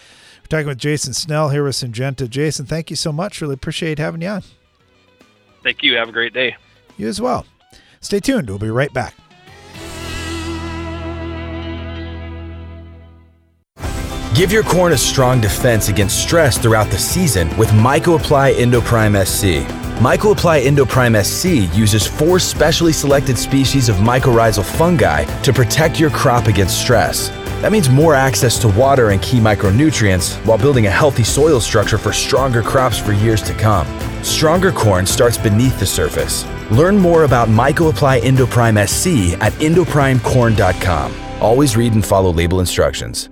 We're 0.41 0.58
talking 0.58 0.67
with 0.67 0.78
Jason 0.78 1.13
Snell 1.13 1.50
here 1.50 1.63
with 1.63 1.76
Syngenta. 1.76 2.30
Jason, 2.30 2.67
thank 2.67 2.91
you 2.91 2.95
so 2.95 3.12
much. 3.12 3.41
Really 3.41 3.56
appreciate 3.56 3.97
having 3.97 4.21
you 4.21 4.28
on. 4.28 4.43
Thank 5.67 5.84
you. 5.84 5.97
Have 5.97 6.08
a 6.08 6.13
great 6.13 6.32
day. 6.32 6.56
You 6.95 7.10
as 7.10 7.19
well. 7.19 7.45
Stay 7.99 8.21
tuned. 8.21 8.47
We'll 8.47 8.58
be 8.58 8.69
right 8.69 8.93
back. 8.93 9.13
Give 14.34 14.49
your 14.49 14.63
corn 14.63 14.93
a 14.93 14.97
strong 14.97 15.41
defense 15.41 15.89
against 15.89 16.23
stress 16.23 16.58
throughout 16.58 16.89
the 16.89 16.97
season 16.97 17.49
with 17.58 17.67
MycoApply 17.71 18.53
Endoprime 18.53 19.25
SC. 19.25 19.69
MycoApply 19.99 20.63
Endoprime 20.63 21.21
SC 21.21 21.75
uses 21.77 22.08
four 22.08 22.39
specially 22.39 22.93
selected 22.93 23.38
species 23.38 23.89
of 23.89 23.97
mycorrhizal 23.97 24.63
fungi 24.63 25.25
to 25.41 25.51
protect 25.51 25.99
your 25.99 26.12
crop 26.12 26.47
against 26.47 26.80
stress. 26.80 27.30
That 27.62 27.72
means 27.72 27.89
more 27.89 28.13
access 28.13 28.60
to 28.60 28.67
water 28.67 29.10
and 29.10 29.22
key 29.22 29.39
micronutrients 29.39 30.36
while 30.46 30.58
building 30.58 30.86
a 30.88 30.91
healthy 30.91 31.24
soil 31.24 31.60
structure 31.60 31.98
for 31.98 32.13
stronger 32.13 32.62
crops 32.62 32.98
for 32.98 33.13
years 33.13 33.41
to 33.43 33.54
come. 33.54 33.88
Stronger 34.24 34.72
corn 34.72 35.06
starts 35.06 35.38
beneath 35.38 35.80
the 35.80 35.86
surface. 35.86 36.46
Learn 36.72 36.98
more 36.98 37.24
about 37.24 37.48
MycoApply 37.48 38.22
Endoprime 38.22 38.78
SC 38.88 39.38
at 39.41 39.54
endoprimecorn.com. 39.54 41.13
Always 41.41 41.78
read 41.78 41.93
and 41.93 42.06
follow 42.06 42.32
label 42.32 42.60
instructions. 42.60 43.30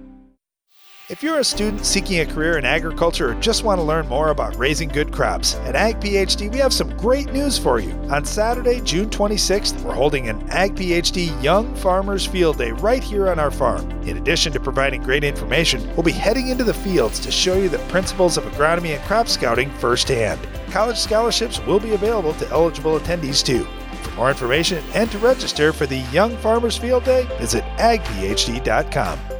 If 1.07 1.21
you're 1.21 1.37
a 1.37 1.43
student 1.43 1.85
seeking 1.85 2.21
a 2.21 2.25
career 2.25 2.57
in 2.57 2.65
agriculture 2.65 3.29
or 3.29 3.35
just 3.35 3.63
want 3.63 3.77
to 3.77 3.83
learn 3.83 4.07
more 4.07 4.29
about 4.29 4.57
raising 4.57 4.89
good 4.89 5.11
crops, 5.11 5.53
at 5.57 5.75
Ag 5.75 5.99
PhD 5.99 6.51
we 6.51 6.57
have 6.57 6.73
some 6.73 6.97
great 6.97 7.31
news 7.31 7.59
for 7.59 7.77
you. 7.77 7.91
On 8.09 8.25
Saturday, 8.25 8.81
June 8.81 9.11
26th, 9.11 9.79
we're 9.83 9.93
holding 9.93 10.29
an 10.29 10.49
Ag 10.49 10.73
PhD 10.73 11.43
Young 11.43 11.75
Farmers 11.75 12.25
Field 12.25 12.57
Day 12.57 12.71
right 12.71 13.03
here 13.03 13.29
on 13.29 13.37
our 13.37 13.51
farm. 13.51 13.87
In 14.01 14.17
addition 14.17 14.51
to 14.53 14.59
providing 14.59 15.03
great 15.03 15.23
information, 15.23 15.85
we'll 15.95 16.01
be 16.01 16.11
heading 16.11 16.47
into 16.47 16.63
the 16.63 16.73
fields 16.73 17.19
to 17.19 17.29
show 17.29 17.53
you 17.53 17.69
the 17.69 17.77
principles 17.89 18.35
of 18.35 18.43
agronomy 18.45 18.95
and 18.95 19.03
crop 19.03 19.27
scouting 19.27 19.69
firsthand. 19.73 20.39
College 20.71 20.97
scholarships 20.97 21.63
will 21.67 21.79
be 21.79 21.93
available 21.93 22.33
to 22.33 22.49
eligible 22.49 22.99
attendees 22.99 23.45
too. 23.45 23.65
For 24.01 24.11
more 24.15 24.31
information 24.31 24.83
and 24.95 25.11
to 25.11 25.19
register 25.19 25.71
for 25.71 25.85
the 25.85 25.99
Young 26.11 26.35
Farmers 26.37 26.77
Field 26.77 27.03
Day, 27.03 27.27
visit 27.37 27.63
agphd.com. 27.77 29.34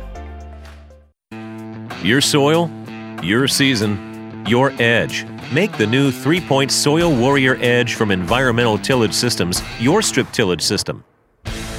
Your 2.06 2.22
soil, 2.22 2.70
your 3.24 3.48
season, 3.48 4.46
your 4.48 4.72
edge. 4.80 5.26
Make 5.52 5.76
the 5.76 5.88
new 5.88 6.12
three 6.12 6.40
point 6.40 6.72
Soil 6.72 7.12
Warrior 7.12 7.58
Edge 7.62 7.96
from 7.96 8.12
Environmental 8.12 8.78
Tillage 8.78 9.12
Systems 9.16 9.64
your 9.80 10.04
strip 10.04 10.32
tillage 10.32 10.62
system. 10.62 11.04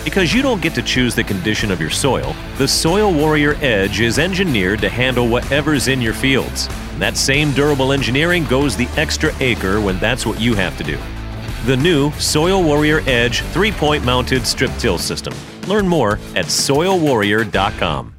Because 0.03 0.35
you 0.35 0.43
don't 0.43 0.61
get 0.61 0.75
to 0.75 0.83
choose 0.83 1.15
the 1.15 1.23
condition 1.23 1.71
of 1.71 1.81
your 1.81 1.91
soil, 1.91 2.35
the 2.59 2.67
Soil 2.67 3.15
Warrior 3.15 3.55
Edge 3.61 4.01
is 4.01 4.19
engineered 4.19 4.81
to 4.81 4.89
handle 4.89 5.29
whatever's 5.29 5.87
in 5.87 6.01
your 6.01 6.13
fields. 6.13 6.67
That 6.99 7.17
same 7.17 7.53
durable 7.53 7.93
engineering 7.93 8.47
goes 8.47 8.77
the 8.77 8.89
extra 8.97 9.33
acre 9.39 9.81
when 9.81 9.97
that's 10.01 10.27
what 10.27 10.41
you 10.41 10.55
have 10.55 10.77
to 10.79 10.83
do. 10.83 10.99
The 11.67 11.77
new 11.77 12.11
Soil 12.15 12.65
Warrior 12.65 13.01
Edge 13.07 13.43
three 13.53 13.71
point 13.71 14.05
mounted 14.05 14.45
strip 14.45 14.73
till 14.79 14.99
system. 14.99 15.35
Learn 15.69 15.87
more 15.87 16.15
at 16.35 16.47
soilwarrior.com. 16.47 18.16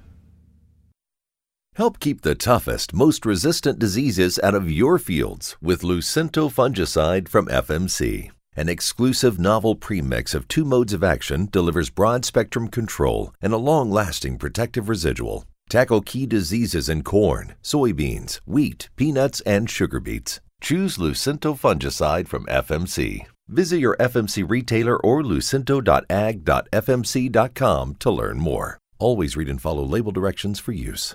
Help 1.77 1.99
keep 1.99 2.21
the 2.21 2.33
toughest, 2.33 2.91
most 2.91 3.23
resistant 3.23 3.77
diseases 3.77 4.39
out 4.41 4.55
of 4.55 4.71
your 4.71 4.97
fields 4.97 5.55
with 5.61 5.83
Lucento 5.83 6.51
fungicide 6.51 7.27
from 7.27 7.45
FMC. 7.49 8.31
An 8.55 8.67
exclusive 8.67 9.37
novel 9.37 9.75
premix 9.75 10.33
of 10.33 10.47
two 10.47 10.65
modes 10.65 10.91
of 10.91 11.03
action 11.03 11.47
delivers 11.51 11.91
broad 11.91 12.25
spectrum 12.25 12.67
control 12.67 13.31
and 13.43 13.53
a 13.53 13.57
long 13.57 13.91
lasting 13.91 14.39
protective 14.39 14.89
residual. 14.89 15.45
Tackle 15.69 16.01
key 16.01 16.25
diseases 16.25 16.89
in 16.89 17.03
corn, 17.03 17.53
soybeans, 17.61 18.39
wheat, 18.47 18.89
peanuts, 18.95 19.41
and 19.41 19.69
sugar 19.69 19.99
beets. 19.99 20.41
Choose 20.59 20.97
Lucento 20.97 21.55
fungicide 21.55 22.27
from 22.27 22.47
FMC. 22.47 23.27
Visit 23.49 23.77
your 23.77 23.95
FMC 23.97 24.49
retailer 24.49 24.97
or 24.97 25.21
lucento.ag.fmc.com 25.21 27.95
to 27.99 28.09
learn 28.09 28.39
more. 28.39 28.79
Always 28.97 29.37
read 29.37 29.47
and 29.47 29.61
follow 29.61 29.83
label 29.83 30.11
directions 30.11 30.59
for 30.59 30.71
use. 30.71 31.13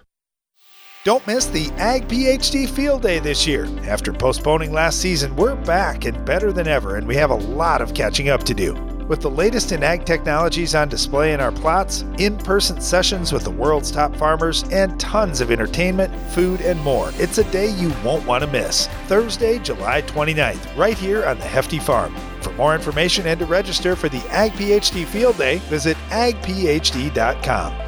Don't 1.04 1.26
miss 1.26 1.46
the 1.46 1.68
Ag 1.78 2.06
PhD 2.06 2.68
Field 2.68 3.02
Day 3.02 3.18
this 3.18 3.44
year. 3.44 3.66
After 3.82 4.12
postponing 4.12 4.72
last 4.72 5.00
season, 5.00 5.34
we're 5.34 5.56
back 5.56 6.04
and 6.04 6.24
better 6.24 6.52
than 6.52 6.68
ever, 6.68 6.94
and 6.96 7.08
we 7.08 7.16
have 7.16 7.30
a 7.30 7.34
lot 7.34 7.82
of 7.82 7.92
catching 7.92 8.28
up 8.28 8.44
to 8.44 8.54
do. 8.54 8.74
With 9.08 9.20
the 9.20 9.28
latest 9.28 9.72
in 9.72 9.82
ag 9.82 10.04
technologies 10.04 10.76
on 10.76 10.88
display 10.88 11.32
in 11.32 11.40
our 11.40 11.50
plots, 11.50 12.04
in 12.18 12.38
person 12.38 12.80
sessions 12.80 13.32
with 13.32 13.42
the 13.42 13.50
world's 13.50 13.90
top 13.90 14.14
farmers, 14.14 14.62
and 14.70 14.98
tons 15.00 15.40
of 15.40 15.50
entertainment, 15.50 16.14
food, 16.30 16.60
and 16.60 16.80
more, 16.82 17.10
it's 17.14 17.38
a 17.38 17.50
day 17.50 17.70
you 17.70 17.92
won't 18.04 18.24
want 18.24 18.44
to 18.44 18.50
miss. 18.50 18.86
Thursday, 19.08 19.58
July 19.58 20.02
29th, 20.02 20.76
right 20.76 20.96
here 20.96 21.26
on 21.26 21.36
the 21.36 21.44
Hefty 21.44 21.80
Farm. 21.80 22.14
For 22.42 22.52
more 22.52 22.76
information 22.76 23.26
and 23.26 23.40
to 23.40 23.46
register 23.46 23.96
for 23.96 24.08
the 24.08 24.24
Ag 24.30 24.52
PhD 24.52 25.04
Field 25.04 25.36
Day, 25.36 25.58
visit 25.68 25.96
agphd.com. 26.10 27.81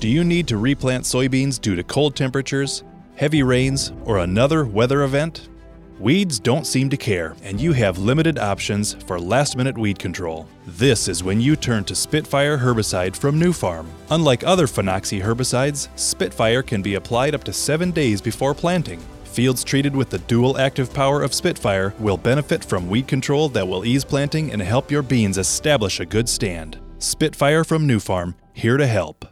Do 0.00 0.06
you 0.06 0.22
need 0.22 0.46
to 0.46 0.58
replant 0.58 1.02
soybeans 1.02 1.60
due 1.60 1.74
to 1.74 1.82
cold 1.82 2.14
temperatures, 2.14 2.84
heavy 3.16 3.42
rains, 3.42 3.92
or 4.04 4.18
another 4.18 4.64
weather 4.64 5.02
event? 5.02 5.48
Weeds 5.98 6.38
don't 6.38 6.68
seem 6.68 6.88
to 6.90 6.96
care, 6.96 7.34
and 7.42 7.60
you 7.60 7.72
have 7.72 7.98
limited 7.98 8.38
options 8.38 8.92
for 8.92 9.18
last 9.18 9.56
minute 9.56 9.76
weed 9.76 9.98
control. 9.98 10.46
This 10.68 11.08
is 11.08 11.24
when 11.24 11.40
you 11.40 11.56
turn 11.56 11.82
to 11.82 11.96
Spitfire 11.96 12.56
herbicide 12.56 13.16
from 13.16 13.40
Nufarm. 13.40 13.86
Unlike 14.12 14.44
other 14.44 14.68
Phenoxy 14.68 15.20
herbicides, 15.20 15.88
Spitfire 15.98 16.62
can 16.62 16.80
be 16.80 16.94
applied 16.94 17.34
up 17.34 17.42
to 17.42 17.52
seven 17.52 17.90
days 17.90 18.20
before 18.20 18.54
planting. 18.54 19.00
Fields 19.24 19.64
treated 19.64 19.96
with 19.96 20.10
the 20.10 20.20
dual 20.20 20.58
active 20.58 20.94
power 20.94 21.22
of 21.22 21.34
Spitfire 21.34 21.92
will 21.98 22.16
benefit 22.16 22.64
from 22.64 22.88
weed 22.88 23.08
control 23.08 23.48
that 23.48 23.66
will 23.66 23.84
ease 23.84 24.04
planting 24.04 24.52
and 24.52 24.62
help 24.62 24.92
your 24.92 25.02
beans 25.02 25.38
establish 25.38 25.98
a 25.98 26.06
good 26.06 26.28
stand. 26.28 26.78
Spitfire 26.98 27.64
from 27.64 27.88
Nufarm, 27.88 28.36
here 28.52 28.76
to 28.76 28.86
help. 28.86 29.24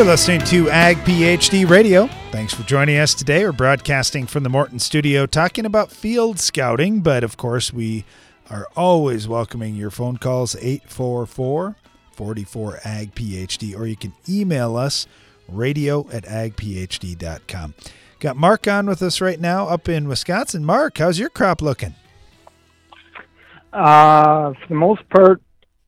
You're 0.00 0.06
listening 0.06 0.40
to 0.46 0.70
Ag 0.70 0.96
PhD 1.04 1.68
Radio. 1.68 2.06
Thanks 2.30 2.54
for 2.54 2.62
joining 2.62 2.96
us 2.96 3.12
today. 3.12 3.44
We're 3.44 3.52
broadcasting 3.52 4.26
from 4.26 4.44
the 4.44 4.48
Morton 4.48 4.78
studio 4.78 5.26
talking 5.26 5.66
about 5.66 5.92
field 5.92 6.40
scouting, 6.40 7.02
but 7.02 7.22
of 7.22 7.36
course, 7.36 7.70
we 7.70 8.06
are 8.48 8.66
always 8.74 9.28
welcoming 9.28 9.74
your 9.74 9.90
phone 9.90 10.16
calls 10.16 10.56
844 10.56 11.76
44 12.12 12.80
Ag 12.82 13.14
PhD, 13.14 13.78
or 13.78 13.84
you 13.84 13.94
can 13.94 14.14
email 14.26 14.74
us 14.74 15.06
radio 15.46 16.08
at 16.10 16.24
agphd.com. 16.24 17.74
Got 18.20 18.36
Mark 18.38 18.66
on 18.66 18.86
with 18.86 19.02
us 19.02 19.20
right 19.20 19.38
now 19.38 19.68
up 19.68 19.86
in 19.86 20.08
Wisconsin. 20.08 20.64
Mark, 20.64 20.96
how's 20.96 21.18
your 21.18 21.28
crop 21.28 21.60
looking? 21.60 21.94
Uh, 23.70 24.54
for 24.54 24.66
the 24.66 24.74
most 24.74 25.06
part, 25.10 25.42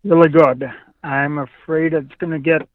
really 0.05 0.29
good. 0.29 0.71
I'm 1.03 1.39
afraid 1.39 1.95
it's 1.95 2.15
going 2.19 2.33
to 2.33 2.39
get 2.39 2.69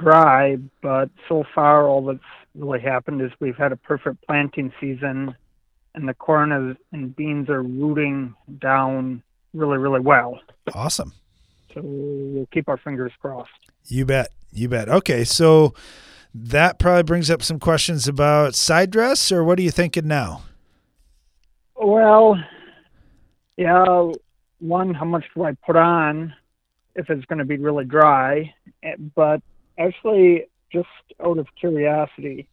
dry, 0.00 0.56
but 0.82 1.10
so 1.28 1.44
far 1.54 1.86
all 1.86 2.04
that's 2.04 2.20
really 2.54 2.80
happened 2.80 3.20
is 3.20 3.30
we've 3.40 3.56
had 3.56 3.72
a 3.72 3.76
perfect 3.76 4.26
planting 4.26 4.72
season, 4.80 5.34
and 5.94 6.08
the 6.08 6.14
corn 6.14 6.52
is, 6.52 6.76
and 6.92 7.14
beans 7.14 7.48
are 7.48 7.62
rooting 7.62 8.34
down 8.60 9.22
really, 9.54 9.78
really 9.78 10.00
well. 10.00 10.40
Awesome. 10.74 11.12
So 11.74 11.80
we'll 11.82 12.48
keep 12.52 12.68
our 12.68 12.78
fingers 12.78 13.12
crossed. 13.20 13.50
You 13.86 14.04
bet. 14.04 14.28
You 14.52 14.68
bet. 14.68 14.88
Okay, 14.88 15.24
so 15.24 15.74
that 16.34 16.78
probably 16.78 17.02
brings 17.02 17.30
up 17.30 17.42
some 17.42 17.58
questions 17.58 18.08
about 18.08 18.54
side 18.54 18.90
dress, 18.90 19.30
or 19.32 19.44
what 19.44 19.58
are 19.58 19.62
you 19.62 19.70
thinking 19.70 20.06
now? 20.06 20.42
Well, 21.76 22.36
yeah, 23.56 24.12
one, 24.58 24.94
how 24.94 25.04
much 25.04 25.24
do 25.34 25.44
I 25.44 25.52
put 25.66 25.76
on 25.76 26.34
if 26.94 27.10
it's 27.10 27.24
going 27.26 27.38
to 27.38 27.44
be 27.44 27.56
really 27.56 27.84
dry? 27.84 28.54
Eh, 28.82 28.94
but 29.14 29.40
actually, 29.78 30.46
just 30.72 30.88
out 31.24 31.38
of 31.38 31.46
curiosity, 31.58 32.48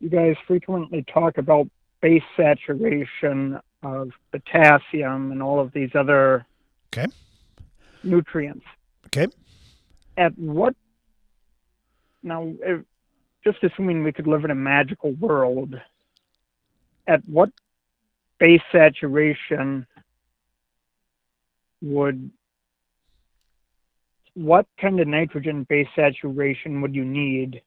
you 0.00 0.08
guys 0.08 0.36
frequently 0.46 1.04
talk 1.12 1.38
about 1.38 1.68
base 2.00 2.22
saturation 2.36 3.58
of 3.82 4.10
potassium 4.30 5.32
and 5.32 5.42
all 5.42 5.60
of 5.60 5.72
these 5.72 5.90
other 5.94 6.44
okay. 6.92 7.10
nutrients. 8.02 8.64
Okay. 9.06 9.28
At 10.16 10.36
what 10.38 10.74
now? 12.22 12.52
If, 12.60 12.82
just 13.44 13.58
assuming 13.64 14.04
we 14.04 14.12
could 14.12 14.26
live 14.26 14.44
in 14.44 14.50
a 14.50 14.54
magical 14.54 15.12
world, 15.14 15.74
at 17.06 17.26
what 17.28 17.50
base 18.38 18.60
saturation 18.70 19.86
would 21.80 22.30
what 24.34 24.66
kind 24.80 25.00
of 25.00 25.08
nitrogen 25.08 25.66
base 25.68 25.88
saturation 25.94 26.80
would 26.80 26.94
you 26.94 27.04
need 27.04 27.62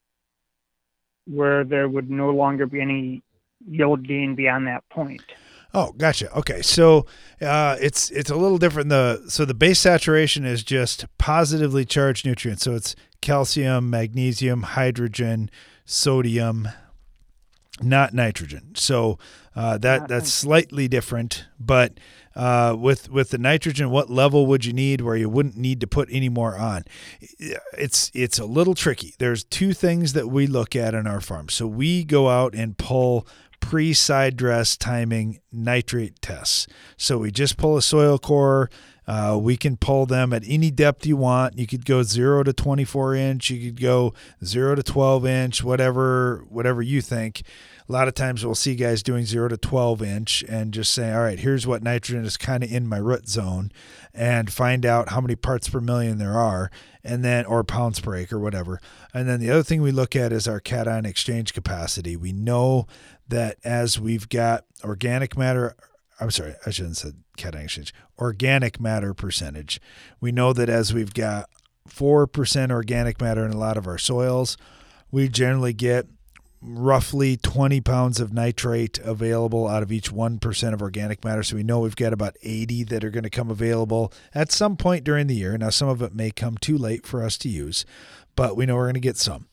where 1.28 1.64
there 1.64 1.88
would 1.90 2.10
no 2.10 2.30
longer 2.30 2.66
be 2.66 2.82
any 2.82 3.24
yield 3.68 4.08
gain 4.08 4.36
beyond 4.36 4.68
that 4.68 4.88
point? 4.90 5.24
Oh, 5.74 5.92
gotcha. 5.98 6.32
Okay, 6.38 6.62
so 6.62 7.06
uh, 7.42 7.76
it's 7.82 8.10
it's 8.12 8.30
a 8.30 8.36
little 8.36 8.58
different. 8.58 8.88
The 8.90 9.26
so 9.28 9.44
the 9.44 9.54
base 9.54 9.80
saturation 9.80 10.46
is 10.46 10.64
just 10.64 11.06
positively 11.18 11.84
charged 11.84 12.26
nutrients. 12.26 12.64
So 12.64 12.76
it's 12.76 12.96
calcium, 13.22 13.90
magnesium, 13.90 14.64
hydrogen, 14.64 15.50
sodium, 15.84 16.70
not 17.82 18.14
nitrogen. 18.14 18.74
So 18.76 19.20
uh, 19.54 19.78
that 19.80 20.08
that's 20.08 20.32
slightly 20.32 20.88
different. 20.88 21.46
But 21.60 22.00
uh, 22.36 22.76
with 22.78 23.10
with 23.10 23.30
the 23.30 23.38
nitrogen, 23.38 23.90
what 23.90 24.10
level 24.10 24.46
would 24.48 24.66
you 24.66 24.74
need 24.74 25.02
where 25.02 25.16
you 25.16 25.30
wouldn't 25.30 25.58
need 25.58 25.80
to 25.82 25.88
put 25.88 26.10
any 26.12 26.30
more 26.30 26.58
on? 26.58 26.84
It's 27.78 28.12
it's 28.14 28.40
a 28.40 28.46
little 28.46 28.76
tricky. 28.76 29.16
There's 29.20 29.44
two 29.44 29.74
things 29.74 30.14
that 30.14 30.28
we 30.28 30.48
look 30.48 30.76
at 30.76 30.94
in 30.94 31.08
our 31.08 31.22
farm. 31.22 31.50
So 31.50 31.66
we 31.66 32.04
go 32.04 32.30
out 32.30 32.54
and 32.54 32.78
pull 32.78 33.28
pre 33.62 33.94
side 33.94 34.36
dress 34.36 34.76
timing 34.76 35.40
nitrate 35.52 36.22
tests. 36.22 36.68
So 36.98 37.20
we 37.20 37.32
just 37.32 37.58
pull 37.58 37.78
a 37.78 37.82
soil 37.82 38.18
core 38.18 38.70
Uh, 39.08 39.38
we 39.40 39.56
can 39.56 39.78
pull 39.78 40.06
them 40.06 40.34
at 40.34 40.44
any 40.48 40.72
depth 40.72 41.06
you 41.06 41.18
want. 41.18 41.58
You 41.58 41.68
could 41.68 41.86
go 41.86 42.02
zero 42.04 42.44
to 42.44 42.54
24 42.54 43.16
inch. 43.16 43.50
You 43.50 43.72
could 43.72 43.82
go 43.82 44.14
zero 44.44 44.76
to 44.76 44.84
12 44.84 45.26
inch, 45.26 45.64
whatever 45.64 46.44
whatever 46.50 46.82
you 46.82 47.02
think. 47.02 47.44
A 47.88 47.92
lot 47.92 48.08
of 48.08 48.16
times 48.16 48.44
we'll 48.44 48.56
see 48.56 48.76
guys 48.76 49.04
doing 49.04 49.26
zero 49.26 49.48
to 49.48 49.58
12 49.58 50.02
inch 50.02 50.44
and 50.50 50.74
just 50.74 50.92
saying, 50.92 51.14
all 51.14 51.22
right, 51.22 51.38
here's 51.38 51.68
what 51.68 51.84
nitrogen 51.84 52.26
is 52.26 52.36
kind 52.36 52.64
of 52.64 52.72
in 52.72 52.88
my 52.88 52.98
root 52.98 53.30
zone, 53.30 53.72
and 54.12 54.52
find 54.52 54.88
out 54.88 55.10
how 55.10 55.22
many 55.22 55.36
parts 55.36 55.70
per 55.70 55.80
million 55.80 56.18
there 56.18 56.34
are, 56.34 56.72
and 57.04 57.24
then 57.24 57.46
or 57.46 57.64
pounds 57.64 58.00
per 58.00 58.16
acre, 58.16 58.40
whatever. 58.40 58.82
And 59.14 59.30
then 59.30 59.40
the 59.40 59.52
other 59.52 59.62
thing 59.62 59.84
we 59.84 59.92
look 59.92 60.16
at 60.16 60.34
is 60.34 60.48
our 60.48 60.60
cation 60.60 61.06
exchange 61.06 61.54
capacity. 61.54 62.16
We 62.16 62.34
know 62.34 62.88
that 63.28 63.58
as 63.64 64.00
we've 64.00 64.30
got 64.30 64.66
organic 64.84 65.38
matter 65.38 65.76
I'm 66.20 66.32
sorry, 66.32 66.56
I 66.66 66.70
shouldn't 66.70 66.98
said 66.98 67.16
cation 67.38 67.62
exchange. 67.62 67.94
Organic 68.18 68.80
matter 68.80 69.14
percentage. 69.14 69.82
We 70.22 70.32
know 70.32 70.54
that 70.54 70.70
as 70.70 70.94
we've 70.94 71.14
got 71.14 71.50
4% 71.90 72.72
organic 72.72 73.22
matter 73.22 73.46
in 73.46 73.52
a 73.52 73.58
lot 73.58 73.78
of 73.78 73.88
our 73.88 73.98
soils, 73.98 74.58
we 75.12 75.28
generally 75.28 75.74
get 75.74 76.08
roughly 76.62 77.38
20 77.38 77.80
pounds 77.82 78.20
of 78.20 78.34
nitrate 78.34 78.98
available 79.00 79.68
out 79.68 79.84
of 79.84 79.92
each 79.92 80.12
1% 80.12 80.74
of 80.74 80.82
organic 80.82 81.24
matter. 81.24 81.44
So 81.44 81.56
we 81.56 81.64
know 81.64 81.80
we've 81.82 81.96
got 81.96 82.14
about 82.14 82.36
80 82.42 82.86
that 82.86 83.04
are 83.04 83.12
going 83.12 83.24
to 83.24 83.30
come 83.30 83.52
available 83.52 84.12
at 84.34 84.52
some 84.52 84.76
point 84.76 85.04
during 85.04 85.28
the 85.28 85.36
year. 85.36 85.58
Now, 85.58 85.70
some 85.70 85.90
of 85.90 86.02
it 86.02 86.16
may 86.16 86.32
come 86.32 86.58
too 86.58 86.78
late 86.78 87.06
for 87.06 87.24
us 87.24 87.38
to 87.40 87.50
use, 87.50 87.86
but 88.36 88.58
we 88.58 88.66
know 88.66 88.76
we're 88.76 88.86
going 88.86 88.96
to 88.96 89.00
get 89.00 89.18
some. 89.18 89.48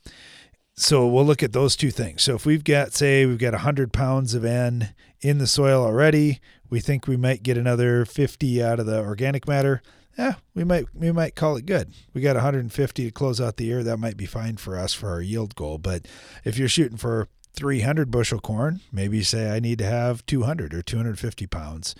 So 0.74 1.06
we'll 1.06 1.26
look 1.26 1.42
at 1.42 1.52
those 1.52 1.76
two 1.76 1.90
things. 1.90 2.22
So 2.22 2.34
if 2.34 2.46
we've 2.46 2.64
got, 2.64 2.94
say, 2.94 3.26
we've 3.26 3.36
got 3.36 3.52
100 3.52 3.92
pounds 3.92 4.32
of 4.32 4.44
N 4.44 4.94
in 5.22 5.38
the 5.38 5.46
soil 5.46 5.84
already, 5.84 6.40
we 6.68 6.80
think 6.80 7.06
we 7.06 7.16
might 7.16 7.42
get 7.42 7.56
another 7.56 8.04
50 8.04 8.62
out 8.62 8.80
of 8.80 8.86
the 8.86 8.98
organic 8.98 9.46
matter. 9.48 9.82
Yeah, 10.18 10.34
we 10.54 10.64
might 10.64 10.86
we 10.94 11.10
might 11.10 11.36
call 11.36 11.56
it 11.56 11.64
good. 11.64 11.94
We 12.12 12.20
got 12.20 12.36
150 12.36 13.04
to 13.04 13.10
close 13.10 13.40
out 13.40 13.56
the 13.56 13.64
year. 13.64 13.82
That 13.82 13.96
might 13.96 14.18
be 14.18 14.26
fine 14.26 14.58
for 14.58 14.76
us 14.76 14.92
for 14.92 15.08
our 15.08 15.22
yield 15.22 15.54
goal. 15.54 15.78
But 15.78 16.06
if 16.44 16.58
you're 16.58 16.68
shooting 16.68 16.98
for 16.98 17.28
300 17.54 18.10
bushel 18.10 18.40
corn, 18.40 18.80
maybe 18.90 19.22
say 19.22 19.50
I 19.50 19.60
need 19.60 19.78
to 19.78 19.86
have 19.86 20.26
200 20.26 20.74
or 20.74 20.82
250 20.82 21.46
pounds. 21.46 21.94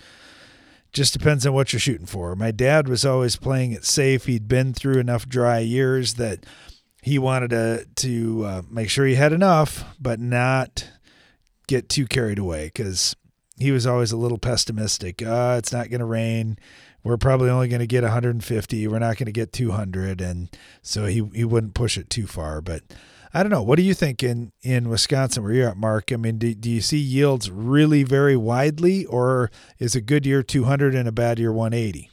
Just 0.91 1.13
depends 1.13 1.45
on 1.47 1.53
what 1.53 1.73
you're 1.73 1.79
shooting 1.79 2.05
for. 2.05 2.35
My 2.35 2.51
dad 2.51 2.87
was 2.87 3.03
always 3.03 3.35
playing 3.35 3.71
it 3.71 3.83
safe. 3.83 4.25
He'd 4.25 4.47
been 4.47 4.73
through 4.73 4.99
enough 4.99 5.27
dry 5.27 5.59
years 5.59 6.15
that 6.15 6.45
he 7.01 7.17
wanted 7.17 7.49
to 7.49 7.87
to 7.95 8.45
uh, 8.45 8.61
make 8.69 8.89
sure 8.91 9.07
he 9.07 9.15
had 9.15 9.33
enough, 9.33 9.83
but 9.99 10.19
not 10.19 10.87
get 11.67 11.89
too 11.89 12.05
carried 12.05 12.39
away 12.39 12.65
because 12.65 13.15
he 13.57 13.71
was 13.71 13.85
always 13.85 14.11
a 14.11 14.17
little 14.17 14.37
pessimistic. 14.37 15.21
Uh, 15.21 15.55
it's 15.57 15.71
not 15.71 15.89
going 15.89 15.99
to 15.99 16.05
rain. 16.05 16.57
We're 17.03 17.17
probably 17.17 17.49
only 17.49 17.67
going 17.67 17.81
to 17.81 17.87
get 17.87 18.03
150. 18.03 18.87
We're 18.87 18.99
not 18.99 19.17
going 19.17 19.25
to 19.25 19.31
get 19.31 19.51
200, 19.51 20.21
and 20.21 20.49
so 20.81 21.05
he 21.05 21.29
he 21.33 21.43
wouldn't 21.43 21.73
push 21.73 21.97
it 21.97 22.09
too 22.09 22.27
far. 22.27 22.61
But 22.61 22.83
I 23.33 23.43
don't 23.43 23.51
know. 23.51 23.61
What 23.61 23.77
do 23.77 23.83
you 23.83 23.93
think 23.93 24.23
in 24.23 24.51
in 24.61 24.89
Wisconsin 24.89 25.43
where 25.43 25.51
you're 25.51 25.69
at, 25.69 25.77
Mark? 25.77 26.11
I 26.13 26.15
mean, 26.15 26.37
do, 26.37 26.53
do 26.53 26.69
you 26.69 26.81
see 26.81 26.97
yields 26.97 27.51
really 27.51 28.03
vary 28.03 28.37
widely, 28.37 29.05
or 29.05 29.51
is 29.79 29.95
a 29.95 30.01
good 30.01 30.25
year 30.25 30.43
200 30.43 30.95
and 30.95 31.07
a 31.07 31.11
bad 31.11 31.39
year 31.39 31.51
180? 31.51 32.09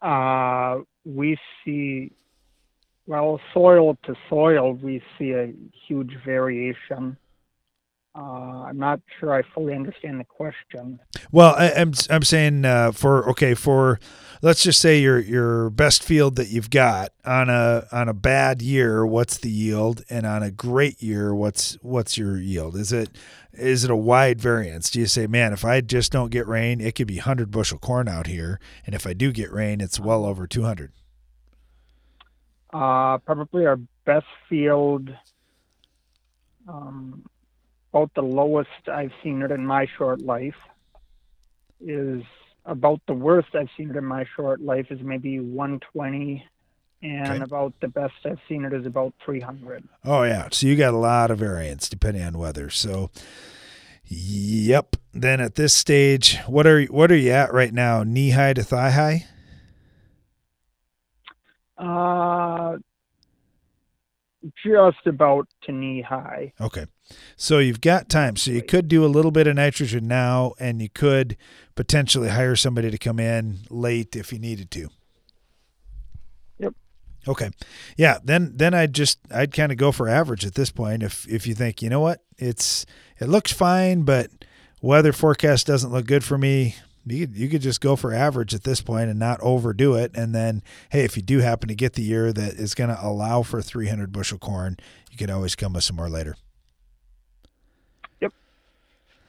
Uh, 0.00 0.82
we 1.04 1.36
see 1.64 2.12
well, 3.06 3.40
soil 3.54 3.96
to 4.04 4.14
soil, 4.28 4.74
we 4.74 5.02
see 5.18 5.32
a 5.32 5.52
huge 5.86 6.16
variation. 6.24 7.16
Uh, 8.16 8.64
I'm 8.64 8.78
not 8.78 9.00
sure 9.20 9.34
I 9.34 9.42
fully 9.54 9.74
understand 9.74 10.18
the 10.20 10.24
question. 10.24 10.98
Well, 11.30 11.54
I, 11.54 11.66
am 11.66 11.88
I'm, 11.88 11.94
I'm 12.16 12.22
saying 12.22 12.64
uh, 12.64 12.92
for 12.92 13.28
okay 13.30 13.52
for 13.52 14.00
let's 14.40 14.62
just 14.62 14.80
say 14.80 15.00
your 15.00 15.18
your 15.18 15.68
best 15.68 16.02
field 16.02 16.36
that 16.36 16.48
you've 16.48 16.70
got 16.70 17.12
on 17.26 17.50
a 17.50 17.86
on 17.92 18.08
a 18.08 18.14
bad 18.14 18.62
year, 18.62 19.04
what's 19.04 19.36
the 19.36 19.50
yield, 19.50 20.02
and 20.08 20.24
on 20.24 20.42
a 20.42 20.50
great 20.50 21.02
year, 21.02 21.34
what's 21.34 21.74
what's 21.82 22.16
your 22.16 22.38
yield? 22.38 22.74
Is 22.74 22.90
it 22.90 23.10
is 23.52 23.84
it 23.84 23.90
a 23.90 23.96
wide 23.96 24.40
variance? 24.40 24.90
Do 24.90 24.98
you 24.98 25.06
say, 25.06 25.26
man, 25.26 25.52
if 25.52 25.64
I 25.64 25.82
just 25.82 26.10
don't 26.10 26.30
get 26.30 26.46
rain, 26.46 26.80
it 26.80 26.94
could 26.94 27.06
be 27.06 27.16
100 27.16 27.50
bushel 27.50 27.78
corn 27.78 28.08
out 28.08 28.26
here, 28.26 28.58
and 28.86 28.94
if 28.94 29.06
I 29.06 29.12
do 29.12 29.30
get 29.30 29.52
rain, 29.52 29.82
it's 29.82 30.00
well 30.00 30.24
over 30.24 30.46
200? 30.46 30.92
Uh, 32.72 33.18
probably 33.18 33.66
our 33.66 33.78
best 34.04 34.26
field, 34.48 35.08
um, 36.68 37.24
about 37.92 38.12
the 38.14 38.22
lowest 38.22 38.88
I've 38.92 39.12
seen 39.22 39.42
it 39.42 39.50
in 39.50 39.64
my 39.64 39.86
short 39.96 40.20
life, 40.20 40.56
is 41.80 42.22
about 42.64 43.00
the 43.06 43.14
worst 43.14 43.54
I've 43.54 43.68
seen 43.76 43.90
it 43.90 43.96
in 43.96 44.04
my 44.04 44.24
short 44.34 44.60
life 44.60 44.86
is 44.90 45.00
maybe 45.00 45.38
120 45.38 46.44
and 47.02 47.28
okay. 47.28 47.42
about 47.42 47.74
the 47.80 47.88
best 47.88 48.14
I've 48.24 48.40
seen 48.48 48.64
it 48.64 48.72
is 48.72 48.86
about 48.86 49.14
300. 49.24 49.84
Oh 50.04 50.22
yeah, 50.24 50.48
so 50.50 50.66
you 50.66 50.76
got 50.76 50.94
a 50.94 50.98
lot 50.98 51.30
of 51.30 51.38
variance 51.38 51.88
depending 51.88 52.22
on 52.22 52.38
weather. 52.38 52.70
So 52.70 53.10
yep. 54.04 54.96
Then 55.12 55.40
at 55.40 55.54
this 55.54 55.72
stage, 55.72 56.38
what 56.46 56.66
are 56.66 56.84
what 56.84 57.10
are 57.10 57.16
you 57.16 57.30
at 57.30 57.52
right 57.52 57.72
now? 57.72 58.02
Knee 58.02 58.30
high 58.30 58.52
to 58.54 58.62
thigh 58.62 58.90
high? 58.90 59.26
Uh, 61.78 62.76
just 64.64 65.06
about 65.06 65.48
to 65.64 65.72
knee 65.72 66.02
high. 66.02 66.52
Okay. 66.60 66.86
So 67.36 67.58
you've 67.58 67.80
got 67.80 68.08
time. 68.08 68.36
So 68.36 68.50
you 68.50 68.62
could 68.62 68.88
do 68.88 69.04
a 69.04 69.08
little 69.08 69.30
bit 69.30 69.46
of 69.46 69.56
nitrogen 69.56 70.08
now, 70.08 70.54
and 70.58 70.80
you 70.80 70.88
could 70.88 71.36
potentially 71.74 72.28
hire 72.28 72.56
somebody 72.56 72.90
to 72.90 72.98
come 72.98 73.18
in 73.18 73.60
late 73.70 74.16
if 74.16 74.32
you 74.32 74.38
needed 74.38 74.70
to. 74.72 74.88
Yep. 76.58 76.74
Okay. 77.28 77.50
Yeah. 77.96 78.18
Then 78.22 78.52
then 78.56 78.74
I'd 78.74 78.92
just 78.92 79.18
I'd 79.30 79.52
kind 79.52 79.72
of 79.72 79.78
go 79.78 79.92
for 79.92 80.08
average 80.08 80.44
at 80.44 80.54
this 80.54 80.70
point. 80.70 81.02
If 81.02 81.28
if 81.28 81.46
you 81.46 81.54
think 81.54 81.82
you 81.82 81.88
know 81.88 82.00
what 82.00 82.22
it's 82.38 82.86
it 83.18 83.28
looks 83.28 83.52
fine, 83.52 84.02
but 84.02 84.30
weather 84.80 85.12
forecast 85.12 85.66
doesn't 85.66 85.92
look 85.92 86.06
good 86.06 86.24
for 86.24 86.38
me 86.38 86.76
you 87.06 87.26
could, 87.26 87.36
you 87.36 87.48
could 87.48 87.62
just 87.62 87.80
go 87.80 87.96
for 87.96 88.12
average 88.12 88.54
at 88.54 88.64
this 88.64 88.80
point 88.80 89.10
and 89.10 89.18
not 89.18 89.40
overdo 89.40 89.94
it. 89.94 90.12
And 90.14 90.34
then, 90.34 90.62
hey, 90.90 91.04
if 91.04 91.16
you 91.16 91.22
do 91.22 91.38
happen 91.38 91.68
to 91.68 91.74
get 91.74 91.94
the 91.94 92.02
year 92.02 92.32
that 92.32 92.54
is 92.54 92.74
going 92.74 92.90
to 92.90 92.98
allow 93.00 93.42
for 93.42 93.62
300 93.62 94.12
bushel 94.12 94.38
corn, 94.38 94.76
you 95.10 95.16
can 95.16 95.30
always 95.30 95.54
come 95.54 95.72
with 95.72 95.84
some 95.84 95.96
more 95.96 96.08
later. 96.08 96.36
Yep. 98.20 98.32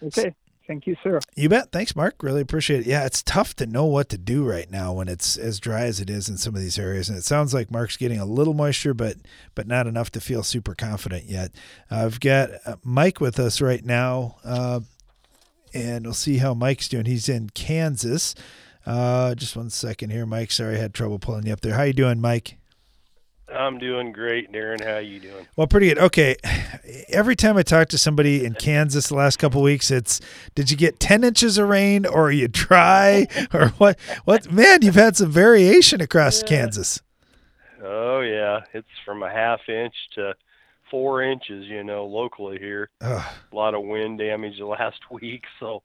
Okay. 0.04 0.36
Thank 0.68 0.86
you, 0.86 0.98
sir. 1.02 1.22
You 1.36 1.48
bet. 1.48 1.72
Thanks, 1.72 1.96
Mark. 1.96 2.22
Really 2.22 2.42
appreciate 2.42 2.82
it. 2.82 2.88
Yeah, 2.88 3.06
it's 3.06 3.24
tough 3.24 3.56
to 3.56 3.66
know 3.66 3.86
what 3.86 4.10
to 4.10 4.18
do 4.18 4.44
right 4.44 4.70
now 4.70 4.92
when 4.92 5.08
it's 5.08 5.38
as 5.38 5.62
dry 5.62 5.84
as 5.84 6.02
it 6.02 6.10
is 6.10 6.28
in 6.28 6.38
some 6.38 6.56
of 6.56 6.62
these 6.62 6.78
areas. 6.78 7.08
And 7.08 7.18
it 7.18 7.24
sounds 7.24 7.54
like 7.54 7.72
Mark's 7.72 7.96
getting 7.96 8.20
a 8.20 8.26
little 8.26 8.54
moisture, 8.54 8.94
but 8.94 9.16
but 9.56 9.66
not 9.66 9.88
enough 9.88 10.12
to 10.12 10.20
feel 10.20 10.44
super 10.44 10.76
confident 10.76 11.26
yet. 11.26 11.52
Uh, 11.90 12.04
I've 12.06 12.20
got 12.20 12.50
uh, 12.66 12.76
Mike 12.84 13.22
with 13.22 13.40
us 13.40 13.62
right 13.62 13.84
now. 13.84 14.36
Uh, 14.44 14.82
and 15.78 16.06
we'll 16.06 16.14
see 16.14 16.38
how 16.38 16.54
Mike's 16.54 16.90
doing. 16.90 17.06
He's 17.06 17.30
in 17.30 17.50
Kansas. 17.52 18.34
Uh, 18.86 19.36
just 19.36 19.56
one 19.56 19.70
second 19.70 20.10
here, 20.10 20.26
Mike. 20.26 20.52
Sorry, 20.52 20.76
I 20.76 20.80
had 20.80 20.94
trouble 20.94 21.20
pulling 21.20 21.46
you 21.46 21.54
up 21.54 21.62
there. 21.62 21.74
How 21.74 21.84
you 21.84 21.94
doing, 21.94 22.20
Mike? 22.20 22.58
I'm 23.54 23.78
doing 23.78 24.12
great, 24.12 24.52
Darren. 24.52 24.84
How 24.84 24.98
you 24.98 25.20
doing? 25.20 25.48
Well, 25.56 25.68
pretty 25.68 25.88
good. 25.88 26.00
Okay. 26.00 26.36
Every 27.08 27.36
time 27.36 27.56
I 27.58 27.64
talk 27.64 27.88
to 27.90 27.98
somebody 27.98 28.44
in 28.44 28.56
Kansas 28.56 29.08
the 29.08 29.16
last 29.16 29.38
couple 29.38 29.62
weeks, 29.62 29.90
it's 29.90 30.20
did 30.54 30.70
you 30.70 30.76
get 30.76 31.00
10 31.00 31.24
inches 31.24 31.58
of 31.58 31.70
rain 31.70 32.06
or 32.06 32.28
are 32.28 32.32
you 32.32 32.48
dry 32.48 33.28
or 33.54 33.70
what? 33.78 33.98
What 34.26 34.52
man? 34.52 34.82
You've 34.82 34.96
had 34.96 35.16
some 35.16 35.32
variation 35.32 36.02
across 36.02 36.42
yeah. 36.42 36.48
Kansas. 36.50 37.02
Oh 37.82 38.20
yeah, 38.20 38.62
it's 38.74 38.88
from 39.06 39.24
a 39.24 39.30
half 39.30 39.62
inch 39.70 39.96
to 40.16 40.34
four 40.90 41.24
inches, 41.24 41.66
you 41.66 41.84
know, 41.84 42.06
locally 42.06 42.58
here. 42.60 42.90
Ugh. 43.02 43.26
A 43.52 43.56
lot 43.56 43.74
of 43.74 43.84
wind 43.84 44.20
damage 44.20 44.58
the 44.58 44.66
last 44.66 45.00
week, 45.12 45.44
so 45.60 45.84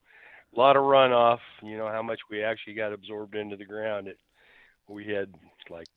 a 0.54 0.60
lot 0.60 0.76
of 0.76 0.82
runoff. 0.82 1.40
You 1.62 1.76
know 1.76 1.88
how 1.88 2.02
much 2.02 2.20
we 2.30 2.42
actually 2.42 2.74
got 2.74 2.92
absorbed 2.92 3.34
into 3.34 3.56
the 3.56 3.64
ground. 3.64 4.08
It 4.08 4.18
we 4.88 5.06
had 5.06 5.32
like 5.70 5.88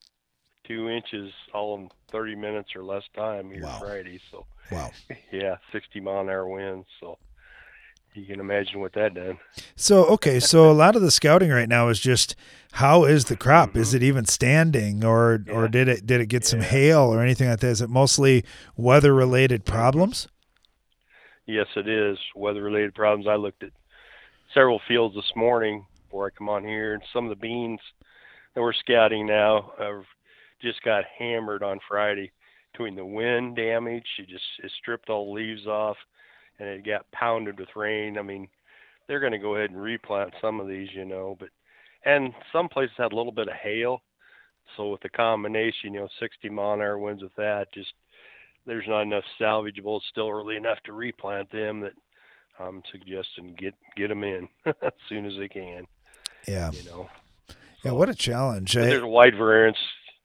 two 0.67 0.89
inches 0.89 1.31
all 1.53 1.75
in 1.75 1.89
30 2.11 2.35
minutes 2.35 2.75
or 2.75 2.83
less 2.83 3.03
time 3.15 3.51
here 3.51 3.63
wow. 3.63 3.79
Friday. 3.79 4.19
So 4.31 4.45
wow, 4.71 4.91
yeah, 5.31 5.57
60 5.71 5.99
mile 5.99 6.21
an 6.21 6.29
hour 6.29 6.47
winds. 6.47 6.87
So 6.99 7.17
you 8.15 8.25
can 8.25 8.39
imagine 8.39 8.79
what 8.79 8.93
that 8.93 9.13
did. 9.13 9.37
So 9.75 10.05
okay, 10.05 10.39
so 10.39 10.69
a 10.69 10.73
lot 10.73 10.95
of 10.95 11.01
the 11.01 11.11
scouting 11.11 11.49
right 11.49 11.69
now 11.69 11.89
is 11.89 11.99
just 11.99 12.35
how 12.73 13.03
is 13.03 13.25
the 13.25 13.35
crop? 13.35 13.69
Mm-hmm. 13.69 13.79
Is 13.79 13.93
it 13.93 14.03
even 14.03 14.25
standing, 14.25 15.03
or 15.03 15.43
yeah. 15.45 15.53
or 15.53 15.67
did 15.67 15.87
it 15.87 16.05
did 16.05 16.21
it 16.21 16.27
get 16.27 16.43
yeah. 16.43 16.49
some 16.49 16.61
hail 16.61 17.01
or 17.13 17.21
anything 17.21 17.49
like 17.49 17.59
that? 17.59 17.67
Is 17.67 17.81
it 17.81 17.89
mostly 17.89 18.43
weather 18.75 19.13
related 19.13 19.65
problems? 19.65 20.27
Yes, 21.45 21.67
it 21.75 21.87
is 21.87 22.17
weather 22.35 22.63
related 22.63 22.95
problems. 22.95 23.27
I 23.27 23.35
looked 23.35 23.63
at 23.63 23.71
several 24.53 24.81
fields 24.87 25.15
this 25.15 25.31
morning 25.35 25.85
before 26.05 26.27
I 26.27 26.37
come 26.37 26.49
on 26.49 26.63
here, 26.63 26.93
and 26.93 27.03
some 27.13 27.25
of 27.25 27.29
the 27.29 27.35
beans 27.35 27.79
that 28.53 28.61
we're 28.61 28.73
scouting 28.73 29.27
now 29.27 29.73
have 29.77 30.03
just 30.61 30.81
got 30.81 31.03
hammered 31.19 31.61
on 31.61 31.79
Friday 31.87 32.31
between 32.71 32.95
the 32.95 33.05
wind 33.05 33.55
damage. 33.55 34.07
It 34.17 34.29
just 34.29 34.43
it 34.63 34.71
stripped 34.79 35.09
all 35.09 35.25
the 35.25 35.39
leaves 35.39 35.67
off 35.67 35.97
and 36.59 36.69
it 36.69 36.85
got 36.85 37.09
pounded 37.11 37.59
with 37.59 37.75
rain. 37.75 38.17
I 38.17 38.21
mean, 38.21 38.47
they're 39.07 39.19
going 39.19 39.31
to 39.31 39.37
go 39.37 39.55
ahead 39.55 39.71
and 39.71 39.81
replant 39.81 40.33
some 40.41 40.59
of 40.59 40.67
these, 40.67 40.89
you 40.93 41.05
know, 41.05 41.35
but 41.39 41.49
and 42.05 42.33
some 42.53 42.69
places 42.69 42.95
had 42.97 43.11
a 43.11 43.15
little 43.15 43.31
bit 43.31 43.47
of 43.47 43.55
hail. 43.55 44.01
So 44.77 44.91
with 44.91 45.01
the 45.01 45.09
combination, 45.09 45.93
you 45.93 46.01
know, 46.01 46.07
60 46.19 46.49
mile 46.49 46.73
an 46.73 46.81
hour 46.81 46.97
winds 46.97 47.23
with 47.23 47.35
that, 47.35 47.71
just 47.73 47.93
there's 48.65 48.87
not 48.87 49.01
enough 49.01 49.23
salvageable. 49.39 50.01
Still 50.09 50.29
early 50.29 50.55
enough 50.55 50.79
to 50.85 50.93
replant 50.93 51.51
them 51.51 51.81
that 51.81 51.93
I'm 52.59 52.81
suggesting 52.91 53.55
get 53.57 53.75
get 53.95 54.09
them 54.09 54.23
in 54.23 54.47
as 54.65 54.93
soon 55.07 55.25
as 55.25 55.33
they 55.37 55.47
can. 55.47 55.85
Yeah. 56.47 56.71
You 56.71 56.83
know. 56.83 57.09
Yeah, 57.83 57.91
what 57.91 58.09
a 58.09 58.15
challenge. 58.15 58.75
Eh? 58.75 58.85
there's 58.85 59.03
a 59.03 59.07
wide 59.07 59.37
variance. 59.37 59.77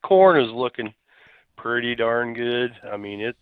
Corn 0.02 0.42
is 0.42 0.50
looking 0.50 0.94
pretty 1.56 1.94
darn 1.94 2.32
good. 2.32 2.72
I 2.90 2.96
mean, 2.96 3.20
it. 3.20 3.36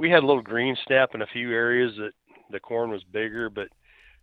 We 0.00 0.08
had 0.08 0.22
a 0.22 0.26
little 0.26 0.42
green 0.42 0.78
snap 0.86 1.10
in 1.14 1.20
a 1.20 1.26
few 1.26 1.52
areas 1.52 1.92
that 1.98 2.12
the 2.50 2.58
corn 2.58 2.90
was 2.90 3.04
bigger, 3.04 3.50
but 3.50 3.68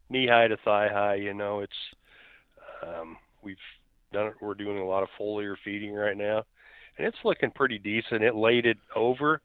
knee 0.10 0.26
high 0.26 0.48
to 0.48 0.58
thigh 0.58 0.90
high. 0.92 1.16
You 1.16 1.36
know, 1.36 1.60
it's. 1.60 1.72
Um, 2.82 3.18
we've 3.44 3.58
done 4.12 4.28
it. 4.28 4.34
We're 4.42 4.56
doing 4.56 4.80
a 4.80 4.88
lot 4.88 5.04
of 5.04 5.10
foliar 5.20 5.54
feeding 5.64 5.94
right 5.94 6.18
now, 6.18 6.46
and 6.98 7.06
it's 7.06 7.18
looking 7.24 7.52
pretty 7.52 7.78
decent. 7.78 8.24
It 8.24 8.34
laid 8.34 8.66
it 8.66 8.78
over, 8.96 9.40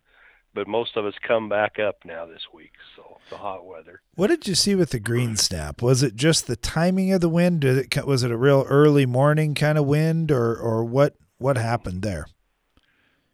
but 0.55 0.67
most 0.67 0.97
of 0.97 1.05
us 1.05 1.13
come 1.29 1.51
back 1.51 1.79
up 1.79 1.97
now 2.03 2.25
this 2.25 2.47
week. 2.55 2.73
So 2.97 3.19
the 3.29 3.37
hot 3.37 3.67
weather. 3.67 4.01
What 4.15 4.29
did 4.29 4.49
you 4.49 4.55
see 4.55 4.75
with 4.75 4.89
the 4.89 5.01
green 5.01 5.37
snap? 5.37 5.83
Was 5.83 6.03
it 6.03 6.17
just 6.17 6.47
the 6.47 6.57
timing 6.57 7.13
of 7.13 7.21
the 7.21 7.29
wind? 7.29 7.61
Did 7.61 7.77
it 7.77 8.07
was 8.07 8.23
it 8.23 8.31
a 8.31 8.39
real 8.39 8.65
early 8.71 9.05
morning 9.05 9.55
kind 9.55 9.77
of 9.77 9.85
wind, 9.85 10.33
or 10.33 10.57
or 10.57 10.83
what 10.83 11.15
what 11.37 11.59
happened 11.59 12.01
there? 12.01 12.27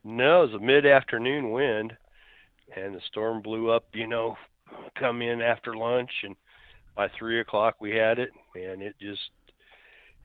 No, 0.02 0.42
it 0.42 0.52
was 0.52 0.60
a 0.60 0.64
mid-afternoon 0.64 1.52
wind, 1.52 1.96
and 2.76 2.94
the 2.94 3.00
storm 3.06 3.42
blew 3.42 3.70
up. 3.70 3.84
You 3.92 4.06
know, 4.06 4.36
come 4.98 5.22
in 5.22 5.40
after 5.40 5.76
lunch, 5.76 6.10
and 6.22 6.36
by 6.96 7.08
three 7.18 7.40
o'clock 7.40 7.76
we 7.80 7.90
had 7.94 8.18
it, 8.18 8.30
and 8.54 8.82
it 8.82 8.96
just 9.00 9.30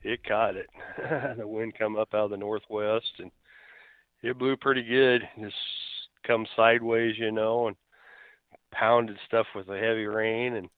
it 0.02 0.22
caught 0.24 0.56
it. 0.56 0.68
the 1.38 1.46
wind 1.46 1.74
come 1.78 1.96
up 1.96 2.14
out 2.14 2.26
of 2.26 2.30
the 2.30 2.36
northwest, 2.36 3.12
and 3.18 3.30
it 4.22 4.38
blew 4.38 4.56
pretty 4.56 4.82
good. 4.82 5.22
Just 5.40 5.54
come 6.26 6.46
sideways, 6.56 7.16
you 7.18 7.32
know, 7.32 7.68
and 7.68 7.76
pounded 8.70 9.18
stuff 9.26 9.46
with 9.54 9.66
the 9.66 9.78
heavy 9.78 10.06
rain, 10.06 10.54
and 10.54 10.68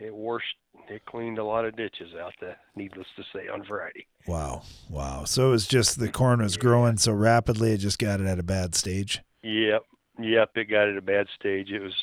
it 0.00 0.14
washed. 0.14 0.56
It 0.88 1.04
cleaned 1.06 1.38
a 1.38 1.44
lot 1.44 1.64
of 1.64 1.76
ditches 1.76 2.14
out. 2.20 2.32
There, 2.40 2.56
needless 2.76 3.06
to 3.16 3.22
say, 3.32 3.48
on 3.48 3.64
Friday. 3.64 4.06
Wow, 4.26 4.62
wow. 4.90 5.24
So 5.24 5.48
it 5.48 5.50
was 5.50 5.66
just 5.66 5.98
the 5.98 6.08
corn 6.08 6.42
was 6.42 6.56
growing 6.56 6.96
so 6.96 7.12
rapidly, 7.12 7.72
it 7.72 7.78
just 7.78 7.98
got 7.98 8.20
it 8.20 8.26
at 8.26 8.38
a 8.38 8.42
bad 8.42 8.74
stage. 8.74 9.20
Yep, 9.42 9.84
yep. 10.18 10.50
It 10.56 10.70
got 10.70 10.88
at 10.88 10.96
a 10.96 11.02
bad 11.02 11.26
stage. 11.38 11.70
It 11.70 11.80
was 11.80 11.94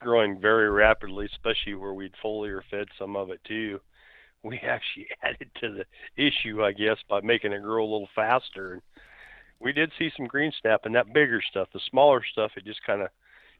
growing 0.00 0.40
very 0.40 0.70
rapidly, 0.70 1.26
especially 1.26 1.74
where 1.74 1.94
we'd 1.94 2.14
foliar 2.24 2.62
fed 2.70 2.88
some 2.98 3.16
of 3.16 3.30
it 3.30 3.40
too. 3.44 3.80
We 4.42 4.58
actually 4.62 5.08
added 5.22 5.50
to 5.60 5.72
the 5.72 5.84
issue, 6.22 6.64
I 6.64 6.72
guess, 6.72 6.96
by 7.08 7.20
making 7.20 7.52
it 7.52 7.62
grow 7.62 7.82
a 7.82 7.90
little 7.90 8.08
faster. 8.14 8.74
And 8.74 8.82
we 9.60 9.72
did 9.72 9.92
see 9.98 10.10
some 10.16 10.26
green 10.26 10.52
snap 10.60 10.82
and 10.84 10.94
that 10.94 11.12
bigger 11.12 11.42
stuff. 11.50 11.68
The 11.72 11.80
smaller 11.90 12.22
stuff, 12.32 12.52
it 12.56 12.64
just 12.64 12.84
kind 12.84 13.02
of 13.02 13.08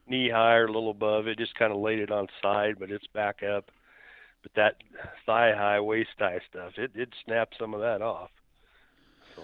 knee 0.07 0.31
high 0.31 0.55
or 0.55 0.66
a 0.66 0.72
little 0.72 0.90
above. 0.90 1.26
It 1.26 1.38
just 1.38 1.55
kind 1.55 1.72
of 1.72 1.79
laid 1.79 2.00
it 2.00 2.11
on 2.11 2.26
side, 2.42 2.76
but 2.79 2.90
it's 2.90 3.07
back 3.09 3.42
up. 3.42 3.70
But 4.42 4.53
that 4.57 4.76
thigh 5.26 5.53
high, 5.55 5.81
waist 5.81 6.11
high 6.18 6.40
stuff, 6.48 6.72
it 6.79 6.92
it 6.94 7.11
snapped 7.24 7.57
some 7.59 7.74
of 7.74 7.81
that 7.81 8.00
off. 8.00 8.31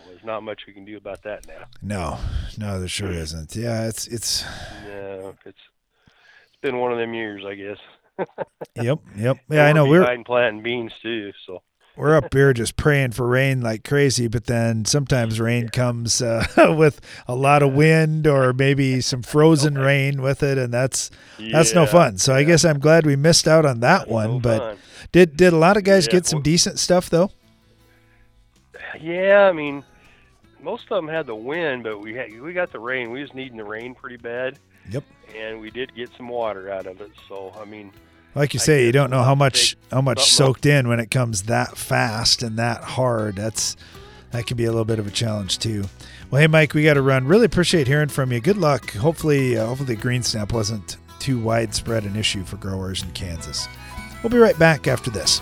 So 0.04 0.10
there's 0.10 0.24
not 0.24 0.42
much 0.42 0.62
we 0.66 0.72
can 0.72 0.84
do 0.84 0.96
about 0.96 1.22
that 1.22 1.46
now. 1.46 1.64
No, 1.82 2.18
no, 2.58 2.78
there 2.78 2.88
sure 2.88 3.10
isn't. 3.12 3.54
Yeah, 3.56 3.86
it's 3.88 4.06
it's. 4.08 4.44
Yeah, 4.86 5.32
it's 5.44 5.56
it's 5.56 6.60
been 6.62 6.78
one 6.78 6.92
of 6.92 6.98
them 6.98 7.14
years, 7.14 7.44
I 7.46 7.54
guess. 7.54 7.78
Yep, 8.76 8.98
yep. 9.16 9.36
Yeah, 9.50 9.66
I 9.66 9.72
know. 9.72 9.86
We're 9.86 10.22
planting 10.24 10.62
beans 10.62 10.92
too, 11.02 11.32
so. 11.46 11.62
we're 11.96 12.14
up 12.16 12.32
here 12.32 12.52
just 12.54 12.76
praying 12.76 13.12
for 13.12 13.26
rain 13.26 13.60
like 13.60 13.84
crazy, 13.84 14.26
but 14.28 14.46
then 14.46 14.84
sometimes 14.86 15.38
rain 15.50 15.68
comes 15.68 16.20
uh, 16.22 16.44
with 16.78 17.00
a 17.26 17.34
lot 17.34 17.62
of 17.62 17.72
wind 17.74 18.26
or 18.26 18.52
maybe 18.54 19.00
some 19.02 19.22
frozen 19.22 19.76
rain 19.76 20.20
with 20.22 20.42
it, 20.42 20.56
and 20.58 20.72
that's 20.72 21.10
that's 21.52 21.74
no 21.74 21.84
fun. 21.86 22.16
So 22.18 22.34
I 22.34 22.42
guess 22.44 22.64
I'm 22.64 22.78
glad 22.78 23.04
we 23.06 23.16
missed 23.16 23.46
out 23.48 23.64
on 23.66 23.80
that 23.80 24.08
one. 24.08 24.34
no 24.34 24.40
but 24.40 24.58
fun. 24.60 24.76
did 25.12 25.36
did 25.36 25.52
a 25.52 25.56
lot 25.58 25.76
of 25.76 25.84
guys 25.84 26.06
Yeah, 26.06 26.12
get 26.12 26.26
some 26.26 26.40
decent 26.42 26.78
stuff 26.78 27.08
though? 27.10 27.30
Yeah, 29.00 29.48
I 29.48 29.52
mean, 29.52 29.84
most 30.62 30.84
of 30.90 30.96
them 30.96 31.08
had 31.08 31.26
the 31.26 31.34
wind, 31.34 31.82
but 31.84 32.00
we 32.00 32.14
had 32.14 32.40
we 32.40 32.52
got 32.52 32.72
the 32.72 32.78
rain. 32.78 33.10
We 33.10 33.20
was 33.20 33.34
needing 33.34 33.56
the 33.56 33.64
rain 33.64 33.94
pretty 33.94 34.16
bad. 34.16 34.58
Yep. 34.90 35.04
And 35.36 35.60
we 35.60 35.70
did 35.70 35.94
get 35.94 36.10
some 36.16 36.28
water 36.28 36.70
out 36.70 36.86
of 36.86 37.00
it. 37.00 37.10
So 37.28 37.52
I 37.60 37.64
mean, 37.64 37.92
Like 38.34 38.54
you 38.54 38.60
say, 38.60 38.86
you 38.86 38.92
don't 38.92 39.10
know 39.10 39.22
how 39.22 39.34
much 39.34 39.76
how 39.90 40.00
much 40.00 40.30
soaked 40.30 40.66
in 40.66 40.88
when 40.88 41.00
it 41.00 41.10
comes 41.10 41.42
that 41.44 41.76
fast 41.76 42.42
and 42.42 42.58
that 42.58 42.82
hard. 42.82 43.36
That's 43.36 43.76
that 44.30 44.46
can 44.46 44.56
be 44.56 44.64
a 44.64 44.70
little 44.70 44.84
bit 44.84 44.98
of 44.98 45.06
a 45.06 45.10
challenge 45.10 45.58
too. 45.58 45.84
Well, 46.30 46.40
hey 46.40 46.46
Mike, 46.48 46.74
we 46.74 46.82
got 46.82 46.94
to 46.94 47.02
run. 47.02 47.26
Really 47.26 47.46
appreciate 47.46 47.86
hearing 47.86 48.08
from 48.08 48.32
you. 48.32 48.40
Good 48.40 48.56
luck. 48.56 48.90
Hopefully, 48.92 49.56
uh, 49.56 49.66
hopefully 49.66 49.94
green 49.96 50.22
snap 50.22 50.52
wasn't 50.52 50.96
too 51.20 51.38
widespread 51.38 52.04
an 52.04 52.16
issue 52.16 52.44
for 52.44 52.56
growers 52.56 53.02
in 53.02 53.10
Kansas. 53.12 53.68
We'll 54.22 54.30
be 54.30 54.38
right 54.38 54.58
back 54.58 54.86
after 54.88 55.10
this. 55.10 55.40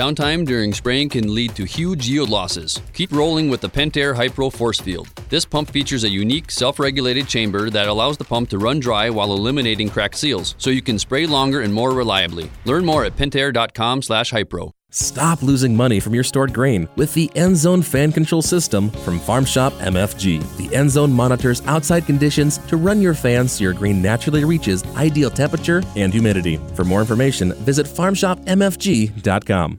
Downtime 0.00 0.46
during 0.46 0.72
spraying 0.72 1.10
can 1.10 1.34
lead 1.34 1.54
to 1.56 1.66
huge 1.66 2.08
yield 2.08 2.30
losses. 2.30 2.80
Keep 2.94 3.12
rolling 3.12 3.50
with 3.50 3.60
the 3.60 3.68
Pentair 3.68 4.16
Hypro 4.16 4.50
Force 4.50 4.80
Field. 4.80 5.08
This 5.28 5.44
pump 5.44 5.68
features 5.68 6.04
a 6.04 6.08
unique 6.08 6.50
self-regulated 6.50 7.28
chamber 7.28 7.68
that 7.68 7.86
allows 7.86 8.16
the 8.16 8.24
pump 8.24 8.48
to 8.48 8.56
run 8.56 8.80
dry 8.80 9.10
while 9.10 9.34
eliminating 9.34 9.90
cracked 9.90 10.14
seals, 10.14 10.54
so 10.56 10.70
you 10.70 10.80
can 10.80 10.98
spray 10.98 11.26
longer 11.26 11.60
and 11.60 11.74
more 11.74 11.92
reliably. 11.92 12.50
Learn 12.64 12.82
more 12.86 13.04
at 13.04 13.14
pentair.com/hypro. 13.14 14.70
Stop 14.90 15.42
losing 15.42 15.76
money 15.76 16.00
from 16.00 16.14
your 16.14 16.24
stored 16.24 16.54
grain 16.54 16.88
with 16.96 17.12
the 17.12 17.28
EndZone 17.34 17.84
fan 17.84 18.10
control 18.10 18.40
system 18.40 18.88
from 19.04 19.18
Farm 19.18 19.44
Shop 19.44 19.74
MFG. 19.80 20.38
The 20.56 20.68
EndZone 20.74 21.12
monitors 21.12 21.60
outside 21.66 22.06
conditions 22.06 22.56
to 22.68 22.78
run 22.78 23.02
your 23.02 23.14
fans 23.14 23.52
so 23.52 23.64
your 23.64 23.74
grain 23.74 24.00
naturally 24.00 24.44
reaches 24.46 24.82
ideal 24.96 25.30
temperature 25.30 25.82
and 25.94 26.10
humidity. 26.10 26.58
For 26.74 26.84
more 26.84 27.00
information, 27.00 27.52
visit 27.52 27.86
farmshopmfg.com. 27.86 29.78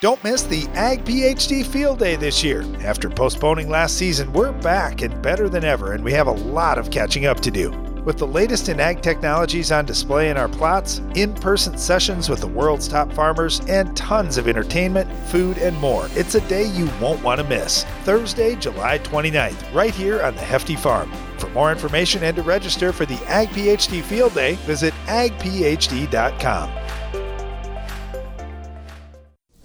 Don't 0.00 0.22
miss 0.22 0.44
the 0.44 0.68
Ag 0.74 1.04
PhD 1.04 1.66
Field 1.66 1.98
Day 1.98 2.14
this 2.14 2.44
year. 2.44 2.64
After 2.84 3.10
postponing 3.10 3.68
last 3.68 3.98
season, 3.98 4.32
we're 4.32 4.52
back 4.52 5.02
and 5.02 5.20
better 5.22 5.48
than 5.48 5.64
ever, 5.64 5.92
and 5.92 6.04
we 6.04 6.12
have 6.12 6.28
a 6.28 6.32
lot 6.32 6.78
of 6.78 6.92
catching 6.92 7.26
up 7.26 7.40
to 7.40 7.50
do. 7.50 7.72
With 8.04 8.16
the 8.16 8.26
latest 8.26 8.68
in 8.68 8.78
ag 8.78 9.02
technologies 9.02 9.72
on 9.72 9.86
display 9.86 10.30
in 10.30 10.36
our 10.36 10.48
plots, 10.48 11.02
in 11.16 11.34
person 11.34 11.76
sessions 11.76 12.28
with 12.28 12.38
the 12.38 12.46
world's 12.46 12.86
top 12.86 13.12
farmers, 13.12 13.60
and 13.68 13.96
tons 13.96 14.38
of 14.38 14.46
entertainment, 14.46 15.10
food, 15.30 15.58
and 15.58 15.76
more, 15.78 16.06
it's 16.12 16.36
a 16.36 16.48
day 16.48 16.66
you 16.66 16.88
won't 17.00 17.22
want 17.24 17.40
to 17.40 17.48
miss. 17.48 17.82
Thursday, 18.04 18.54
July 18.54 19.00
29th, 19.00 19.74
right 19.74 19.92
here 19.92 20.22
on 20.22 20.36
the 20.36 20.42
Hefty 20.42 20.76
Farm. 20.76 21.10
For 21.38 21.50
more 21.50 21.72
information 21.72 22.22
and 22.22 22.36
to 22.36 22.42
register 22.42 22.92
for 22.92 23.04
the 23.04 23.20
Ag 23.26 23.48
PhD 23.48 24.00
Field 24.00 24.32
Day, 24.32 24.54
visit 24.64 24.94
agphd.com. 25.06 26.70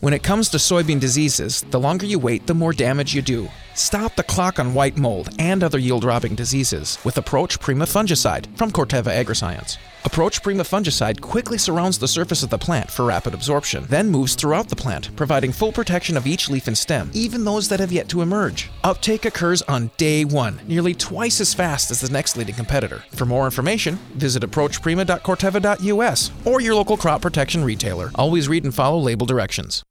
When 0.03 0.13
it 0.13 0.21
comes 0.21 0.49
to 0.49 0.57
soybean 0.57 0.99
diseases, 0.99 1.61
the 1.69 1.79
longer 1.79 2.05
you 2.05 2.19
wait, 2.19 2.45
the 2.45 2.53
more 2.53 2.73
damage 2.73 3.15
you 3.15 3.21
do. 3.21 3.47
Stop 3.73 4.17
the 4.17 4.23
clock 4.23 4.59
on 4.59 4.73
white 4.73 4.97
mold 4.97 5.29
and 5.39 5.63
other 5.63 5.79
yield 5.79 6.03
robbing 6.03 6.35
diseases 6.35 6.97
with 7.05 7.17
Approach 7.17 7.57
Prima 7.61 7.85
fungicide 7.85 8.53
from 8.57 8.69
Corteva 8.69 9.23
Agriscience. 9.23 9.77
Approach 10.03 10.43
Prima 10.43 10.63
fungicide 10.63 11.21
quickly 11.21 11.57
surrounds 11.57 11.97
the 11.97 12.07
surface 12.09 12.43
of 12.43 12.49
the 12.49 12.57
plant 12.57 12.91
for 12.91 13.05
rapid 13.05 13.33
absorption, 13.33 13.85
then 13.87 14.11
moves 14.11 14.35
throughout 14.35 14.67
the 14.67 14.75
plant, 14.75 15.15
providing 15.15 15.53
full 15.53 15.71
protection 15.71 16.17
of 16.17 16.27
each 16.27 16.49
leaf 16.49 16.67
and 16.67 16.77
stem, 16.77 17.09
even 17.13 17.45
those 17.45 17.69
that 17.69 17.79
have 17.79 17.93
yet 17.93 18.09
to 18.09 18.21
emerge. 18.21 18.69
Uptake 18.83 19.23
occurs 19.23 19.61
on 19.61 19.89
day 19.95 20.25
one, 20.25 20.59
nearly 20.67 20.93
twice 20.93 21.39
as 21.39 21.53
fast 21.53 21.91
as 21.91 22.01
the 22.01 22.11
next 22.11 22.35
leading 22.35 22.55
competitor. 22.55 23.05
For 23.11 23.25
more 23.25 23.45
information, 23.45 23.95
visit 24.15 24.43
approachprima.corteva.us 24.43 26.31
or 26.43 26.59
your 26.59 26.75
local 26.75 26.97
crop 26.97 27.21
protection 27.21 27.63
retailer. 27.63 28.11
Always 28.15 28.49
read 28.49 28.65
and 28.65 28.75
follow 28.75 28.99
label 28.99 29.25
directions. 29.25 29.81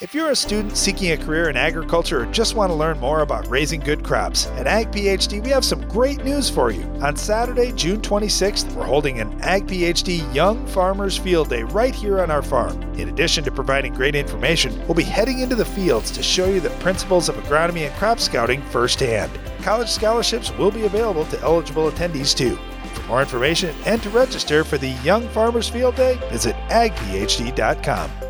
If 0.00 0.14
you're 0.14 0.30
a 0.30 0.36
student 0.36 0.78
seeking 0.78 1.12
a 1.12 1.18
career 1.18 1.50
in 1.50 1.58
agriculture 1.58 2.22
or 2.22 2.26
just 2.32 2.54
want 2.54 2.70
to 2.70 2.74
learn 2.74 2.98
more 3.00 3.20
about 3.20 3.46
raising 3.48 3.80
good 3.80 4.02
crops, 4.02 4.46
at 4.52 4.66
Ag 4.66 4.90
PhD 4.92 5.44
we 5.44 5.50
have 5.50 5.62
some 5.62 5.86
great 5.88 6.24
news 6.24 6.48
for 6.48 6.70
you. 6.70 6.84
On 7.02 7.14
Saturday, 7.14 7.70
June 7.72 8.00
26th, 8.00 8.72
we're 8.72 8.86
holding 8.86 9.20
an 9.20 9.38
Ag 9.42 9.66
PhD 9.66 10.34
Young 10.34 10.66
Farmers 10.68 11.18
Field 11.18 11.50
Day 11.50 11.64
right 11.64 11.94
here 11.94 12.22
on 12.22 12.30
our 12.30 12.40
farm. 12.40 12.80
In 12.94 13.10
addition 13.10 13.44
to 13.44 13.50
providing 13.50 13.92
great 13.92 14.14
information, 14.14 14.74
we'll 14.86 14.94
be 14.94 15.02
heading 15.02 15.40
into 15.40 15.54
the 15.54 15.66
fields 15.66 16.10
to 16.12 16.22
show 16.22 16.46
you 16.46 16.60
the 16.60 16.70
principles 16.80 17.28
of 17.28 17.34
agronomy 17.34 17.86
and 17.86 17.94
crop 17.96 18.20
scouting 18.20 18.62
firsthand. 18.70 19.30
College 19.60 19.90
scholarships 19.90 20.50
will 20.56 20.70
be 20.70 20.86
available 20.86 21.26
to 21.26 21.40
eligible 21.42 21.90
attendees 21.90 22.34
too. 22.34 22.56
For 22.94 23.02
more 23.02 23.20
information 23.20 23.76
and 23.84 24.02
to 24.02 24.08
register 24.08 24.64
for 24.64 24.78
the 24.78 24.96
Young 25.04 25.28
Farmers 25.28 25.68
Field 25.68 25.96
Day, 25.96 26.18
visit 26.30 26.56
agphd.com. 26.70 28.29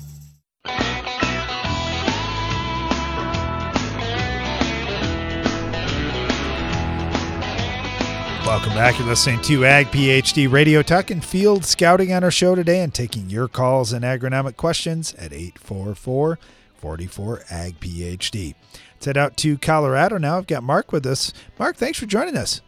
Welcome 8.61 8.77
back. 8.77 8.99
You're 8.99 9.07
listening 9.07 9.41
to 9.41 9.65
Ag 9.65 9.87
PhD 9.87 10.49
Radio 10.49 10.83
talking 10.83 11.19
field 11.19 11.65
scouting 11.65 12.13
on 12.13 12.23
our 12.23 12.29
show 12.29 12.53
today 12.53 12.81
and 12.81 12.93
taking 12.93 13.27
your 13.27 13.47
calls 13.47 13.91
and 13.91 14.05
agronomic 14.05 14.55
questions 14.55 15.15
at 15.15 15.33
844 15.33 16.37
44 16.75 17.41
Ag 17.49 17.79
PhD. 17.79 18.53
Let's 18.93 19.05
head 19.07 19.17
out 19.17 19.35
to 19.37 19.57
Colorado 19.57 20.19
now. 20.19 20.37
I've 20.37 20.45
got 20.45 20.61
Mark 20.61 20.91
with 20.91 21.07
us. 21.07 21.33
Mark, 21.57 21.75
thanks 21.75 21.97
for 21.97 22.05
joining 22.05 22.37
us. 22.37 22.61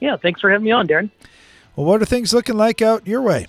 Yeah, 0.00 0.18
thanks 0.18 0.42
for 0.42 0.50
having 0.50 0.66
me 0.66 0.70
on, 0.70 0.86
Darren. 0.86 1.10
Well, 1.76 1.86
what 1.86 2.02
are 2.02 2.04
things 2.04 2.34
looking 2.34 2.58
like 2.58 2.82
out 2.82 3.06
your 3.06 3.22
way? 3.22 3.46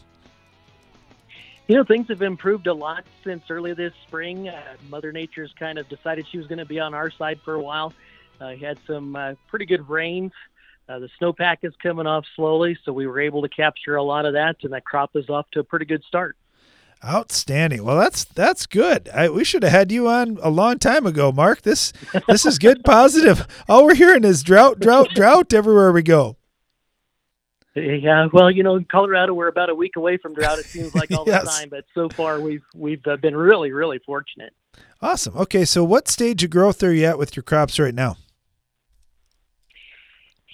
You 1.68 1.76
know, 1.76 1.84
things 1.84 2.08
have 2.08 2.22
improved 2.22 2.68
a 2.68 2.74
lot 2.74 3.04
since 3.26 3.44
early 3.50 3.74
this 3.74 3.92
spring. 4.08 4.48
Uh, 4.48 4.78
Mother 4.88 5.12
Nature's 5.12 5.54
kind 5.60 5.80
of 5.80 5.90
decided 5.90 6.28
she 6.32 6.38
was 6.38 6.48
going 6.48 6.60
to 6.60 6.66
be 6.66 6.80
on 6.80 6.94
our 6.94 7.12
side 7.12 7.42
for 7.44 7.56
a 7.56 7.62
while. 7.62 7.92
Uh, 8.40 8.56
had 8.56 8.78
some 8.88 9.18
uh, 9.18 9.34
pretty 9.50 9.66
good 9.66 9.90
rains 9.90 10.32
uh, 10.88 11.00
the 11.00 11.10
snowpack 11.20 11.58
is 11.64 11.74
coming 11.82 12.06
off 12.06 12.26
slowly, 12.36 12.78
so 12.86 12.94
we 12.94 13.08
were 13.08 13.20
able 13.20 13.42
to 13.42 13.50
capture 13.50 13.96
a 13.96 14.04
lot 14.04 14.26
of 14.26 14.34
that, 14.34 14.58
and 14.64 14.74
that 14.74 14.86
crop 14.86 15.16
is 15.16 15.30
off 15.30 15.50
to 15.52 15.60
a 15.60 15.64
pretty 15.64 15.86
good 15.86 16.04
start. 16.08 16.38
Outstanding. 17.04 17.84
Well, 17.84 17.98
that's 17.98 18.24
that's 18.24 18.66
good. 18.66 19.10
I, 19.10 19.30
we 19.30 19.44
should 19.44 19.64
have 19.64 19.72
had 19.72 19.92
you 19.92 20.08
on 20.08 20.40
a 20.42 20.50
long 20.50 20.80
time 20.80 21.06
ago, 21.06 21.32
Mark. 21.32 21.62
This 21.62 21.92
this 22.28 22.46
is 22.46 22.58
good, 22.58 22.84
positive. 22.84 23.48
All 23.68 23.86
we're 23.86 23.96
hearing 23.96 24.24
is 24.24 24.44
drought, 24.44 24.80
drought, 24.80 25.10
drought 25.14 25.54
everywhere 25.54 25.92
we 25.92 26.02
go. 26.02 26.38
Yeah, 27.76 28.28
well, 28.32 28.50
you 28.50 28.64
know, 28.64 28.76
in 28.76 28.86
Colorado, 28.86 29.34
we're 29.34 29.50
about 29.50 29.70
a 29.70 29.76
week 29.76 29.98
away 29.98 30.18
from 30.18 30.34
drought. 30.34 30.60
It 30.60 30.66
seems 30.66 30.96
like 30.96 31.12
all 31.18 31.26
yes. 31.28 31.44
the 31.44 31.50
time, 31.50 31.70
but 31.70 31.84
so 31.94 32.08
far 32.10 32.40
we've 32.40 32.64
we've 32.74 33.06
uh, 33.06 33.18
been 33.18 33.36
really, 33.36 33.72
really 33.72 34.00
fortunate. 34.00 34.54
Awesome. 35.02 35.36
Okay, 35.36 35.66
so 35.66 35.84
what 35.84 36.08
stage 36.08 36.44
of 36.44 36.50
growth 36.50 36.82
are 36.82 36.94
you 36.94 37.06
at 37.06 37.18
with 37.18 37.36
your 37.36 37.44
crops 37.44 37.78
right 37.78 37.94
now? 37.94 38.18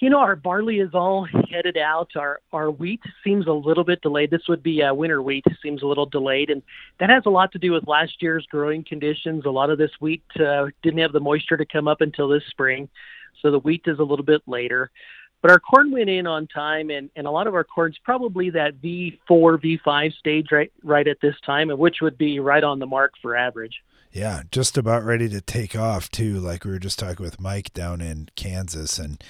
You 0.02 0.10
know, 0.10 0.18
our 0.18 0.34
barley 0.34 0.80
is 0.80 0.94
all 0.94 1.28
headed 1.48 1.76
out. 1.76 2.10
Our 2.16 2.40
our 2.52 2.72
wheat 2.72 3.02
seems 3.22 3.46
a 3.46 3.52
little 3.52 3.84
bit 3.84 4.02
delayed. 4.02 4.32
This 4.32 4.48
would 4.48 4.60
be 4.60 4.82
uh, 4.82 4.92
winter 4.92 5.22
wheat. 5.22 5.44
Seems 5.62 5.80
a 5.80 5.86
little 5.86 6.06
delayed, 6.06 6.50
and 6.50 6.60
that 6.98 7.08
has 7.08 7.22
a 7.24 7.30
lot 7.30 7.52
to 7.52 7.60
do 7.60 7.70
with 7.70 7.86
last 7.86 8.20
year's 8.20 8.44
growing 8.50 8.82
conditions. 8.82 9.44
A 9.46 9.50
lot 9.50 9.70
of 9.70 9.78
this 9.78 9.92
wheat 10.00 10.24
uh, 10.44 10.66
didn't 10.82 10.98
have 10.98 11.12
the 11.12 11.20
moisture 11.20 11.56
to 11.56 11.64
come 11.64 11.86
up 11.86 12.00
until 12.00 12.26
this 12.26 12.42
spring, 12.50 12.88
so 13.40 13.52
the 13.52 13.60
wheat 13.60 13.82
is 13.86 14.00
a 14.00 14.02
little 14.02 14.24
bit 14.24 14.42
later. 14.48 14.90
But 15.40 15.52
our 15.52 15.60
corn 15.60 15.92
went 15.92 16.10
in 16.10 16.26
on 16.26 16.48
time, 16.48 16.90
and, 16.90 17.08
and 17.14 17.28
a 17.28 17.30
lot 17.30 17.46
of 17.46 17.54
our 17.54 17.62
corn's 17.62 17.98
probably 18.02 18.50
that 18.50 18.82
V4, 18.82 19.20
V5 19.30 20.14
stage 20.14 20.48
right 20.50 20.72
right 20.82 21.06
at 21.06 21.20
this 21.22 21.36
time, 21.46 21.70
and 21.70 21.78
which 21.78 22.00
would 22.02 22.18
be 22.18 22.40
right 22.40 22.64
on 22.64 22.80
the 22.80 22.86
mark 22.86 23.12
for 23.22 23.36
average. 23.36 23.84
Yeah, 24.10 24.42
just 24.50 24.76
about 24.76 25.04
ready 25.04 25.28
to 25.28 25.40
take 25.40 25.76
off 25.76 26.10
too. 26.10 26.40
Like 26.40 26.64
we 26.64 26.72
were 26.72 26.80
just 26.80 26.98
talking 26.98 27.24
with 27.24 27.40
Mike 27.40 27.72
down 27.72 28.00
in 28.00 28.30
Kansas, 28.34 28.98
and 28.98 29.22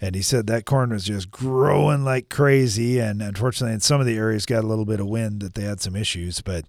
and 0.00 0.14
he 0.14 0.22
said 0.22 0.46
that 0.46 0.64
corn 0.64 0.90
was 0.90 1.04
just 1.04 1.30
growing 1.30 2.04
like 2.04 2.28
crazy. 2.28 2.98
And 2.98 3.20
unfortunately, 3.20 3.74
in 3.74 3.80
some 3.80 4.00
of 4.00 4.06
the 4.06 4.16
areas, 4.16 4.46
got 4.46 4.64
a 4.64 4.66
little 4.66 4.84
bit 4.84 5.00
of 5.00 5.08
wind 5.08 5.40
that 5.40 5.54
they 5.54 5.62
had 5.62 5.80
some 5.80 5.96
issues. 5.96 6.40
But 6.40 6.66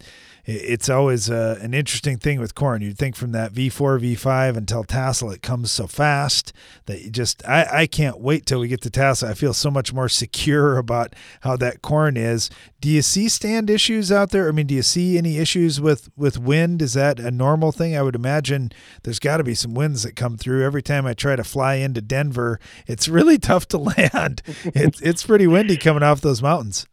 it's 0.51 0.89
always 0.89 1.29
uh, 1.29 1.59
an 1.61 1.75
interesting 1.75 2.17
thing 2.17 2.39
with 2.39 2.55
corn. 2.55 2.81
You'd 2.81 2.97
think 2.97 3.15
from 3.15 3.33
that 3.33 3.53
V4, 3.53 4.15
V5 4.15 4.57
until 4.57 4.83
tassel, 4.83 5.31
it 5.31 5.43
comes 5.43 5.69
so 5.69 5.85
fast 5.85 6.53
that 6.87 7.03
you 7.03 7.11
just, 7.11 7.47
I, 7.47 7.81
I 7.81 7.87
can't 7.87 8.19
wait 8.19 8.47
till 8.47 8.59
we 8.59 8.67
get 8.67 8.81
to 8.81 8.89
tassel. 8.89 9.29
I 9.29 9.35
feel 9.35 9.53
so 9.53 9.69
much 9.69 9.93
more 9.93 10.09
secure 10.09 10.77
about 10.77 11.15
how 11.41 11.55
that 11.57 11.83
corn 11.83 12.17
is. 12.17 12.49
Do 12.81 12.89
you 12.89 13.03
see 13.03 13.29
stand 13.29 13.69
issues 13.69 14.11
out 14.11 14.31
there? 14.31 14.47
I 14.47 14.51
mean, 14.51 14.65
do 14.65 14.73
you 14.73 14.81
see 14.81 15.19
any 15.19 15.37
issues 15.37 15.79
with, 15.79 16.09
with 16.17 16.39
wind? 16.39 16.81
Is 16.81 16.93
that 16.93 17.19
a 17.19 17.29
normal 17.29 17.71
thing? 17.71 17.95
I 17.95 18.01
would 18.01 18.15
imagine 18.15 18.71
there's 19.03 19.19
got 19.19 19.37
to 19.37 19.43
be 19.43 19.53
some 19.53 19.75
winds 19.75 20.01
that 20.01 20.15
come 20.15 20.35
through. 20.37 20.65
Every 20.65 20.81
time 20.81 21.05
I 21.05 21.13
try 21.13 21.35
to 21.35 21.43
fly 21.43 21.75
into 21.75 22.01
Denver, 22.01 22.59
it's 22.87 23.07
really 23.07 23.18
tough 23.37 23.67
to 23.69 23.77
land. 23.97 24.41
it's, 24.65 25.01
it's 25.01 25.25
pretty 25.25 25.47
windy 25.47 25.77
coming 25.77 26.03
off 26.03 26.21
those 26.21 26.41
mountains. 26.41 26.87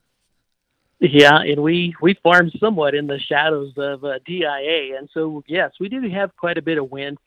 Yeah, 0.99 1.41
and 1.41 1.63
we 1.63 1.95
we 2.01 2.15
farm 2.23 2.51
somewhat 2.59 2.95
in 2.95 3.07
the 3.07 3.19
shadows 3.19 3.75
of 3.77 4.03
uh, 4.03 4.19
DIA, 4.25 4.97
and 4.97 5.11
so 5.13 5.45
yes, 5.47 5.73
we 5.79 5.91
do 5.91 6.01
have 6.09 6.35
quite 6.37 6.57
a 6.57 6.63
bit 6.63 6.79
of 6.79 6.91
wind. 6.91 7.19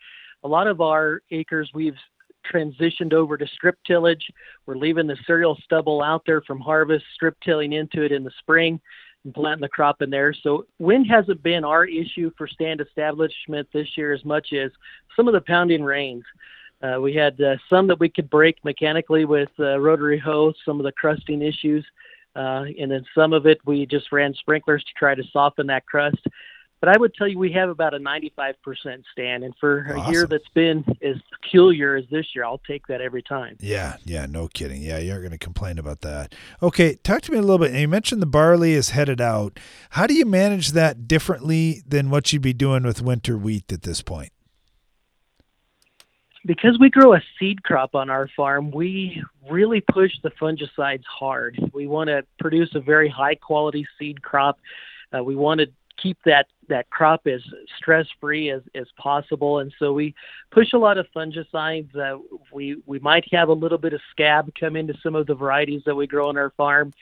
A 0.44 0.48
lot 0.48 0.66
of 0.66 0.82
our 0.82 1.22
acres 1.30 1.70
we've 1.72 1.98
transitioned 2.52 3.14
over 3.14 3.38
to 3.38 3.46
strip 3.48 3.78
tillage. 3.86 4.26
We're 4.66 4.76
leaving 4.76 5.06
the 5.06 5.18
cereal 5.28 5.58
stubble 5.64 6.02
out 6.02 6.24
there 6.26 6.42
from 6.42 6.60
harvest, 6.60 7.06
strip 7.14 7.36
tilling 7.42 7.74
into 7.74 8.02
it 8.02 8.12
in 8.12 8.24
the 8.24 8.32
spring, 8.40 8.80
and 9.24 9.34
planting 9.34 9.62
the 9.62 9.70
crop 9.70 10.02
in 10.02 10.10
there. 10.10 10.34
So 10.34 10.66
wind 10.80 11.08
hasn't 11.08 11.44
been 11.44 11.64
our 11.64 11.86
issue 11.86 12.32
for 12.38 12.48
stand 12.48 12.82
establishment 12.82 13.68
this 13.74 13.98
year 13.98 14.14
as 14.14 14.24
much 14.26 14.54
as 14.54 14.72
some 15.16 15.28
of 15.28 15.34
the 15.34 15.42
pounding 15.42 15.84
rains. 15.84 16.24
Uh, 16.82 17.00
we 17.02 17.14
had 17.14 17.40
uh, 17.42 17.56
some 17.70 17.88
that 17.88 18.00
we 18.00 18.10
could 18.10 18.30
break 18.30 18.64
mechanically 18.64 19.26
with 19.26 19.50
uh, 19.60 19.80
rotary 19.80 20.18
hoe, 20.18 20.54
some 20.66 20.80
of 20.80 20.86
the 20.86 20.92
crusting 20.92 21.42
issues. 21.42 21.86
Uh, 22.36 22.66
and 22.80 22.92
then 22.92 23.04
some 23.16 23.34
of 23.34 23.46
it 23.46 23.60
we 23.66 23.86
just 23.86 24.12
ran 24.12 24.34
sprinklers 24.34 24.84
to 24.84 24.92
try 24.98 25.16
to 25.16 25.24
soften 25.34 25.68
that 25.68 25.86
crust. 25.86 26.26
But 26.80 26.90
I 26.90 26.98
would 26.98 27.14
tell 27.14 27.28
you 27.28 27.38
we 27.38 27.52
have 27.52 27.70
about 27.70 27.94
a 27.94 27.98
95% 27.98 28.54
stand, 29.12 29.44
and 29.44 29.54
for 29.60 29.86
awesome. 29.90 30.00
a 30.00 30.12
year 30.12 30.26
that's 30.26 30.48
been 30.54 30.86
as 31.02 31.18
peculiar 31.42 31.98
as 31.98 32.06
this 32.10 32.28
year, 32.34 32.46
I'll 32.46 32.62
take 32.66 32.88
that 32.88 33.02
every 33.02 33.22
time. 33.22 33.58
Yeah, 33.60 33.98
yeah, 34.06 34.26
no 34.28 34.48
kidding. 34.48 34.82
Yeah, 34.82 34.98
you 35.00 35.12
aren't 35.12 35.24
going 35.24 35.32
to 35.32 35.38
complain 35.38 35.78
about 35.78 36.02
that. 36.02 36.34
Okay, 36.64 36.96
talk 37.04 37.22
to 37.24 37.34
me 37.34 37.38
a 37.38 37.42
little 37.42 37.58
bit. 37.58 37.74
You 37.74 37.90
mentioned 37.90 38.22
the 38.22 38.28
barley 38.28 38.74
is 38.74 38.92
headed 38.92 39.20
out. 39.20 39.60
How 39.92 40.08
do 40.08 40.14
you 40.14 40.26
manage 40.26 40.70
that 40.70 41.06
differently 41.06 41.84
than 41.86 42.10
what 42.10 42.32
you'd 42.32 42.42
be 42.42 42.54
doing 42.54 42.84
with 42.84 43.02
winter 43.02 43.38
wheat 43.38 43.74
at 43.74 43.82
this 43.82 44.02
point? 44.02 44.32
Because 46.46 46.78
we 46.80 46.90
grow 46.90 47.14
a 47.14 47.22
seed 47.38 47.64
crop 47.64 47.96
on 47.96 48.10
our 48.10 48.30
farm, 48.36 48.72
we 48.72 49.22
really 49.50 49.82
push 49.82 50.12
the 50.24 50.32
fungicides 50.32 51.04
hard. 51.06 51.60
We 51.74 51.88
want 51.88 52.08
to 52.10 52.26
produce 52.40 52.76
a 52.76 52.80
very 52.80 53.10
high 53.10 53.36
quality 53.36 53.88
seed 53.98 54.22
crop. 54.22 54.60
Uh, 55.16 55.24
we 55.24 55.36
want 55.36 55.60
to 55.62 55.68
keep 56.02 56.18
that 56.26 56.48
that 56.70 56.90
crop 56.92 57.26
as 57.26 57.42
stress 57.78 58.06
free 58.22 58.52
as, 58.52 58.62
as 58.76 58.86
possible, 58.96 59.60
and 59.60 59.74
so 59.80 59.92
we 59.92 60.14
push 60.52 60.74
a 60.74 60.78
lot 60.78 60.98
of 60.98 61.08
fungicides. 61.16 61.96
Uh, 61.96 62.20
we 62.54 62.78
we 62.86 63.00
might 63.00 63.26
have 63.34 63.50
a 63.50 63.54
little 63.54 63.78
bit 63.78 63.94
of 63.94 64.02
scab 64.12 64.52
come 64.60 64.76
into 64.76 64.94
some 65.02 65.16
of 65.16 65.28
the 65.28 65.36
varieties 65.36 65.82
that 65.86 65.96
we 65.96 66.08
grow 66.08 66.30
on 66.30 66.38
our 66.38 66.52
farm, 66.52 66.94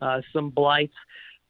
uh, 0.00 0.20
some 0.32 0.50
blights. 0.50 0.94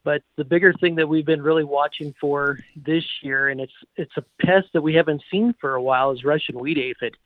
But 0.05 0.21
the 0.37 0.45
bigger 0.45 0.71
thing 0.71 0.95
that 0.95 1.09
we've 1.09 1.25
been 1.25 1.41
really 1.41 1.63
watching 1.63 2.13
for 2.21 2.59
this 2.75 3.03
year, 3.21 3.49
and 3.49 3.59
it's 3.59 3.73
it's 3.97 4.15
a 4.15 4.23
pest 4.45 4.67
that 4.73 4.81
we 4.81 4.93
haven't 4.93 5.23
seen 5.31 5.53
for 5.59 5.73
a 5.73 5.81
while, 5.81 6.11
is 6.11 6.23
Russian 6.23 6.59
wheat 6.59 6.77
aphid. 6.77 7.17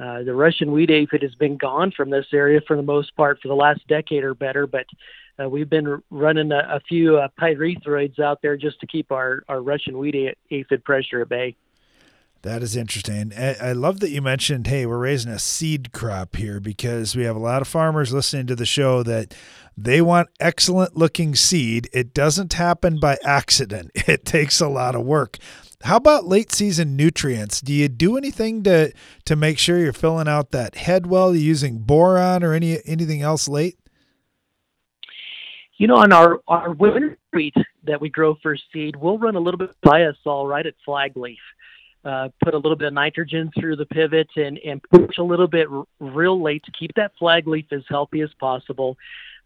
Uh, 0.00 0.24
the 0.24 0.34
Russian 0.34 0.72
wheat 0.72 0.90
aphid 0.90 1.22
has 1.22 1.34
been 1.36 1.56
gone 1.56 1.92
from 1.92 2.10
this 2.10 2.26
area 2.32 2.60
for 2.66 2.76
the 2.76 2.82
most 2.82 3.14
part 3.14 3.38
for 3.40 3.48
the 3.48 3.54
last 3.54 3.86
decade 3.86 4.24
or 4.24 4.34
better, 4.34 4.66
but 4.66 4.86
uh, 5.38 5.48
we've 5.48 5.70
been 5.70 6.02
running 6.10 6.50
a, 6.50 6.76
a 6.76 6.80
few 6.88 7.18
uh, 7.18 7.28
pyrethroids 7.40 8.18
out 8.18 8.40
there 8.42 8.56
just 8.56 8.80
to 8.80 8.86
keep 8.86 9.12
our, 9.12 9.44
our 9.48 9.62
Russian 9.62 9.98
wheat 9.98 10.36
aphid 10.50 10.82
pressure 10.82 11.20
at 11.20 11.28
bay. 11.28 11.54
That 12.44 12.62
is 12.62 12.76
interesting. 12.76 13.32
I 13.34 13.72
love 13.72 14.00
that 14.00 14.10
you 14.10 14.20
mentioned, 14.20 14.66
hey, 14.66 14.84
we're 14.84 14.98
raising 14.98 15.32
a 15.32 15.38
seed 15.38 15.92
crop 15.92 16.36
here 16.36 16.60
because 16.60 17.16
we 17.16 17.24
have 17.24 17.36
a 17.36 17.38
lot 17.38 17.62
of 17.62 17.68
farmers 17.68 18.12
listening 18.12 18.46
to 18.48 18.54
the 18.54 18.66
show 18.66 19.02
that 19.02 19.34
they 19.78 20.02
want 20.02 20.28
excellent 20.38 20.94
looking 20.94 21.34
seed. 21.34 21.88
It 21.94 22.12
doesn't 22.12 22.52
happen 22.52 23.00
by 23.00 23.16
accident, 23.24 23.92
it 23.94 24.26
takes 24.26 24.60
a 24.60 24.68
lot 24.68 24.94
of 24.94 25.06
work. 25.06 25.38
How 25.84 25.96
about 25.96 26.26
late 26.26 26.52
season 26.52 26.96
nutrients? 26.96 27.62
Do 27.62 27.72
you 27.72 27.88
do 27.88 28.18
anything 28.18 28.62
to 28.64 28.92
to 29.24 29.36
make 29.36 29.58
sure 29.58 29.78
you're 29.78 29.94
filling 29.94 30.28
out 30.28 30.50
that 30.50 30.74
head 30.74 31.06
well? 31.06 31.34
Using 31.34 31.78
boron 31.78 32.44
or 32.44 32.52
any 32.52 32.78
anything 32.84 33.22
else 33.22 33.48
late? 33.48 33.78
You 35.78 35.86
know, 35.86 35.96
on 35.96 36.12
our 36.12 36.42
our 36.46 36.74
winter 36.74 37.16
wheat 37.32 37.54
that 37.84 38.02
we 38.02 38.10
grow 38.10 38.34
for 38.42 38.54
seed, 38.70 38.96
we'll 38.96 39.18
run 39.18 39.34
a 39.34 39.40
little 39.40 39.58
bit 39.58 39.70
of 39.70 39.80
Biosol 39.80 40.46
right 40.46 40.66
at 40.66 40.74
flag 40.84 41.16
leaf 41.16 41.40
uh, 42.04 42.28
put 42.42 42.54
a 42.54 42.58
little 42.58 42.76
bit 42.76 42.88
of 42.88 42.94
nitrogen 42.94 43.50
through 43.58 43.76
the 43.76 43.86
pivot 43.86 44.28
and, 44.36 44.58
and 44.58 44.82
push 44.82 45.18
a 45.18 45.22
little 45.22 45.46
bit 45.46 45.68
r- 45.70 45.84
real 46.00 46.40
late 46.40 46.62
to 46.64 46.72
keep 46.72 46.92
that 46.94 47.12
flag 47.18 47.46
leaf 47.46 47.66
as 47.72 47.82
healthy 47.88 48.20
as 48.20 48.30
possible. 48.38 48.96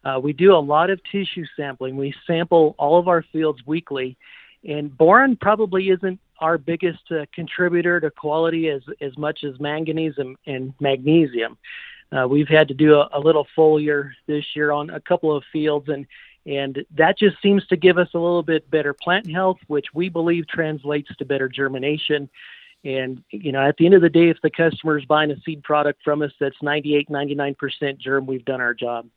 Uh, 0.05 0.19
we 0.23 0.33
do 0.33 0.55
a 0.55 0.59
lot 0.59 0.91
of 0.91 1.01
tissue 1.11 1.45
sampling. 1.57 1.97
We 1.97 2.15
sample 2.27 2.75
all 2.79 2.99
of 2.99 3.09
our 3.09 3.25
fields 3.33 3.61
weekly, 3.67 4.17
and 4.69 4.97
boron 4.97 5.37
probably 5.37 5.91
isn't 5.91 6.21
our 6.41 6.59
biggest 6.59 7.03
uh, 7.11 7.27
contributor 7.35 8.01
to 8.01 8.11
quality 8.11 8.69
as, 8.69 8.83
as 9.01 9.17
much 9.19 9.45
as 9.45 9.59
manganese 9.59 10.15
and, 10.19 10.37
and 10.47 10.73
magnesium. 10.81 11.59
Uh, 12.11 12.27
we've 12.27 12.49
had 12.49 12.69
to 12.69 12.75
do 12.75 12.95
a, 12.95 13.09
a 13.13 13.21
little 13.21 13.47
foliar 13.57 14.11
this 14.27 14.45
year 14.55 14.71
on 14.73 14.91
a 14.91 15.01
couple 15.01 15.37
of 15.37 15.45
fields, 15.53 15.89
and 15.89 16.07
and 16.49 16.85
that 16.97 17.19
just 17.19 17.37
seems 17.43 17.67
to 17.67 17.77
give 17.77 17.99
us 17.99 18.09
a 18.15 18.19
little 18.19 18.43
bit 18.43 18.71
better 18.71 18.95
plant 18.95 19.31
health, 19.31 19.59
which 19.67 19.87
we 19.93 20.09
believe 20.09 20.49
translates 20.49 21.15
to 21.17 21.25
better 21.27 21.49
germination. 21.49 22.31
And, 22.85 23.23
you 23.31 23.53
know, 23.53 23.61
at 23.61 23.77
the 23.77 23.85
end 23.85 23.95
of 23.95 24.01
the 24.01 24.09
day, 24.09 24.31
if 24.31 24.39
the 24.43 24.51
customer 24.51 24.99
is 24.99 25.05
buying 25.05 25.31
a 25.31 25.41
seed 25.41 25.63
product 25.63 26.01
from 26.03 26.23
us 26.23 26.33
that's 26.41 26.57
98, 26.63 27.11
99% 27.11 27.99
germ, 27.99 28.27
we've 28.27 28.45
done 28.45 28.63
our 28.63 28.73
job 28.73 29.09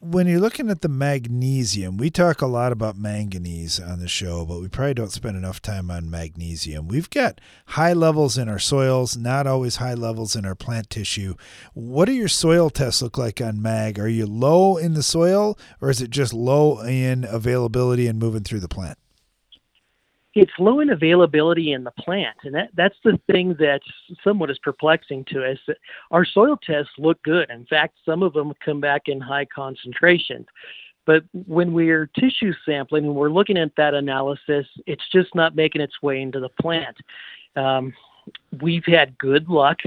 when 0.00 0.28
you're 0.28 0.38
looking 0.38 0.70
at 0.70 0.80
the 0.80 0.88
magnesium, 0.88 1.96
we 1.96 2.08
talk 2.08 2.40
a 2.40 2.46
lot 2.46 2.70
about 2.70 2.96
manganese 2.96 3.80
on 3.80 3.98
the 3.98 4.06
show, 4.06 4.46
but 4.46 4.60
we 4.60 4.68
probably 4.68 4.94
don't 4.94 5.10
spend 5.10 5.36
enough 5.36 5.60
time 5.60 5.90
on 5.90 6.08
magnesium. 6.08 6.86
We've 6.86 7.10
got 7.10 7.40
high 7.66 7.94
levels 7.94 8.38
in 8.38 8.48
our 8.48 8.60
soils, 8.60 9.16
not 9.16 9.48
always 9.48 9.76
high 9.76 9.94
levels 9.94 10.36
in 10.36 10.46
our 10.46 10.54
plant 10.54 10.88
tissue. 10.88 11.34
What 11.74 12.04
do 12.04 12.12
your 12.12 12.28
soil 12.28 12.70
tests 12.70 13.02
look 13.02 13.18
like 13.18 13.40
on 13.40 13.60
mag? 13.60 13.98
Are 13.98 14.08
you 14.08 14.26
low 14.26 14.76
in 14.76 14.94
the 14.94 15.02
soil 15.02 15.58
or 15.80 15.90
is 15.90 16.00
it 16.00 16.10
just 16.10 16.32
low 16.32 16.80
in 16.80 17.24
availability 17.24 18.06
and 18.06 18.20
moving 18.20 18.44
through 18.44 18.60
the 18.60 18.68
plant? 18.68 18.98
It's 20.38 20.52
low 20.58 20.80
in 20.80 20.90
availability 20.90 21.72
in 21.72 21.84
the 21.84 21.90
plant, 21.90 22.36
and 22.44 22.54
that, 22.54 22.70
that's 22.74 22.94
the 23.04 23.18
thing 23.30 23.56
that's 23.58 23.86
somewhat 24.22 24.50
is 24.50 24.58
perplexing 24.58 25.24
to 25.26 25.44
us. 25.44 25.58
Our 26.10 26.24
soil 26.24 26.56
tests 26.62 26.92
look 26.98 27.22
good. 27.22 27.50
In 27.50 27.66
fact, 27.66 27.96
some 28.04 28.22
of 28.22 28.32
them 28.32 28.52
come 28.64 28.80
back 28.80 29.02
in 29.06 29.20
high 29.20 29.46
concentrations. 29.46 30.46
But 31.06 31.24
when 31.46 31.72
we're 31.72 32.06
tissue 32.18 32.52
sampling 32.66 33.06
and 33.06 33.14
we're 33.14 33.30
looking 33.30 33.56
at 33.56 33.74
that 33.76 33.94
analysis, 33.94 34.66
it's 34.86 35.08
just 35.10 35.34
not 35.34 35.56
making 35.56 35.80
its 35.80 36.02
way 36.02 36.20
into 36.20 36.38
the 36.38 36.50
plant. 36.60 36.96
Um, 37.56 37.94
we've 38.60 38.84
had 38.84 39.16
good 39.18 39.48
luck, 39.48 39.78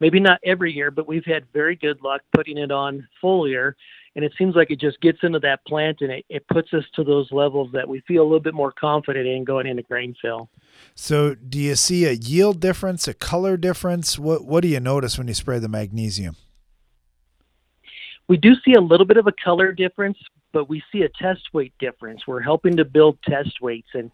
maybe 0.00 0.18
not 0.18 0.40
every 0.44 0.72
year, 0.72 0.90
but 0.90 1.06
we've 1.06 1.24
had 1.24 1.44
very 1.52 1.76
good 1.76 2.02
luck 2.02 2.22
putting 2.34 2.58
it 2.58 2.72
on 2.72 3.06
foliar 3.22 3.74
and 4.16 4.24
it 4.24 4.32
seems 4.36 4.56
like 4.56 4.70
it 4.70 4.80
just 4.80 5.00
gets 5.00 5.18
into 5.22 5.38
that 5.38 5.64
plant 5.66 5.98
and 6.00 6.10
it, 6.10 6.24
it 6.28 6.46
puts 6.48 6.72
us 6.74 6.84
to 6.94 7.04
those 7.04 7.30
levels 7.30 7.70
that 7.72 7.88
we 7.88 8.00
feel 8.00 8.22
a 8.22 8.24
little 8.24 8.40
bit 8.40 8.54
more 8.54 8.72
confident 8.72 9.26
in 9.26 9.44
going 9.44 9.66
into 9.66 9.82
grain 9.82 10.14
fill. 10.20 10.48
So, 10.94 11.34
do 11.34 11.58
you 11.58 11.76
see 11.76 12.06
a 12.06 12.12
yield 12.12 12.60
difference, 12.60 13.06
a 13.06 13.14
color 13.14 13.56
difference? 13.56 14.18
What 14.18 14.44
What 14.44 14.62
do 14.62 14.68
you 14.68 14.80
notice 14.80 15.16
when 15.18 15.28
you 15.28 15.34
spray 15.34 15.58
the 15.58 15.68
magnesium? 15.68 16.36
We 18.28 18.36
do 18.36 18.54
see 18.64 18.74
a 18.74 18.80
little 18.80 19.06
bit 19.06 19.16
of 19.16 19.26
a 19.26 19.32
color 19.32 19.72
difference, 19.72 20.18
but 20.52 20.68
we 20.68 20.82
see 20.92 21.02
a 21.02 21.08
test 21.08 21.48
weight 21.52 21.72
difference. 21.78 22.26
We're 22.26 22.40
helping 22.40 22.76
to 22.76 22.84
build 22.84 23.18
test 23.24 23.60
weights, 23.60 23.88
and 23.94 24.10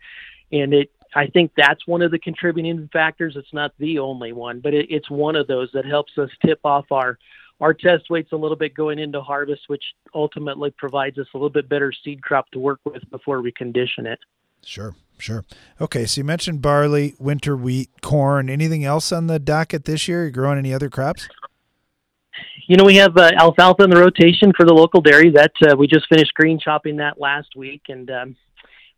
and 0.53 0.72
it 0.72 0.90
I 1.14 1.26
think 1.28 1.53
that's 1.57 1.86
one 1.86 2.03
of 2.03 2.11
the 2.11 2.18
contributing 2.18 2.88
factors. 2.92 3.36
It's 3.36 3.53
not 3.53 3.72
the 3.78 3.99
only 3.99 4.32
one, 4.32 4.61
but 4.61 4.74
it, 4.74 4.86
it's 4.90 5.11
one 5.11 5.36
of 5.36 5.47
those 5.47 5.70
that 5.72 5.86
helps 5.86 6.18
us 6.18 6.30
tip 6.44 6.61
off 6.64 6.90
our 6.90 7.18
our 7.61 7.72
test 7.72 8.11
weight's 8.11 8.32
a 8.32 8.36
little 8.36 8.57
bit 8.57 8.74
going 8.74 8.98
into 8.98 9.20
harvest, 9.20 9.62
which 9.68 9.82
ultimately 10.14 10.70
provides 10.76 11.18
us 11.18 11.26
a 11.34 11.36
little 11.36 11.50
bit 11.50 11.68
better 11.68 11.92
seed 12.04 12.22
crop 12.22 12.50
to 12.50 12.59
work 12.59 12.80
with 12.84 13.09
before 13.11 13.40
we 13.40 13.52
condition 13.52 14.07
it. 14.07 14.18
Sure, 14.64 14.94
sure. 15.18 15.44
Okay, 15.80 16.07
so 16.07 16.20
you 16.20 16.24
mentioned 16.24 16.61
barley, 16.61 17.14
winter 17.18 17.57
wheat, 17.57 17.88
corn. 18.02 18.50
Anything 18.50 18.84
else 18.84 19.12
on 19.12 19.26
the 19.26 19.38
docket 19.38 19.84
this 19.84 20.09
year? 20.09 20.22
Are 20.22 20.26
you 20.26 20.30
growing 20.32 20.59
any 20.59 20.74
other 20.74 20.90
crops? 20.90 21.28
You 22.66 22.76
know, 22.76 22.84
we 22.84 22.96
have 22.96 23.16
uh, 23.16 23.30
alfalfa 23.36 23.84
in 23.84 23.90
the 23.90 24.00
rotation 24.00 24.52
for 24.57 24.66
the 24.66 24.74
local 24.74 25.00
dairy. 25.00 25.30
That 25.30 25.52
uh, 25.66 25.76
we 25.76 25.86
just 25.86 26.09
finished 26.09 26.34
green 26.34 26.59
chopping 26.59 26.96
that 26.96 27.20
last 27.20 27.54
week, 27.54 27.82
and 27.88 28.11
um, 28.11 28.36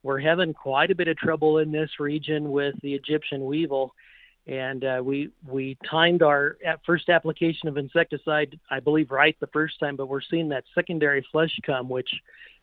we're 0.03 0.21
having 0.21 0.55
quite 0.55 0.91
a 0.91 0.95
bit 0.95 1.07
of 1.07 1.19
trouble 1.19 1.59
in 1.59 1.71
this 1.71 1.91
region 2.01 2.51
with 2.51 2.75
the 2.81 2.95
Egyptian 2.95 3.45
weevil 3.45 3.95
and 4.49 4.83
uh, 4.83 5.03
we 5.05 5.31
we 5.47 5.77
timed 5.89 6.23
our 6.23 6.57
first 6.85 7.11
application 7.11 7.69
of 7.69 7.77
insecticide, 7.77 8.59
I 8.71 8.81
believe, 8.81 9.11
right 9.11 9.37
the 9.41 9.47
first 9.49 9.79
time, 9.79 9.95
but 9.95 10.09
we're 10.09 10.23
seeing 10.23 10.49
that 10.49 10.65
secondary 10.75 11.25
flush 11.31 11.57
come, 11.65 11.91
which 11.91 12.11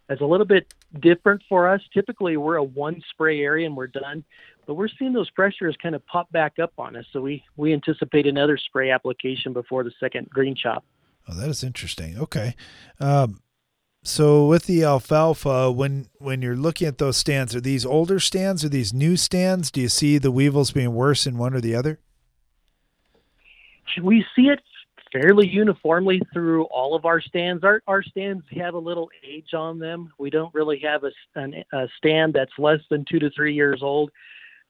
is 0.09 0.19
a 0.19 0.25
little 0.25 0.47
bit 0.47 0.73
different 0.99 1.43
for 1.47 1.69
us. 1.69 1.81
Typically, 1.93 2.38
we're 2.38 2.55
a 2.55 2.63
one 2.63 3.01
spray 3.11 3.41
area 3.41 3.67
and 3.67 3.77
we're 3.77 3.88
done, 3.88 4.23
but 4.65 4.73
we're 4.73 4.89
seeing 4.99 5.13
those 5.13 5.29
pressures 5.29 5.75
kind 5.81 5.93
of 5.93 6.05
pop 6.07 6.31
back 6.31 6.57
up 6.59 6.73
on 6.79 6.95
us. 6.95 7.05
So 7.13 7.21
we 7.21 7.43
we 7.55 7.71
anticipate 7.71 8.25
another 8.25 8.57
spray 8.57 8.89
application 8.89 9.53
before 9.53 9.83
the 9.83 9.91
second 9.99 10.27
green 10.31 10.55
chop. 10.55 10.83
Oh, 11.27 11.36
that 11.36 11.49
is 11.49 11.63
interesting. 11.63 12.17
Okay. 12.17 12.55
Um, 12.99 13.41
so 14.06 14.45
with 14.45 14.66
the 14.66 14.84
alfalfa, 14.84 15.72
when 15.72 16.08
when 16.20 16.41
you're 16.41 16.56
looking 16.56 16.88
at 16.88 16.99
those 16.99 17.18
stands, 17.18 17.56
are 17.56 17.62
these 17.62 17.86
older 17.86 18.20
stands 18.20 18.64
or 18.64 18.70
these 18.70 18.93
new 18.93 19.18
stands? 19.18 19.72
Do 19.72 19.82
you 19.82 19.89
see 19.89 20.18
the 20.18 20.32
weevils 20.32 20.72
being 20.72 20.93
worse 20.93 21.26
in 21.26 21.38
one 21.38 21.53
or 21.53 21.60
the 21.60 21.76
other? 21.76 21.99
We 24.01 24.26
see 24.36 24.43
it 24.43 24.60
fairly 25.12 25.47
uniformly 25.47 26.22
through 26.34 26.66
all 26.66 26.95
of 26.95 27.06
our 27.06 27.20
stands. 27.22 27.64
Our 27.64 27.82
our 27.88 28.03
stands 28.03 28.43
have 28.51 28.74
a 28.74 28.80
little 28.80 29.10
age 29.28 29.53
on 29.53 29.80
them. 29.80 30.14
We 30.20 30.30
don't 30.30 30.53
really 30.53 30.80
have 30.80 31.03
a, 31.03 31.12
an, 31.36 31.64
a 31.74 31.88
stand 31.97 32.34
that's 32.34 32.51
less 32.58 32.82
than 32.89 33.06
two 33.10 33.20
to 33.20 33.30
three 33.32 33.53
years 33.53 33.82
old. 33.82 34.12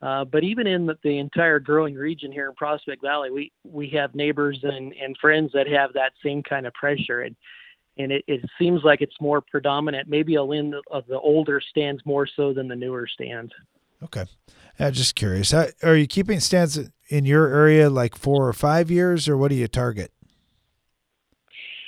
Uh, 0.02 0.26
but 0.26 0.44
even 0.44 0.68
in 0.68 0.86
the, 0.86 0.98
the, 1.04 1.18
entire 1.18 1.60
growing 1.60 1.96
region 1.96 2.32
here 2.32 2.50
in 2.50 2.56
Prospect 2.56 3.02
Valley, 3.02 3.32
we 3.32 3.52
we 3.64 3.90
have 3.90 4.14
neighbors 4.14 4.60
and, 4.64 4.94
and 4.94 5.18
friends 5.20 5.52
that 5.54 5.68
have 5.68 5.94
that 5.94 6.14
same 6.24 6.44
kind 6.44 6.68
of 6.68 6.74
pressure. 6.74 7.22
And 7.22 7.36
and 7.98 8.12
it, 8.12 8.24
it 8.28 8.42
seems 8.60 8.84
like 8.84 9.02
it's 9.02 9.20
more 9.20 9.42
predominant, 9.42 10.08
maybe 10.08 10.36
a 10.36 10.44
in 10.44 10.74
of 10.92 11.06
the 11.08 11.20
older 11.20 11.62
stands 11.62 12.06
more 12.06 12.28
so 12.28 12.54
than 12.54 12.68
the 12.68 12.76
newer 12.76 13.08
stands. 13.08 13.52
Okay, 14.04 14.26
I'm 14.80 14.94
just 14.94 15.16
curious. 15.16 15.52
How, 15.52 15.68
are 15.84 15.96
you 15.96 16.08
keeping 16.08 16.40
stands 16.40 16.80
in 17.10 17.26
your 17.26 17.48
area 17.48 17.90
like 17.90 18.16
four 18.16 18.48
or 18.48 18.54
five 18.54 18.92
years, 18.92 19.28
or 19.28 19.38
what 19.38 19.50
do 19.50 19.56
you 19.56 19.68
target? 19.68 20.12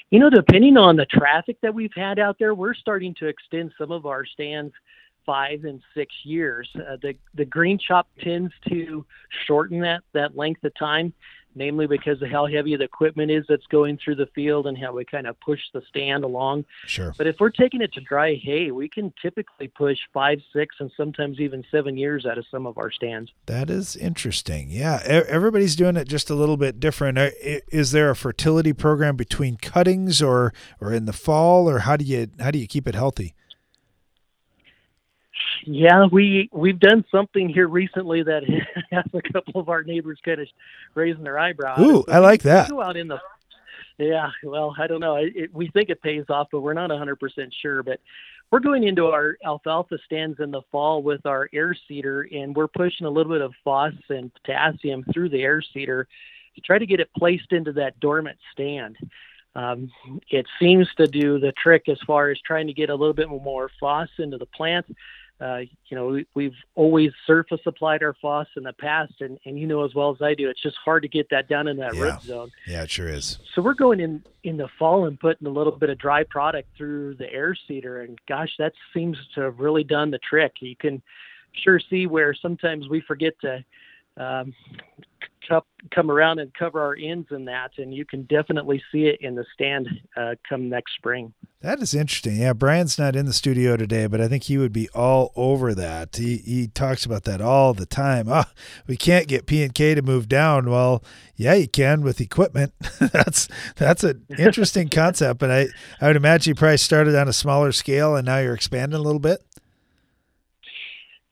You 0.10 0.20
know, 0.20 0.30
depending 0.30 0.78
on 0.78 0.95
the 0.95 1.05
traffic 1.05 1.58
that 1.62 1.74
we've 1.74 1.93
had 1.93 2.18
out 2.18 2.38
there, 2.39 2.55
we're 2.55 2.74
starting 2.74 3.14
to 3.16 3.28
extend 3.28 3.74
some 3.78 3.91
of 3.91 4.05
our 4.05 4.26
stands 4.26 4.74
five 5.26 5.66
and 5.66 5.82
six 5.93 6.16
years. 6.24 6.70
Uh, 6.76 6.95
the 7.01 7.14
the 7.36 7.45
green 7.45 7.78
chop 7.78 8.08
tends 8.22 8.53
to 8.70 9.05
shorten 9.45 9.82
that 9.82 10.01
that 10.14 10.38
length 10.38 10.64
of 10.64 10.74
time 10.76 11.14
namely 11.58 11.88
because 11.88 12.22
of 12.22 12.30
how 12.30 12.45
heavy 12.45 12.76
the 12.76 12.84
equipment 12.84 13.32
is 13.32 13.45
that's 13.49 13.66
going 13.68 13.97
through 13.97 14.16
the 14.16 14.28
field 14.28 14.68
and 14.68 14.78
how 14.78 14.93
we 14.93 15.03
kind 15.03 15.28
of 15.28 15.39
push 15.39 15.60
the 15.74 15.82
stand 15.89 16.24
along. 16.24 16.66
Sure. 16.86 17.14
But 17.18 17.28
if 17.28 17.38
we're 17.39 17.49
taking 17.49 17.82
it 17.82 17.93
to 17.93 18.01
dry 18.01 18.39
hay, 18.41 18.72
we 18.72 18.88
can 18.88 19.14
typically 19.22 19.68
push 19.68 19.97
five, 20.14 20.39
six, 20.53 20.76
and 20.80 20.91
sometimes 20.95 21.39
even 21.39 21.64
seven 21.72 21.97
years 21.97 22.26
out 22.26 22.38
of 22.38 22.45
some 22.49 22.66
of 22.66 22.78
our 22.78 22.91
stands. 22.91 23.32
That 23.47 23.70
is 23.70 23.95
interesting. 23.95 24.70
Yeah, 24.70 25.01
everybody's 25.05 25.76
doing 25.76 25.97
it 25.97 26.08
just 26.08 26.30
a 26.30 26.36
little 26.36 26.58
bit 26.58 26.80
different. 26.80 27.18
Uh, 27.18 27.30
is 27.72 27.91
there 27.91 28.10
a 28.10 28.16
fertility 28.16 28.74
program 28.74 29.16
between 29.16 29.58
cuttings 29.58 30.22
or 30.22 30.53
or 30.80 30.93
in 30.93 31.05
the 31.05 31.14
fall, 31.14 31.70
or 31.70 31.80
how 31.80 31.97
do 31.97 32.05
you 32.05 32.28
how 32.39 32.51
do 32.51 32.60
you 32.60 32.68
keep 32.68 32.88
it 32.88 32.95
healthy? 32.95 33.34
Yeah, 35.66 36.05
we 36.12 36.49
we've 36.51 36.80
done 36.80 37.03
something 37.12 37.49
here 37.49 37.68
recently 37.68 38.24
that 38.24 38.43
has 38.91 39.05
a 39.14 39.22
couple 39.34 39.60
of 39.60 39.70
our 39.70 39.84
neighbors 39.84 40.20
kind 40.24 40.41
of 40.41 40.47
raising 40.95 41.24
their 41.24 41.39
eyebrows. 41.39 41.80
Ooh, 41.80 42.03
I 42.08 42.20
like 42.20 42.43
that. 42.43 42.70
Go 42.70 42.82
out 42.82 42.97
in 42.97 43.08
the 43.08 43.20
yeah, 43.97 44.30
well, 44.43 44.76
I 44.78 44.86
don't 44.86 44.99
know. 44.99 45.16
It, 45.16 45.53
we 45.53 45.70
think 45.70 45.89
it 45.89 46.01
pays 46.01 46.26
off, 46.30 46.49
but 46.51 46.62
we're 46.62 46.74
not 46.74 46.91
100% 46.91 47.18
sure. 47.62 47.82
But 47.82 47.99
we're 48.51 48.60
going 48.60 48.84
into 48.84 49.08
our 49.08 49.38
alfalfa 49.43 49.97
stands 50.05 50.39
in 50.39 50.51
the 50.51 50.62
fall 50.72 51.01
with 51.01 51.26
our 51.26 51.49
air 51.51 51.76
seeder, 51.88 52.28
and 52.32 52.55
we're 52.55 52.68
pushing 52.68 53.08
a 53.08 53.10
little 53.10 53.32
bit 53.32 53.41
of 53.41 53.53
phos 53.64 53.93
and 54.10 54.32
potassium 54.36 55.03
through 55.12 55.30
the 55.30 55.41
air 55.41 55.64
seeder 55.74 56.08
to 56.55 56.62
try 56.62 56.78
to 56.78 56.86
get 56.86 56.99
it 56.99 57.10
placed 57.18 57.51
into 57.51 57.74
that 57.74 57.99
dormant 57.99 58.38
stand. 58.51 58.97
Um, 59.55 59.89
it 60.30 60.45
seems 60.60 60.88
to 60.97 61.08
do 61.08 61.39
the 61.39 61.51
trick 61.53 61.89
as 61.89 61.97
far 62.05 62.30
as 62.30 62.39
trying 62.45 62.68
to 62.68 62.74
get 62.74 62.91
a 62.91 62.95
little 62.95 63.16
bit 63.16 63.30
more 63.30 63.72
phos 63.80 64.10
into 64.20 64.38
the 64.38 64.45
plant 64.45 64.86
uh, 65.39 65.59
you 65.85 65.95
know, 65.95 66.19
we, 66.33 66.45
have 66.45 66.53
always 66.73 67.11
surface 67.27 67.59
applied 67.67 68.01
our 68.01 68.15
phos 68.19 68.47
in 68.55 68.63
the 68.63 68.73
past, 68.73 69.13
and, 69.19 69.38
and 69.45 69.59
you 69.59 69.67
know 69.67 69.85
as 69.85 69.93
well 69.93 70.09
as 70.09 70.21
I 70.21 70.33
do, 70.33 70.49
it's 70.49 70.61
just 70.61 70.77
hard 70.83 71.03
to 71.03 71.07
get 71.07 71.29
that 71.29 71.47
down 71.47 71.67
in 71.67 71.77
that 71.77 71.93
yeah. 71.93 72.01
root 72.01 72.21
zone. 72.23 72.51
Yeah, 72.65 72.83
it 72.83 72.89
sure 72.89 73.07
is. 73.07 73.38
So 73.53 73.61
we're 73.61 73.75
going 73.75 73.99
in 73.99 74.23
in 74.43 74.57
the 74.57 74.67
fall 74.79 75.05
and 75.05 75.19
putting 75.19 75.45
a 75.45 75.51
little 75.51 75.73
bit 75.73 75.91
of 75.91 75.99
dry 75.99 76.23
product 76.23 76.69
through 76.75 77.15
the 77.15 77.31
air 77.31 77.55
seeder, 77.67 78.01
and 78.01 78.17
gosh, 78.27 78.49
that 78.57 78.73
seems 78.93 79.17
to 79.35 79.41
have 79.41 79.59
really 79.59 79.83
done 79.83 80.09
the 80.09 80.19
trick. 80.19 80.53
You 80.59 80.75
can 80.75 81.03
sure 81.53 81.79
see 81.79 82.07
where 82.07 82.33
sometimes 82.33 82.89
we 82.89 83.01
forget 83.01 83.33
to 83.41 83.63
um, 84.17 84.55
come 85.93 86.12
around 86.12 86.39
and 86.39 86.54
cover 86.54 86.82
our 86.82 86.95
ends 86.95 87.28
in 87.32 87.45
that, 87.45 87.72
and 87.78 87.93
you 87.93 88.06
can 88.06 88.24
definitely 88.24 88.82
see 88.91 89.06
it 89.06 89.20
in 89.22 89.36
the 89.36 89.45
stand 89.54 89.88
uh, 90.16 90.36
come 90.48 90.70
next 90.70 90.95
spring. 90.95 91.34
That 91.62 91.80
is 91.82 91.93
interesting. 91.93 92.38
Yeah, 92.38 92.54
Brian's 92.54 93.00
not 93.00 93.16
in 93.16 93.26
the 93.26 93.34
studio 93.34 93.78
today, 93.78 94.06
but 94.06 94.22
I 94.22 94.28
think 94.28 94.43
he 94.43 94.58
would 94.58 94.72
be 94.72 94.89
all 94.89 95.32
over 95.36 95.74
that. 95.74 96.16
He 96.16 96.38
he 96.38 96.68
talks 96.68 97.06
about 97.06 97.24
that 97.24 97.41
all 97.41 97.74
the 97.74 97.86
time. 97.86 98.28
Oh, 98.30 98.43
we 98.86 98.95
can't 98.95 99.28
get 99.28 99.48
P 99.48 99.64
and 99.64 99.74
K 99.74 99.95
to 99.95 100.02
move 100.02 100.30
down. 100.30 100.70
Well, 100.70 101.04
yeah, 101.36 101.56
you 101.56 101.68
can 101.68 102.02
with 102.02 102.22
equipment. 102.22 102.74
that's 103.00 103.48
that's 103.76 104.04
an 104.04 104.24
interesting 104.38 104.89
concept, 104.91 105.39
but 105.39 105.50
I 105.50 105.68
I 106.00 106.08
would 106.08 106.16
imagine 106.16 106.52
you 106.52 106.56
probably 106.56 106.78
started 106.78 107.16
on 107.16 107.28
a 107.28 107.34
smaller 107.34 107.72
scale 107.72 108.16
and 108.16 108.26
now 108.26 108.38
you're 108.38 108.54
expanding 108.54 109.00
a 109.00 109.02
little 109.02 109.20
bit. 109.20 109.43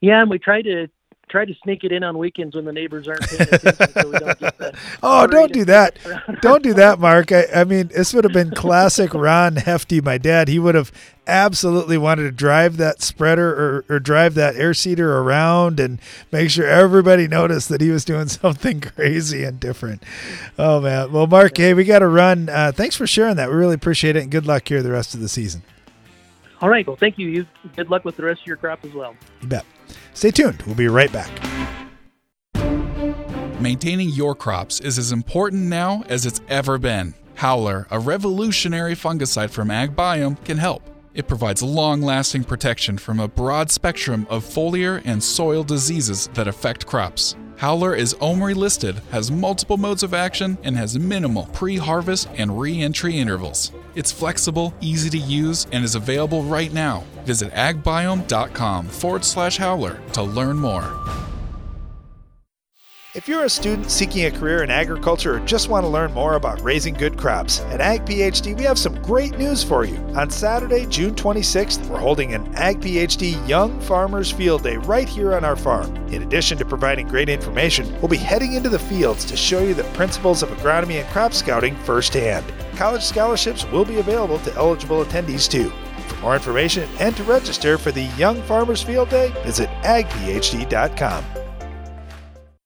Yeah, 0.00 0.20
and 0.20 0.30
we 0.30 0.38
try 0.38 0.62
to 0.62 0.88
try 1.28 1.44
to 1.44 1.54
sneak 1.64 1.82
it 1.82 1.90
in 1.90 2.04
on 2.04 2.16
weekends 2.18 2.54
when 2.54 2.64
the 2.64 2.72
neighbors 2.72 3.08
aren't 3.08 3.22
paying 3.28 3.42
attention 3.42 3.88
so 3.92 4.08
we 4.10 4.18
don't 4.18 4.38
get 4.38 4.58
the 4.58 4.78
Oh, 5.02 5.26
don't 5.26 5.52
do 5.52 5.64
that. 5.64 5.98
don't 6.40 6.62
do 6.62 6.72
that, 6.74 7.00
Mark. 7.00 7.32
I, 7.32 7.46
I 7.54 7.64
mean, 7.64 7.88
this 7.88 8.14
would 8.14 8.24
have 8.24 8.32
been 8.32 8.52
classic 8.52 9.12
Ron 9.14 9.56
Hefty, 9.56 10.00
my 10.00 10.18
dad. 10.18 10.46
He 10.48 10.58
would 10.60 10.76
have 10.76 10.92
absolutely 11.26 11.98
wanted 11.98 12.22
to 12.22 12.30
drive 12.30 12.76
that 12.76 13.02
spreader 13.02 13.50
or, 13.88 13.96
or 13.96 13.98
drive 13.98 14.34
that 14.34 14.54
air 14.54 14.72
seeder 14.72 15.18
around 15.18 15.80
and 15.80 16.00
make 16.30 16.50
sure 16.50 16.66
everybody 16.66 17.26
noticed 17.26 17.68
that 17.70 17.80
he 17.80 17.90
was 17.90 18.04
doing 18.04 18.28
something 18.28 18.80
crazy 18.80 19.42
and 19.42 19.58
different. 19.58 20.04
Oh, 20.56 20.80
man. 20.80 21.10
Well, 21.10 21.26
Mark, 21.26 21.56
hey, 21.56 21.74
we 21.74 21.84
got 21.84 21.98
to 22.00 22.08
run. 22.08 22.48
Uh, 22.48 22.70
thanks 22.72 22.94
for 22.94 23.06
sharing 23.06 23.34
that. 23.36 23.48
We 23.50 23.56
really 23.56 23.74
appreciate 23.74 24.14
it, 24.14 24.22
and 24.22 24.30
good 24.30 24.46
luck 24.46 24.68
here 24.68 24.82
the 24.82 24.92
rest 24.92 25.14
of 25.14 25.20
the 25.20 25.28
season. 25.28 25.62
All 26.60 26.68
right. 26.68 26.86
Well, 26.86 26.96
thank 26.96 27.18
you. 27.18 27.28
you. 27.28 27.46
Good 27.74 27.90
luck 27.90 28.04
with 28.04 28.16
the 28.16 28.24
rest 28.24 28.42
of 28.42 28.46
your 28.46 28.56
crop 28.56 28.84
as 28.84 28.92
well. 28.92 29.14
You 29.42 29.48
bet. 29.48 29.66
Stay 30.14 30.30
tuned. 30.30 30.62
We'll 30.62 30.74
be 30.74 30.88
right 30.88 31.12
back. 31.12 31.30
Maintaining 33.60 34.10
your 34.10 34.34
crops 34.34 34.80
is 34.80 34.98
as 34.98 35.12
important 35.12 35.64
now 35.64 36.04
as 36.08 36.26
it's 36.26 36.40
ever 36.48 36.78
been. 36.78 37.14
Howler, 37.36 37.86
a 37.90 37.98
revolutionary 37.98 38.94
fungicide 38.94 39.50
from 39.50 39.68
AgBiome, 39.68 40.42
can 40.44 40.58
help. 40.58 40.82
It 41.14 41.28
provides 41.28 41.62
long 41.62 42.02
lasting 42.02 42.44
protection 42.44 42.98
from 42.98 43.20
a 43.20 43.28
broad 43.28 43.70
spectrum 43.70 44.26
of 44.28 44.44
foliar 44.44 45.00
and 45.04 45.22
soil 45.22 45.62
diseases 45.64 46.28
that 46.34 46.48
affect 46.48 46.86
crops. 46.86 47.36
Howler 47.56 47.94
is 47.94 48.14
OMRI 48.20 48.54
listed, 48.54 49.00
has 49.10 49.30
multiple 49.30 49.78
modes 49.78 50.02
of 50.02 50.12
action, 50.12 50.58
and 50.62 50.76
has 50.76 50.98
minimal 50.98 51.46
pre 51.52 51.78
harvest 51.78 52.28
and 52.36 52.60
re 52.60 52.82
entry 52.82 53.16
intervals. 53.16 53.72
It's 53.94 54.12
flexible, 54.12 54.74
easy 54.82 55.08
to 55.10 55.18
use, 55.18 55.66
and 55.72 55.82
is 55.82 55.94
available 55.94 56.42
right 56.42 56.72
now. 56.72 57.04
Visit 57.24 57.50
agbiome.com 57.52 58.88
forward 58.88 59.24
slash 59.24 59.56
howler 59.56 59.98
to 60.12 60.22
learn 60.22 60.56
more. 60.56 60.82
If 63.16 63.28
you're 63.28 63.44
a 63.44 63.48
student 63.48 63.90
seeking 63.90 64.26
a 64.26 64.30
career 64.30 64.62
in 64.62 64.68
agriculture 64.68 65.36
or 65.36 65.40
just 65.40 65.70
want 65.70 65.84
to 65.84 65.88
learn 65.88 66.12
more 66.12 66.34
about 66.34 66.60
raising 66.60 66.92
good 66.92 67.16
crops, 67.16 67.60
at 67.60 67.80
Ag 67.80 68.04
PhD 68.04 68.54
we 68.54 68.64
have 68.64 68.78
some 68.78 69.00
great 69.00 69.38
news 69.38 69.64
for 69.64 69.86
you. 69.86 69.96
On 70.14 70.28
Saturday, 70.28 70.84
June 70.84 71.14
26th, 71.14 71.86
we're 71.86 71.98
holding 71.98 72.34
an 72.34 72.46
Ag 72.56 72.78
PhD 72.78 73.48
Young 73.48 73.80
Farmers 73.80 74.30
Field 74.30 74.64
Day 74.64 74.76
right 74.76 75.08
here 75.08 75.34
on 75.34 75.46
our 75.46 75.56
farm. 75.56 75.96
In 76.08 76.24
addition 76.24 76.58
to 76.58 76.66
providing 76.66 77.08
great 77.08 77.30
information, 77.30 77.90
we'll 78.02 78.08
be 78.08 78.18
heading 78.18 78.52
into 78.52 78.68
the 78.68 78.78
fields 78.78 79.24
to 79.24 79.34
show 79.34 79.60
you 79.60 79.72
the 79.72 79.84
principles 79.94 80.42
of 80.42 80.50
agronomy 80.50 81.00
and 81.00 81.08
crop 81.08 81.32
scouting 81.32 81.74
firsthand. 81.74 82.44
College 82.76 83.02
scholarships 83.02 83.64
will 83.70 83.86
be 83.86 83.98
available 83.98 84.40
to 84.40 84.54
eligible 84.56 85.02
attendees 85.02 85.50
too. 85.50 85.72
For 86.08 86.16
more 86.16 86.34
information 86.34 86.86
and 87.00 87.16
to 87.16 87.24
register 87.24 87.78
for 87.78 87.92
the 87.92 88.12
Young 88.18 88.42
Farmers 88.42 88.82
Field 88.82 89.08
Day, 89.08 89.32
visit 89.42 89.70
agphd.com. 89.84 91.45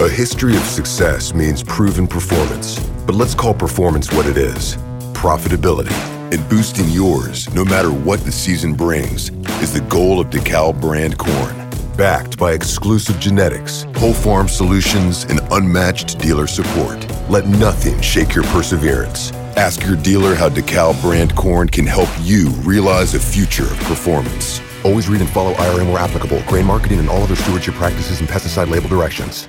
A 0.00 0.08
history 0.08 0.56
of 0.56 0.62
success 0.64 1.32
means 1.32 1.62
proven 1.62 2.08
performance, 2.08 2.80
but 3.06 3.14
let's 3.14 3.32
call 3.32 3.54
performance 3.54 4.12
what 4.12 4.26
it 4.26 4.36
is 4.36 4.76
profitability. 5.14 5.92
And 6.32 6.48
boosting 6.48 6.88
yours, 6.88 7.48
no 7.54 7.64
matter 7.64 7.92
what 7.92 8.18
the 8.24 8.32
season 8.32 8.74
brings, 8.74 9.30
is 9.62 9.72
the 9.72 9.86
goal 9.88 10.18
of 10.18 10.30
DeKalb 10.30 10.80
brand 10.80 11.16
corn. 11.16 11.70
Backed 11.96 12.36
by 12.36 12.54
exclusive 12.54 13.20
genetics, 13.20 13.86
whole 13.94 14.12
farm 14.12 14.48
solutions, 14.48 15.26
and 15.26 15.38
unmatched 15.52 16.18
dealer 16.18 16.48
support. 16.48 16.98
Let 17.30 17.46
nothing 17.46 18.00
shake 18.00 18.34
your 18.34 18.44
perseverance. 18.46 19.30
Ask 19.56 19.86
your 19.86 19.96
dealer 19.96 20.34
how 20.34 20.48
DeKalb 20.48 21.00
brand 21.02 21.36
corn 21.36 21.68
can 21.68 21.86
help 21.86 22.10
you 22.20 22.48
realize 22.64 23.14
a 23.14 23.20
future 23.20 23.62
of 23.62 23.78
performance. 23.82 24.60
Always 24.84 25.08
read 25.08 25.20
and 25.20 25.30
follow 25.30 25.54
IRM 25.54 25.92
where 25.92 26.02
applicable, 26.02 26.42
grain 26.48 26.64
marketing, 26.64 26.98
and 26.98 27.08
all 27.08 27.22
other 27.22 27.36
stewardship 27.36 27.76
practices 27.76 28.18
and 28.18 28.28
pesticide 28.28 28.68
label 28.68 28.88
directions. 28.88 29.48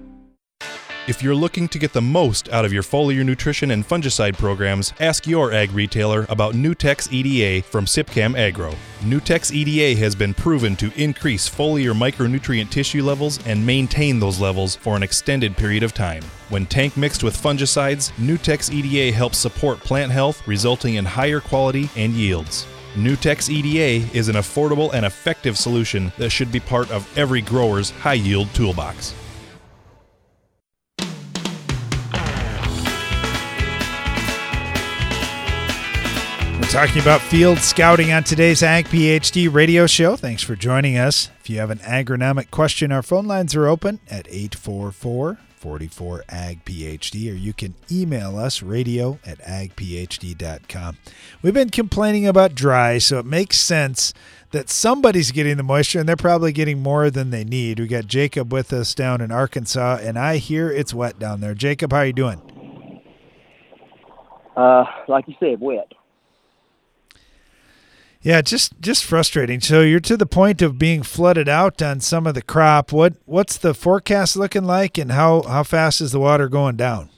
If 1.11 1.21
you're 1.21 1.35
looking 1.35 1.67
to 1.67 1.77
get 1.77 1.91
the 1.91 2.01
most 2.01 2.47
out 2.53 2.63
of 2.63 2.71
your 2.71 2.83
foliar 2.83 3.25
nutrition 3.25 3.71
and 3.71 3.85
fungicide 3.85 4.37
programs, 4.37 4.93
ask 5.01 5.27
your 5.27 5.51
ag 5.51 5.73
retailer 5.73 6.25
about 6.29 6.53
Nutex 6.53 7.11
EDA 7.11 7.67
from 7.67 7.83
Sipcam 7.83 8.33
Agro. 8.39 8.73
Nutex 9.01 9.51
EDA 9.51 9.99
has 9.99 10.15
been 10.15 10.33
proven 10.33 10.77
to 10.77 10.89
increase 10.95 11.49
foliar 11.49 11.91
micronutrient 11.93 12.69
tissue 12.69 13.03
levels 13.03 13.45
and 13.45 13.65
maintain 13.65 14.21
those 14.21 14.39
levels 14.39 14.77
for 14.77 14.95
an 14.95 15.03
extended 15.03 15.57
period 15.57 15.83
of 15.83 15.93
time. 15.93 16.23
When 16.47 16.65
tank 16.65 16.95
mixed 16.95 17.25
with 17.25 17.35
fungicides, 17.35 18.13
Nutex 18.13 18.71
EDA 18.73 19.13
helps 19.13 19.37
support 19.37 19.79
plant 19.79 20.13
health, 20.13 20.47
resulting 20.47 20.95
in 20.95 21.03
higher 21.03 21.41
quality 21.41 21.89
and 21.97 22.13
yields. 22.13 22.65
Nutex 22.95 23.49
EDA 23.49 24.07
is 24.17 24.29
an 24.29 24.35
affordable 24.35 24.93
and 24.93 25.05
effective 25.05 25.57
solution 25.57 26.13
that 26.17 26.29
should 26.29 26.53
be 26.53 26.61
part 26.61 26.89
of 26.89 27.05
every 27.17 27.41
grower's 27.41 27.89
high 27.89 28.13
yield 28.13 28.47
toolbox. 28.53 29.13
Talking 36.71 37.01
about 37.01 37.19
field 37.19 37.57
scouting 37.57 38.13
on 38.13 38.23
today's 38.23 38.63
Ag 38.63 38.85
PhD 38.85 39.53
radio 39.53 39.85
show. 39.85 40.15
Thanks 40.15 40.41
for 40.41 40.55
joining 40.55 40.97
us. 40.97 41.29
If 41.41 41.49
you 41.49 41.59
have 41.59 41.69
an 41.69 41.79
agronomic 41.79 42.49
question, 42.49 42.93
our 42.93 43.01
phone 43.01 43.25
lines 43.25 43.53
are 43.55 43.67
open 43.67 43.99
at 44.09 44.25
844 44.29 45.37
44 45.57 46.23
Ag 46.29 46.63
PhD, 46.63 47.29
or 47.29 47.35
you 47.35 47.51
can 47.51 47.75
email 47.91 48.37
us 48.37 48.63
radio 48.63 49.19
at 49.25 49.39
agphd.com. 49.39 50.97
We've 51.41 51.53
been 51.53 51.71
complaining 51.71 52.25
about 52.25 52.55
dry, 52.55 52.99
so 52.99 53.19
it 53.19 53.25
makes 53.25 53.57
sense 53.57 54.13
that 54.51 54.69
somebody's 54.69 55.31
getting 55.31 55.57
the 55.57 55.63
moisture 55.63 55.99
and 55.99 56.07
they're 56.07 56.15
probably 56.15 56.53
getting 56.53 56.81
more 56.81 57.09
than 57.09 57.31
they 57.31 57.43
need. 57.43 57.81
We 57.81 57.87
got 57.87 58.07
Jacob 58.07 58.53
with 58.53 58.71
us 58.71 58.95
down 58.95 59.19
in 59.19 59.29
Arkansas, 59.29 59.99
and 60.01 60.17
I 60.17 60.37
hear 60.37 60.71
it's 60.71 60.93
wet 60.93 61.19
down 61.19 61.41
there. 61.41 61.53
Jacob, 61.53 61.91
how 61.91 61.99
are 61.99 62.05
you 62.05 62.13
doing? 62.13 62.41
Uh, 64.55 64.85
like 65.09 65.27
you 65.27 65.35
said, 65.37 65.59
wet. 65.59 65.91
Yeah, 68.23 68.41
just 68.41 68.79
just 68.79 69.03
frustrating. 69.03 69.61
So 69.61 69.81
you're 69.81 69.99
to 70.01 70.15
the 70.15 70.27
point 70.27 70.61
of 70.61 70.77
being 70.77 71.01
flooded 71.01 71.49
out 71.49 71.81
on 71.81 71.99
some 72.01 72.27
of 72.27 72.35
the 72.35 72.43
crop. 72.43 72.91
What 72.91 73.15
what's 73.25 73.57
the 73.57 73.73
forecast 73.73 74.35
looking 74.37 74.63
like, 74.63 74.99
and 74.99 75.11
how 75.11 75.41
how 75.41 75.63
fast 75.63 76.01
is 76.01 76.11
the 76.11 76.19
water 76.19 76.47
going 76.47 76.75
down? 76.75 77.09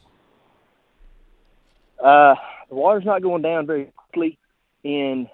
Uh, 2.01 2.35
the 2.69 2.75
water's 2.75 3.05
not 3.05 3.21
going 3.21 3.41
down 3.41 3.65
very 3.65 3.91
quickly 3.95 4.37
in 4.83 5.27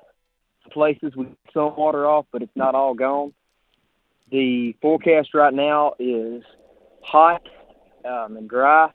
places 0.72 1.16
with 1.16 1.28
some 1.54 1.76
water 1.76 2.06
off, 2.06 2.26
but 2.32 2.42
it's 2.42 2.56
not 2.56 2.74
all 2.74 2.96
gone. 2.96 3.34
The 4.32 4.76
forecast 4.82 5.34
right 5.34 5.54
now 5.54 5.94
is 6.00 6.44
hot 7.02 7.42
um, 8.06 8.38
and 8.38 8.50
dry, 8.50 8.92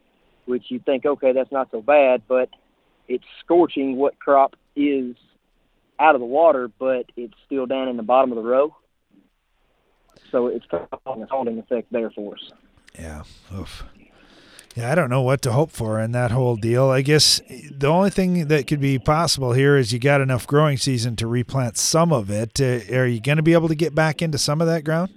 which 0.47 0.65
you 0.69 0.81
think, 0.81 1.07
okay, 1.07 1.33
that's 1.33 1.51
not 1.51 1.69
so 1.71 1.83
bad, 1.83 2.23
but 2.29 2.49
it's 3.09 3.25
scorching 3.41 3.97
what 3.97 4.19
crop 4.19 4.55
is 4.77 5.17
out 5.99 6.15
of 6.15 6.21
the 6.21 6.27
water, 6.27 6.69
but 6.79 7.07
it's 7.17 7.35
still 7.47 7.67
down 7.67 7.89
in 7.89 7.97
the 7.97 8.03
bottom 8.03 8.33
of 8.33 8.37
the 8.37 8.49
row. 8.49 8.77
So 10.31 10.49
it's 10.49 10.67
causing 10.67 11.23
a 11.23 11.27
holding 11.27 11.59
effect 11.59 11.93
there 11.93 12.11
for 12.11 12.35
us. 12.35 12.51
Yeah. 12.99 13.23
Oof. 13.57 13.85
Yeah, 14.75 14.91
I 14.91 14.97
don't 14.97 15.09
know 15.09 15.23
what 15.23 15.41
to 15.43 15.53
hope 15.53 15.71
for 15.71 16.01
in 16.01 16.11
that 16.13 16.33
whole 16.33 16.57
deal. 16.57 16.91
I 16.91 17.03
guess 17.03 17.41
the 17.71 17.87
only 17.87 18.11
thing 18.11 18.49
that 18.49 18.67
could 18.67 18.81
be 18.81 18.99
possible 18.99 19.53
here 19.53 19.77
is 19.77 19.93
you 19.93 20.01
got 20.01 20.21
enough 20.21 20.49
growing 20.49 20.79
season 20.79 21.15
to 21.17 21.29
replant 21.29 21.77
some 21.77 22.13
of 22.13 22.29
it. 22.29 22.61
Uh, 22.61 22.81
are 22.93 23.07
you 23.07 23.21
going 23.21 23.37
to 23.37 23.43
be 23.43 23.53
able 23.53 23.69
to 23.69 23.77
get 23.77 23.95
back 23.95 24.21
into 24.21 24.37
some 24.37 24.61
of 24.61 24.67
that 24.67 24.83
ground? 24.83 25.11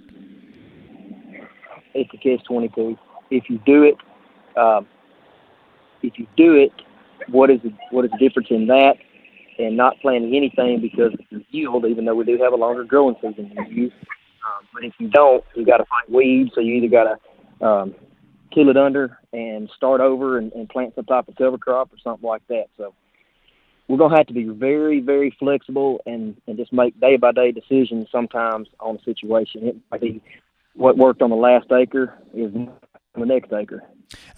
It's 1.94 2.10
a 2.14 2.44
twenty 2.46 2.68
two. 2.68 2.96
If 3.32 3.50
you 3.50 3.58
do 3.66 3.82
it, 3.82 3.96
um, 4.56 4.86
if 6.02 6.16
you 6.20 6.28
do 6.36 6.54
it, 6.54 6.70
what 7.28 7.50
is 7.50 7.60
the, 7.62 7.72
what 7.90 8.04
is 8.04 8.12
the 8.12 8.18
difference 8.18 8.50
in 8.50 8.68
that 8.68 8.98
and 9.58 9.76
not 9.76 9.94
planting 10.00 10.34
anything 10.34 10.80
because 10.80 11.12
of 11.12 11.20
the 11.30 11.44
yield, 11.50 11.84
even 11.84 12.04
though 12.04 12.14
we 12.14 12.24
do 12.24 12.38
have 12.42 12.52
a 12.52 12.56
longer 12.56 12.84
growing 12.84 13.16
season 13.20 13.52
than 13.54 13.66
you. 13.70 13.84
Um, 13.86 14.66
but 14.72 14.84
if 14.84 14.92
you 14.98 15.08
don't, 15.08 15.44
you 15.54 15.66
got 15.66 15.78
to 15.78 15.84
fight 15.84 16.10
weeds, 16.10 16.52
so 16.54 16.60
you 16.60 16.74
either 16.74 16.88
got 16.88 17.18
to 17.60 17.66
um, 17.66 17.94
kill 18.52 18.68
it 18.68 18.76
under 18.76 19.18
and 19.32 19.68
start 19.76 20.00
over 20.00 20.38
and, 20.38 20.52
and 20.52 20.68
plant 20.68 20.94
some 20.94 21.04
type 21.04 21.28
of 21.28 21.36
cover 21.36 21.58
crop 21.58 21.92
or 21.92 21.96
something 22.02 22.26
like 22.26 22.46
that. 22.48 22.66
So 22.76 22.94
we're 23.88 23.98
gonna 23.98 24.16
have 24.16 24.26
to 24.26 24.34
be 24.34 24.44
very, 24.44 25.00
very 25.00 25.34
flexible 25.38 26.00
and, 26.06 26.36
and 26.46 26.56
just 26.56 26.72
make 26.72 26.98
day 27.00 27.16
by 27.16 27.32
day 27.32 27.52
decisions 27.52 28.08
sometimes 28.12 28.68
on 28.80 28.96
a 28.96 29.02
situation. 29.02 29.66
It 29.66 29.76
might 29.90 30.00
be 30.00 30.22
what 30.74 30.96
worked 30.96 31.22
on 31.22 31.30
the 31.30 31.36
last 31.36 31.72
acre 31.72 32.14
is 32.34 32.52
the 32.52 33.26
next 33.26 33.52
acre. 33.52 33.82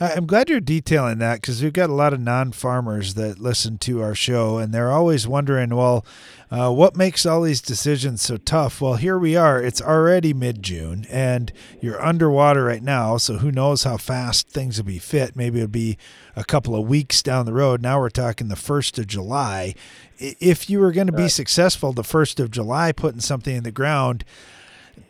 I'm 0.00 0.26
glad 0.26 0.48
you're 0.48 0.60
detailing 0.60 1.18
that 1.18 1.40
because 1.40 1.62
we've 1.62 1.72
got 1.72 1.90
a 1.90 1.94
lot 1.94 2.12
of 2.12 2.20
non 2.20 2.50
farmers 2.50 3.14
that 3.14 3.38
listen 3.38 3.78
to 3.78 4.02
our 4.02 4.16
show 4.16 4.58
and 4.58 4.74
they're 4.74 4.90
always 4.90 5.28
wondering, 5.28 5.74
well, 5.76 6.04
uh, 6.50 6.72
what 6.72 6.96
makes 6.96 7.24
all 7.24 7.42
these 7.42 7.60
decisions 7.60 8.22
so 8.22 8.36
tough? 8.36 8.80
Well, 8.80 8.94
here 8.94 9.16
we 9.16 9.36
are. 9.36 9.62
It's 9.62 9.80
already 9.80 10.34
mid 10.34 10.62
June 10.62 11.06
and 11.08 11.52
you're 11.80 12.02
underwater 12.02 12.64
right 12.64 12.82
now. 12.82 13.16
So 13.18 13.38
who 13.38 13.52
knows 13.52 13.84
how 13.84 13.96
fast 13.96 14.48
things 14.48 14.78
will 14.78 14.86
be 14.86 14.98
fit? 14.98 15.36
Maybe 15.36 15.60
it'll 15.60 15.68
be 15.68 15.98
a 16.34 16.44
couple 16.44 16.74
of 16.74 16.88
weeks 16.88 17.22
down 17.22 17.46
the 17.46 17.52
road. 17.52 17.80
Now 17.80 18.00
we're 18.00 18.10
talking 18.10 18.48
the 18.48 18.56
1st 18.56 18.98
of 18.98 19.06
July. 19.06 19.74
If 20.18 20.68
you 20.68 20.80
were 20.80 20.92
going 20.92 21.06
to 21.06 21.12
be 21.12 21.28
successful 21.28 21.92
the 21.92 22.02
1st 22.02 22.40
of 22.40 22.50
July 22.50 22.90
putting 22.90 23.20
something 23.20 23.54
in 23.54 23.62
the 23.62 23.70
ground, 23.70 24.24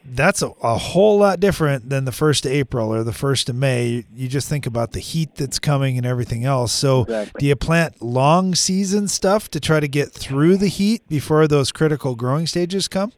that's 0.05 0.43
a, 0.43 0.49
a 0.62 0.76
whole 0.76 1.18
lot 1.18 1.41
different 1.41 1.89
than 1.89 2.05
the 2.05 2.12
first 2.12 2.45
of 2.45 2.53
April 2.53 2.93
or 2.93 3.05
the 3.05 3.12
first 3.12 3.49
of 3.49 3.57
May. 3.57 4.05
You 4.14 4.28
just 4.28 4.49
think 4.49 4.66
about 4.66 4.93
the 4.93 5.01
heat 5.01 5.35
that's 5.37 5.59
coming 5.59 5.97
and 5.97 6.07
everything 6.07 6.45
else. 6.45 6.72
So, 6.72 7.03
exactly. 7.03 7.39
do 7.39 7.47
you 7.47 7.57
plant 7.57 8.03
long 8.03 8.55
season 8.55 9.09
stuff 9.09 9.51
to 9.51 9.61
try 9.61 9.81
to 9.81 9.89
get 9.89 10.11
through 10.12 10.57
the 10.57 10.68
heat 10.68 11.07
before 11.09 11.47
those 11.47 11.70
critical 11.72 12.14
growing 12.16 12.47
stages 12.47 12.89
come? 12.89 13.12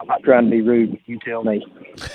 I'm 0.00 0.06
not 0.06 0.22
trying 0.22 0.44
to 0.44 0.50
be 0.50 0.62
rude. 0.62 0.98
You 1.06 1.18
tell 1.24 1.42
me. 1.42 1.66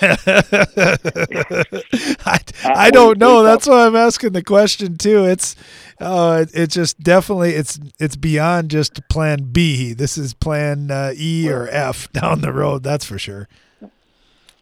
I, 2.24 2.40
I 2.64 2.90
don't 2.90 3.18
know. 3.18 3.42
That's 3.44 3.66
why 3.66 3.86
I'm 3.86 3.94
asking 3.94 4.32
the 4.32 4.42
question 4.42 4.96
too. 4.96 5.24
It's 5.24 5.54
uh, 6.00 6.44
it, 6.46 6.56
it 6.56 6.70
just 6.70 7.00
definitely 7.00 7.54
it's 7.54 7.78
it's 7.98 8.16
beyond 8.16 8.70
just 8.70 9.06
Plan 9.08 9.50
B. 9.52 9.92
This 9.92 10.18
is 10.18 10.34
Plan 10.34 10.90
uh, 10.90 11.12
E 11.16 11.48
or 11.50 11.68
F 11.68 12.10
down 12.12 12.40
the 12.40 12.52
road. 12.52 12.82
That's 12.82 13.04
for 13.04 13.18
sure. 13.18 13.48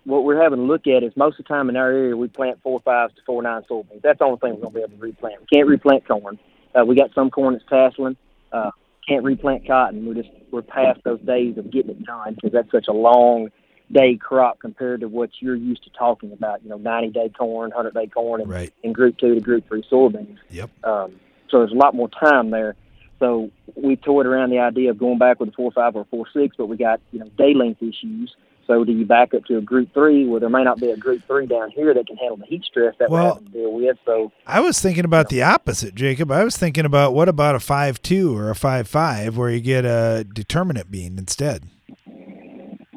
What 0.04 0.24
we're 0.24 0.42
having 0.42 0.58
to 0.58 0.64
look 0.64 0.86
at 0.88 1.04
is 1.04 1.16
most 1.16 1.38
of 1.38 1.44
the 1.44 1.48
time 1.48 1.68
in 1.68 1.76
our 1.76 1.90
area 1.90 2.16
we 2.16 2.26
plant 2.26 2.60
four 2.62 2.80
fives 2.80 3.14
to 3.14 3.20
four 3.24 3.42
nine 3.42 3.62
soybeans. 3.70 4.02
That's 4.02 4.18
the 4.18 4.24
only 4.24 4.38
thing 4.38 4.54
we're 4.54 4.62
going 4.62 4.72
to 4.72 4.78
be 4.78 4.82
able 4.82 4.96
to 4.96 5.02
replant. 5.02 5.40
We 5.40 5.46
can't 5.56 5.68
replant 5.68 6.06
corn. 6.08 6.38
Uh, 6.74 6.84
we 6.84 6.96
got 6.96 7.14
some 7.14 7.30
corn 7.30 7.54
that's 7.54 7.64
tasseling. 7.66 8.16
Uh, 8.52 8.70
can't 9.06 9.24
replant 9.24 9.66
cotton. 9.66 10.06
We're 10.06 10.14
just 10.14 10.30
we're 10.50 10.62
past 10.62 11.00
those 11.04 11.20
days 11.20 11.56
of 11.58 11.70
getting 11.70 11.92
it 11.92 12.04
done 12.04 12.34
because 12.34 12.52
that's 12.52 12.70
such 12.70 12.86
a 12.88 12.92
long 12.92 13.50
day 13.92 14.16
crop 14.16 14.58
compared 14.58 15.00
to 15.00 15.08
what 15.08 15.30
you're 15.40 15.54
used 15.54 15.84
to 15.84 15.90
talking 15.90 16.32
about. 16.32 16.62
You 16.62 16.70
know, 16.70 16.78
90 16.78 17.10
day 17.10 17.28
corn, 17.28 17.70
100 17.70 17.94
day 17.94 18.06
corn, 18.06 18.40
and, 18.40 18.50
right. 18.50 18.72
and 18.82 18.94
Group 18.94 19.18
Two 19.18 19.34
to 19.34 19.40
Group 19.40 19.68
Three 19.68 19.84
soybeans. 19.90 20.38
Yep. 20.50 20.70
Um, 20.84 21.20
so 21.50 21.58
there's 21.58 21.72
a 21.72 21.76
lot 21.76 21.94
more 21.94 22.08
time 22.08 22.50
there. 22.50 22.74
So 23.18 23.50
we 23.76 23.94
toyed 23.96 24.26
around 24.26 24.50
the 24.50 24.58
idea 24.58 24.90
of 24.90 24.98
going 24.98 25.18
back 25.18 25.38
with 25.38 25.50
a 25.50 25.52
four 25.52 25.70
five 25.70 25.94
or 25.94 26.06
four 26.10 26.26
six, 26.32 26.56
but 26.56 26.66
we 26.66 26.76
got 26.76 27.00
you 27.12 27.20
know 27.20 27.28
day 27.38 27.54
length 27.54 27.82
issues. 27.82 28.34
So 28.66 28.84
do 28.84 28.92
you 28.92 29.04
back 29.04 29.34
up 29.34 29.44
to 29.46 29.58
a 29.58 29.60
group 29.60 29.92
three 29.92 30.26
where 30.26 30.40
there 30.40 30.48
may 30.48 30.62
not 30.62 30.80
be 30.80 30.90
a 30.90 30.96
group 30.96 31.22
three 31.26 31.46
down 31.46 31.70
here 31.70 31.92
that 31.94 32.06
can 32.06 32.16
handle 32.16 32.36
the 32.36 32.46
heat 32.46 32.64
stress 32.64 32.94
that 32.98 33.10
well, 33.10 33.22
we're 33.22 33.28
having 33.34 33.44
to 33.46 33.52
deal 33.52 33.72
with? 33.72 33.96
So 34.04 34.32
I 34.46 34.60
was 34.60 34.80
thinking 34.80 35.04
about 35.04 35.28
the 35.28 35.42
opposite, 35.42 35.94
Jacob. 35.94 36.30
I 36.32 36.42
was 36.42 36.56
thinking 36.56 36.84
about 36.84 37.14
what 37.14 37.28
about 37.28 37.54
a 37.54 37.60
five 37.60 38.00
two 38.02 38.36
or 38.36 38.50
a 38.50 38.56
five 38.56 38.88
five 38.88 39.36
where 39.36 39.50
you 39.50 39.60
get 39.60 39.84
a 39.84 40.24
determinate 40.24 40.90
bean 40.90 41.18
instead. 41.18 41.68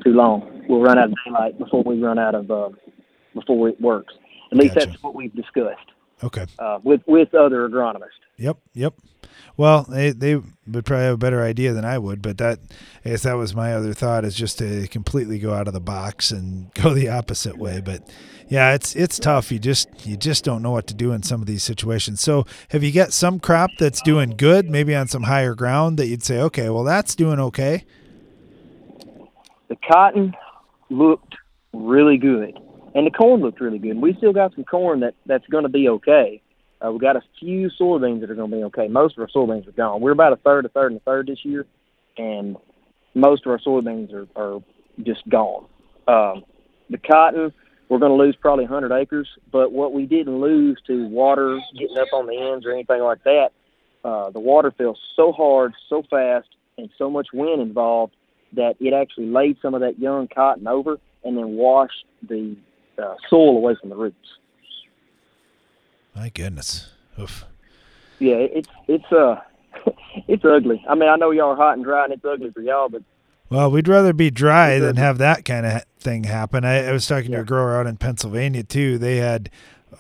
Too 0.04 0.12
long. 0.12 0.55
We'll 0.68 0.82
run 0.82 0.98
out 0.98 1.06
of 1.10 1.16
daylight 1.26 1.58
before 1.60 1.84
we 1.84 2.00
run 2.02 2.18
out 2.20 2.36
of 2.36 2.50
uh, 2.52 2.70
before 3.34 3.70
it 3.70 3.80
works. 3.82 4.14
At 4.52 4.58
least 4.58 4.76
Gotcha. 4.76 4.88
that's 4.88 5.04
what 5.04 5.16
we've 5.16 5.34
discussed 5.36 5.92
Okay. 6.24 6.46
uh, 6.60 6.80
with 6.84 7.02
with 7.08 7.34
other 7.36 7.68
agronomists. 7.68 8.10
Yep, 8.38 8.58
yep. 8.74 8.94
Well, 9.58 9.84
they 9.84 10.12
they 10.12 10.36
would 10.36 10.86
probably 10.86 11.06
have 11.06 11.14
a 11.16 11.18
better 11.18 11.42
idea 11.42 11.74
than 11.74 11.86
I 11.86 11.98
would, 11.98 12.22
but 12.22 12.38
that 12.40 12.60
I 13.06 13.10
guess 13.10 13.24
that 13.24 13.34
was 13.34 13.56
my 13.56 13.74
other 13.74 13.94
thought 13.94 14.26
is 14.26 14.36
just 14.36 14.58
to 14.60 14.88
completely 14.88 15.40
go 15.40 15.54
out 15.54 15.68
of 15.68 15.74
the 15.74 15.80
box 15.80 16.32
and 16.32 16.74
go 16.74 16.94
the 16.94 17.10
opposite 17.10 17.58
way. 17.58 17.82
But 17.84 18.08
yeah, 18.50 18.74
it's 18.74 18.96
it's 18.96 19.18
tough. 19.20 19.52
You 19.52 19.60
just 19.60 19.88
you 20.06 20.18
just 20.18 20.44
don't 20.44 20.62
know 20.62 20.72
what 20.72 20.88
to 20.88 20.94
do 20.94 21.12
in 21.14 21.24
some 21.24 21.42
of 21.42 21.48
these 21.48 21.64
situations. 21.64 22.22
So, 22.22 22.46
have 22.70 22.84
you 22.84 22.92
got 22.92 23.14
some 23.14 23.40
crop 23.40 23.72
that's 23.80 24.02
doing 24.02 24.32
good, 24.32 24.70
maybe 24.70 24.94
on 24.96 25.08
some 25.08 25.24
higher 25.24 25.56
ground 25.56 25.98
that 26.00 26.08
you'd 26.08 26.24
say, 26.24 26.40
okay, 26.42 26.70
well 26.70 26.84
that's 26.84 27.16
doing 27.16 27.40
okay. 27.40 27.86
The 29.70 29.78
cotton 29.90 30.34
looked 30.90 31.36
really 31.74 32.18
good, 32.18 32.58
and 32.94 33.06
the 33.06 33.12
corn 33.12 33.42
looked 33.42 33.62
really 33.62 33.80
good. 33.80 34.02
We 34.02 34.14
still 34.18 34.34
got 34.34 34.54
some 34.56 34.64
corn 34.64 35.02
that 35.02 35.16
that's 35.26 35.46
going 35.48 35.64
to 35.64 35.70
be 35.70 35.90
okay. 35.90 36.42
Uh, 36.86 36.92
we 36.92 37.00
got 37.00 37.16
a 37.16 37.22
few 37.40 37.70
soybeans 37.80 38.22
that 38.22 38.30
are 38.30 38.36
going 38.36 38.52
to 38.52 38.58
be 38.58 38.64
okay. 38.64 38.88
Most 38.88 39.18
of 39.18 39.22
our 39.22 39.28
soybeans 39.28 39.68
are 39.68 39.72
gone. 39.72 40.02
We're 40.02 40.12
about 40.12 40.34
a 40.34 40.38
third, 40.38 40.66
a 40.66 40.70
third, 40.70 40.92
and 40.92 41.02
a 41.02 41.04
third 41.04 41.28
this 41.28 41.44
year, 41.44 41.66
and 42.18 42.58
most 43.14 43.46
of 43.46 43.52
our 43.52 43.60
soybeans 43.60 44.14
are, 44.14 44.28
are 44.36 44.62
just 45.04 45.28
gone. 45.30 45.66
Um, 46.08 46.44
the 46.90 46.98
cotton, 46.98 47.54
we're 47.90 48.00
going 48.00 48.12
to 48.12 48.18
lose 48.18 48.36
probably 48.40 48.66
100 48.66 48.94
acres, 48.94 49.28
but 49.52 49.72
what 49.72 49.94
we 49.94 50.06
didn't 50.06 50.40
lose 50.40 50.80
to 50.88 51.08
water 51.08 51.60
getting 51.78 51.98
up 51.98 52.10
on 52.14 52.28
the 52.28 52.52
ends 52.52 52.66
or 52.66 52.72
anything 52.72 53.02
like 53.02 53.24
that, 53.24 53.50
uh, 54.04 54.30
the 54.32 54.40
water 54.40 54.72
fell 54.78 54.98
so 55.16 55.32
hard, 55.32 55.74
so 55.90 56.04
fast, 56.10 56.48
and 56.78 56.90
so 56.98 57.10
much 57.10 57.28
wind 57.34 57.62
involved 57.62 58.16
that 58.56 58.76
it 58.80 58.94
actually 58.94 59.28
laid 59.28 59.58
some 59.62 59.74
of 59.74 59.82
that 59.82 60.00
young 60.00 60.28
cotton 60.28 60.68
over 60.68 61.00
and 61.24 61.38
then 61.38 61.52
washed 61.56 62.06
the 62.28 62.56
uh, 63.02 63.16
soil 63.30 63.58
away 63.58 63.76
from 63.80 63.90
the 63.90 63.96
roots. 63.96 64.18
My 66.16 66.30
goodness. 66.30 66.90
Oof. 67.20 67.46
Yeah, 68.20 68.36
it's 68.36 68.70
it's 68.88 69.12
uh 69.12 69.42
it's 70.28 70.46
ugly. 70.46 70.84
I 70.90 70.96
mean, 70.96 71.10
I 71.10 71.16
know 71.18 71.32
y'all 71.32 71.52
are 71.52 71.56
hot 71.56 71.74
and 71.74 71.84
dry, 71.84 72.06
and 72.06 72.14
it's 72.14 72.24
ugly 72.24 72.52
for 72.52 72.62
y'all, 72.62 72.88
but 72.88 73.04
Well, 73.50 73.70
we'd 73.70 73.88
rather 73.88 74.14
be 74.14 74.32
dry 74.32 74.80
than 74.80 74.96
have 74.96 75.18
that 75.18 75.44
kind 75.44 75.66
of 75.66 75.84
thing 76.00 76.24
happen. 76.24 76.64
I, 76.64 76.88
I 76.88 76.92
was 76.92 77.06
talking 77.06 77.32
to 77.32 77.42
a 77.42 77.44
grower 77.44 77.78
out 77.78 77.88
in 77.88 77.98
Pennsylvania 77.98 78.64
too. 78.64 78.98
They 78.98 79.18
had, 79.18 79.50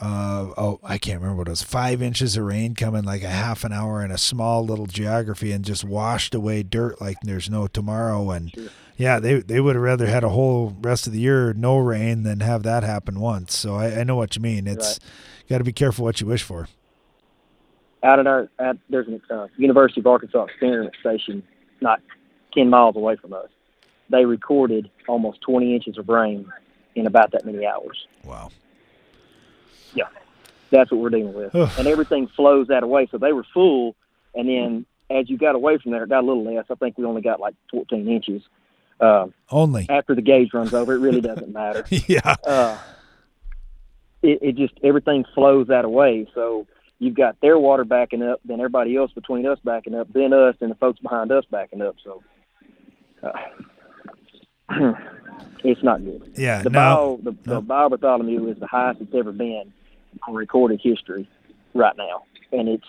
uh, 0.01 0.53
oh, 0.57 0.79
I 0.83 0.97
can't 0.97 1.19
remember 1.19 1.39
what 1.39 1.47
it 1.47 1.51
was, 1.51 1.63
five 1.63 2.01
inches 2.01 2.37
of 2.37 2.45
rain 2.45 2.75
coming 2.75 3.03
like 3.03 3.23
a 3.23 3.29
half 3.29 3.63
an 3.63 3.73
hour 3.73 4.03
in 4.03 4.11
a 4.11 4.17
small 4.17 4.65
little 4.65 4.85
geography 4.85 5.51
and 5.51 5.63
just 5.63 5.83
washed 5.83 6.33
away 6.33 6.63
dirt 6.63 6.99
like 7.01 7.17
there's 7.21 7.49
no 7.49 7.67
tomorrow. 7.67 8.31
And 8.31 8.53
yeah, 8.97 9.19
they 9.19 9.39
they 9.39 9.59
would 9.59 9.75
have 9.75 9.83
rather 9.83 10.07
had 10.07 10.23
a 10.23 10.29
whole 10.29 10.75
rest 10.81 11.07
of 11.07 11.13
the 11.13 11.19
year 11.19 11.53
no 11.53 11.77
rain 11.77 12.23
than 12.23 12.39
have 12.39 12.63
that 12.63 12.83
happen 12.83 13.19
once. 13.19 13.55
So 13.57 13.75
I, 13.75 13.99
I 13.99 14.03
know 14.03 14.15
what 14.15 14.35
you 14.35 14.41
mean. 14.41 14.67
It's 14.67 14.99
got 15.49 15.59
to 15.59 15.63
be 15.63 15.73
careful 15.73 16.05
what 16.05 16.21
you 16.21 16.27
wish 16.27 16.43
for. 16.43 16.67
out 18.03 18.19
at 18.19 18.27
our 18.27 18.49
at, 18.59 18.77
there's 18.89 19.07
a 19.07 19.35
uh, 19.35 19.47
University 19.57 20.01
of 20.01 20.07
Arkansas 20.07 20.45
experiment 20.45 20.95
station 20.99 21.43
not 21.81 22.01
ten 22.53 22.69
miles 22.69 22.95
away 22.95 23.15
from 23.15 23.33
us. 23.33 23.49
They 24.09 24.25
recorded 24.25 24.89
almost 25.07 25.41
20 25.41 25.73
inches 25.73 25.97
of 25.97 26.07
rain 26.09 26.47
in 26.95 27.07
about 27.07 27.31
that 27.31 27.45
many 27.45 27.65
hours. 27.65 28.07
Wow. 28.23 28.51
Yeah, 29.95 30.05
that's 30.69 30.91
what 30.91 30.99
we're 31.01 31.09
dealing 31.09 31.33
with, 31.33 31.55
and 31.55 31.87
everything 31.87 32.27
flows 32.27 32.67
that 32.67 32.87
way. 32.87 33.07
So 33.11 33.17
they 33.17 33.33
were 33.33 33.45
full, 33.53 33.95
and 34.35 34.47
then 34.47 34.85
as 35.09 35.29
you 35.29 35.37
got 35.37 35.55
away 35.55 35.77
from 35.77 35.91
there, 35.91 36.03
it 36.03 36.09
got 36.09 36.23
a 36.23 36.27
little 36.27 36.43
less. 36.43 36.65
I 36.69 36.75
think 36.75 36.97
we 36.97 37.05
only 37.05 37.21
got 37.21 37.39
like 37.39 37.55
14 37.71 38.07
inches. 38.07 38.41
Uh, 38.99 39.27
Only 39.51 39.85
after 39.89 40.15
the 40.15 40.21
gauge 40.21 40.53
runs 40.53 40.73
over, 40.73 40.93
it 40.93 40.99
really 40.99 41.21
doesn't 41.21 41.51
matter. 41.53 41.85
yeah. 41.89 42.35
Uh, 42.45 42.77
it, 44.21 44.39
it 44.41 44.55
just 44.55 44.73
everything 44.83 45.25
flows 45.33 45.67
that 45.67 45.85
away. 45.85 46.27
So 46.33 46.65
you've 46.99 47.15
got 47.15 47.39
their 47.41 47.59
water 47.59 47.83
backing 47.83 48.23
up, 48.23 48.39
then 48.45 48.59
everybody 48.59 48.95
else 48.95 49.11
between 49.11 49.45
us 49.45 49.59
backing 49.63 49.95
up, 49.95 50.11
then 50.13 50.33
us, 50.33 50.55
and 50.61 50.71
the 50.71 50.75
folks 50.75 50.99
behind 50.99 51.31
us 51.31 51.43
backing 51.51 51.81
up. 51.81 51.95
So 52.03 52.23
uh, 53.21 53.33
it's 55.63 55.83
not 55.83 56.03
good. 56.03 56.31
Yeah, 56.35 56.63
the 56.63 56.69
no, 56.69 57.19
Bayou 57.21 57.31
the, 57.33 57.37
no. 57.49 57.55
the 57.55 57.61
Bayou 57.61 57.89
Bartholomew 57.89 58.47
is 58.49 58.57
the 58.59 58.67
highest 58.67 59.01
it's 59.01 59.13
ever 59.13 59.31
been 59.33 59.73
on 60.27 60.33
recorded 60.33 60.79
history 60.81 61.29
right 61.73 61.95
now, 61.97 62.23
and 62.51 62.69
it's 62.69 62.87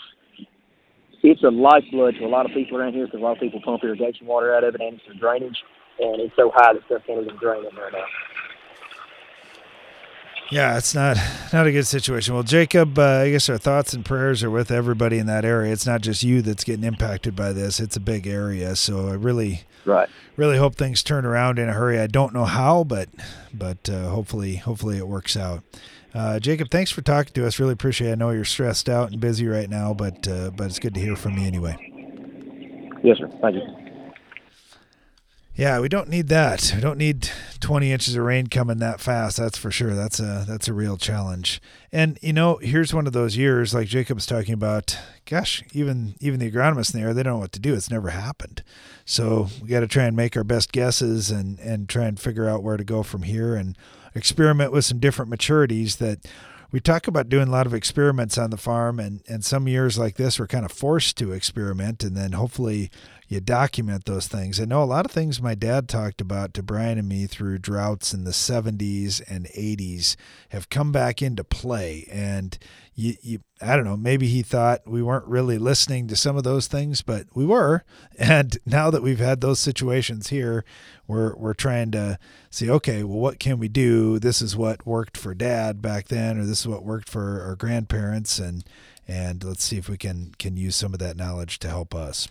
it's 1.23 1.43
a 1.43 1.49
lifeblood 1.49 2.15
to 2.17 2.25
a 2.25 2.29
lot 2.29 2.47
of 2.47 2.53
people 2.53 2.79
around 2.79 2.93
here 2.93 3.07
because 3.07 3.21
a 3.21 3.23
lot 3.23 3.33
of 3.33 3.41
people 3.41 3.61
pump 3.65 3.83
irrigation 3.83 4.27
water 4.27 4.55
out 4.55 4.63
of 4.63 4.75
it 4.75 4.81
and 4.81 4.95
it's 4.95 5.05
for 5.05 5.15
drainage, 5.15 5.59
and 5.99 6.21
it's 6.21 6.35
so 6.37 6.53
high 6.55 6.73
that 6.73 6.85
stuff 6.87 7.03
can't 7.07 7.23
even 7.23 7.37
drain 7.37 7.65
in 7.65 7.75
there 7.75 7.91
now. 7.91 8.05
Yeah, 10.51 10.79
it's 10.79 10.95
not 10.95 11.17
not 11.53 11.67
a 11.67 11.73
good 11.73 11.87
situation. 11.87 12.35
Well, 12.35 12.45
Jacob, 12.45 12.99
uh, 12.99 13.03
I 13.03 13.31
guess 13.31 13.49
our 13.49 13.59
thoughts 13.59 13.93
and 13.93 14.05
prayers 14.05 14.45
are 14.45 14.51
with 14.51 14.71
everybody 14.71 15.19
in 15.19 15.27
that 15.27 15.45
area. 15.45 15.73
It's 15.73 15.87
not 15.87 16.03
just 16.03 16.23
you 16.23 16.41
that's 16.41 16.63
getting 16.63 16.85
impacted 16.85 17.35
by 17.35 17.53
this; 17.53 17.81
it's 17.81 17.97
a 17.97 18.01
big 18.01 18.29
area. 18.29 18.77
So 18.77 19.09
I 19.09 19.15
really, 19.15 19.63
right, 19.85 20.09
really 20.37 20.57
hope 20.57 20.77
things 20.77 21.03
turn 21.03 21.27
around 21.27 21.59
in 21.59 21.69
a 21.69 21.73
hurry. 21.73 21.99
I 21.99 22.07
don't 22.07 22.33
know 22.33 22.45
how, 22.45 22.85
but 22.85 23.09
but 23.53 23.91
uh, 23.91 24.11
hopefully, 24.11 24.57
hopefully 24.57 24.99
it 24.99 25.09
works 25.09 25.37
out. 25.37 25.65
Uh, 26.17 26.41
Jacob, 26.41 26.71
thanks 26.71 26.91
for 26.91 27.03
talking 27.03 27.35
to 27.35 27.47
us. 27.47 27.61
Really 27.61 27.75
appreciate. 27.75 28.09
it. 28.09 28.13
I 28.13 28.15
know 28.15 28.31
you're 28.31 28.47
stressed 28.47 28.89
out 28.89 29.11
and 29.11 29.21
busy 29.21 29.47
right 29.47 29.69
now, 29.69 29.93
but 29.93 30.27
uh, 30.27 30.51
but 30.51 30.69
it's 30.69 30.79
good 30.79 30.95
to 30.95 31.01
hear 31.01 31.15
from 31.15 31.37
you 31.37 31.47
anyway. 31.47 31.77
Yes, 33.05 33.19
sir. 33.19 33.29
Thank 33.43 33.57
you. 33.57 33.63
Yeah, 35.55 35.81
we 35.81 35.91
don't 35.91 36.09
need 36.09 36.29
that. 36.29 36.73
We 36.75 36.81
don't 36.81 36.99
need 36.99 37.31
20 37.61 37.91
inches 37.91 38.15
of 38.15 38.23
rain 38.23 38.47
coming 38.47 38.79
that 38.79 39.01
fast. 39.01 39.39
That's 39.39 39.57
for 39.57 39.71
sure. 39.71 39.95
That's 39.95 40.19
a 40.19 40.45
that's 40.49 40.69
a 40.69 40.73
real 40.73 40.97
challenge. 40.97 41.61
And 41.93 42.19
you 42.23 42.33
know, 42.33 42.57
here's 42.63 42.95
one 42.95 43.07
of 43.07 43.13
those 43.13 43.37
years 43.37 43.75
like 43.75 43.87
Jacob's 43.87 44.25
talking 44.25 44.55
about. 44.55 44.99
Gosh, 45.27 45.63
even 45.73 46.15
even 46.21 46.41
the 46.41 46.51
agronomists 46.51 46.95
in 46.95 47.01
there, 47.01 47.13
they 47.13 47.25
don't 47.25 47.35
know 47.35 47.41
what 47.41 47.53
to 47.53 47.61
do. 47.61 47.75
It's 47.75 47.91
never 47.91 48.11
happened. 48.11 48.63
So 49.05 49.49
we 49.61 49.69
got 49.69 49.81
to 49.81 49.87
try 49.87 50.05
and 50.05 50.17
make 50.17 50.35
our 50.35 50.45
best 50.45 50.73
guesses 50.73 51.31
and 51.31 51.59
and 51.59 51.91
try 51.91 52.05
and 52.05 52.19
figure 52.19 52.49
out 52.49 52.63
where 52.63 52.79
to 52.79 52.85
go 52.85 53.03
from 53.03 53.23
here 53.23 53.55
and 53.55 53.77
experiment 54.17 54.73
with 54.73 54.85
some 54.85 54.99
different 54.99 55.31
maturities 55.31 55.99
that 55.99 56.27
we 56.73 56.81
talk 56.81 57.07
about 57.07 57.29
doing 57.29 57.47
a 57.47 57.51
lot 57.51 57.67
of 57.67 57.75
experiments 57.75 58.37
on 58.37 58.51
the 58.51 58.57
farm 58.57 58.99
and 58.99 59.23
and 59.29 59.45
some 59.45 59.69
years 59.69 59.99
like 59.99 60.17
this 60.17 60.41
we're 60.41 60.49
kind 60.49 60.65
of 60.65 60.73
forced 60.73 61.17
to 61.17 61.33
experiment 61.33 62.03
and 62.03 62.17
then 62.17 62.33
hopefully 62.33 62.91
you 63.29 63.41
document 63.41 64.05
those 64.05 64.29
things. 64.29 64.61
I 64.61 64.67
know 64.67 64.83
a 64.83 64.85
lot 64.85 65.05
of 65.05 65.11
things 65.11 65.43
my 65.43 65.55
dad 65.55 65.89
talked 65.89 66.21
about 66.21 66.55
to 66.55 66.63
Brian 66.63 66.99
and 66.99 67.09
me 67.09 67.27
through 67.27 67.59
droughts 67.59 68.15
in 68.15 68.25
the 68.25 68.31
70s 68.31 69.21
and 69.29 69.47
80s 69.47 70.17
have 70.51 70.71
come 70.71 70.93
back 70.93 71.21
into 71.23 71.43
play. 71.43 72.07
And 72.11 72.57
you, 72.99 73.15
you, 73.21 73.41
I 73.61 73.77
don't 73.77 73.85
know, 73.85 73.97
maybe 73.97 74.27
he 74.27 74.43
thought 74.43 74.81
we 74.87 75.03
weren't 75.03 75.27
really 75.27 75.59
listening 75.59 76.09
to 76.09 76.17
some 76.17 76.39
of 76.39 76.45
those 76.45 76.67
things, 76.67 77.03
but 77.03 77.27
we 77.35 77.45
were. 77.45 77.85
And 78.19 78.57
now 78.65 78.91
that 78.91 79.03
we've 79.03 79.19
had 79.19 79.43
those 79.43 79.61
situations 79.61 80.29
here, 80.29 80.65
we're 81.07 81.37
we're 81.37 81.53
trying 81.53 81.91
to 81.91 82.19
see, 82.49 82.71
okay, 82.71 83.05
well, 83.05 83.19
what 83.19 83.39
can 83.39 83.59
we 83.59 83.69
do? 83.69 84.19
This 84.19 84.41
is 84.41 84.57
what 84.57 84.87
worked 84.87 85.19
for 85.19 85.35
dad 85.35 85.83
back 85.83 86.09
then, 86.09 86.39
or 86.39 86.47
this 86.47 86.61
is 86.61 86.67
what 86.67 86.83
worked 86.83 87.11
for 87.11 87.43
our 87.43 87.57
grandparents, 87.57 88.39
and 88.39 88.65
and 89.07 89.45
let's 89.45 89.63
see 89.63 89.77
if 89.77 89.91
we 89.91 89.99
can 89.99 90.33
can 90.39 90.57
use 90.57 90.77
some 90.77 90.95
of 90.95 90.99
that 91.01 91.19
knowledge 91.19 91.59
to 91.59 91.69
help 91.69 91.95
us. 91.95 92.27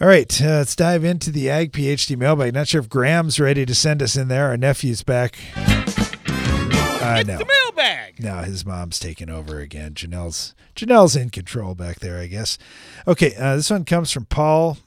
All 0.00 0.06
right, 0.06 0.40
uh, 0.40 0.58
let's 0.58 0.76
dive 0.76 1.02
into 1.02 1.32
the 1.32 1.50
Ag 1.50 1.72
PhD 1.72 2.16
mailbag. 2.16 2.54
Not 2.54 2.68
sure 2.68 2.80
if 2.80 2.88
Graham's 2.88 3.40
ready 3.40 3.66
to 3.66 3.74
send 3.74 4.02
us 4.04 4.16
in 4.16 4.28
there. 4.28 4.46
Our 4.46 4.56
nephew's 4.56 5.02
back. 5.02 5.36
Uh, 7.02 7.22
no. 7.26 7.38
the 7.38 7.46
mailbag. 7.46 8.20
No, 8.20 8.38
his 8.38 8.64
mom's 8.64 8.98
taking 8.98 9.28
over 9.28 9.58
again. 9.60 9.94
Janelle's 9.94 10.54
Janelle's 10.74 11.16
in 11.16 11.30
control 11.30 11.74
back 11.74 12.00
there, 12.00 12.18
I 12.18 12.26
guess. 12.26 12.58
Okay, 13.06 13.34
uh, 13.36 13.56
this 13.56 13.70
one 13.70 13.84
comes 13.84 14.10
from 14.10 14.26
Paul. 14.26 14.78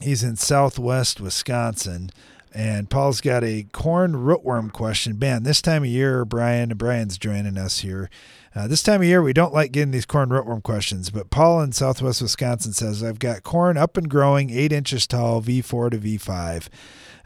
He's 0.00 0.22
in 0.22 0.36
Southwest 0.36 1.20
Wisconsin, 1.20 2.10
and 2.54 2.88
Paul's 2.88 3.20
got 3.20 3.44
a 3.44 3.64
corn 3.72 4.12
rootworm 4.14 4.72
question. 4.72 5.18
Man, 5.18 5.42
this 5.42 5.60
time 5.60 5.82
of 5.82 5.90
year, 5.90 6.24
Brian 6.24 6.70
Brian's 6.70 7.18
joining 7.18 7.58
us 7.58 7.80
here. 7.80 8.08
Uh, 8.54 8.66
this 8.66 8.82
time 8.82 9.00
of 9.00 9.06
year, 9.06 9.22
we 9.22 9.32
don't 9.32 9.54
like 9.54 9.70
getting 9.70 9.92
these 9.92 10.06
corn 10.06 10.30
rootworm 10.30 10.62
questions, 10.62 11.10
but 11.10 11.30
Paul 11.30 11.60
in 11.60 11.70
Southwest 11.70 12.20
Wisconsin 12.20 12.72
says, 12.72 13.00
I've 13.00 13.20
got 13.20 13.44
corn 13.44 13.76
up 13.76 13.96
and 13.96 14.10
growing, 14.10 14.50
eight 14.50 14.72
inches 14.72 15.06
tall, 15.06 15.40
V4 15.40 15.92
to 15.92 15.98
V5. 15.98 16.68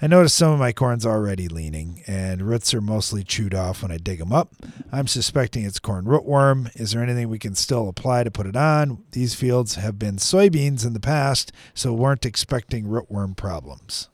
I 0.03 0.07
noticed 0.07 0.37
some 0.37 0.53
of 0.53 0.59
my 0.59 0.73
corn's 0.73 1.07
already 1.07 1.49
leaning, 1.49 2.03
and 2.07 2.43
roots 2.43 2.75
are 2.75 2.81
mostly 2.81 3.23
chewed 3.23 3.55
off 3.55 3.83
when 3.83 3.93
I 3.93 3.97
dig 3.97 4.19
them 4.19 4.33
up. 4.33 4.53
I'm 4.91 5.07
suspecting 5.07 5.65
it's 5.65 5.79
corn 5.79 6.05
rootworm. 6.05 6.71
Is 6.79 6.93
there 6.93 7.03
anything 7.03 7.29
we 7.29 7.39
can 7.39 7.55
still 7.55 7.89
apply 7.89 8.25
to 8.25 8.31
put 8.31 8.47
it 8.47 8.57
on? 8.57 9.05
These 9.13 9.35
fields 9.35 9.77
have 9.77 9.99
been 9.99 10.17
soybeans 10.17 10.85
in 10.85 10.93
the 10.93 11.01
past, 11.01 11.53
so 11.75 11.93
weren't 11.93 12.27
expecting 12.27 12.87
rootworm 12.87 13.37
problems. 13.37 14.09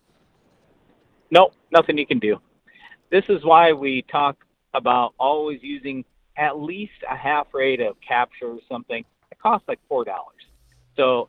Nope, 1.31 1.55
nothing 1.73 1.97
you 1.97 2.07
can 2.07 2.19
do. 2.19 2.41
This 3.11 3.25
is 3.29 3.45
why 3.45 3.73
we 3.73 4.03
talk 4.03 4.45
about 4.75 5.15
always 5.19 5.61
using 5.63 6.05
at 6.37 6.59
least 6.59 6.93
a 7.09 7.17
half 7.17 7.49
rate 7.53 7.81
of 7.81 7.97
Capture 8.07 8.47
or 8.47 8.59
something. 8.69 9.05
It 9.31 9.39
costs 9.39 9.67
like 9.67 9.81
four 9.89 10.05
dollars. 10.05 10.43
So, 10.97 11.29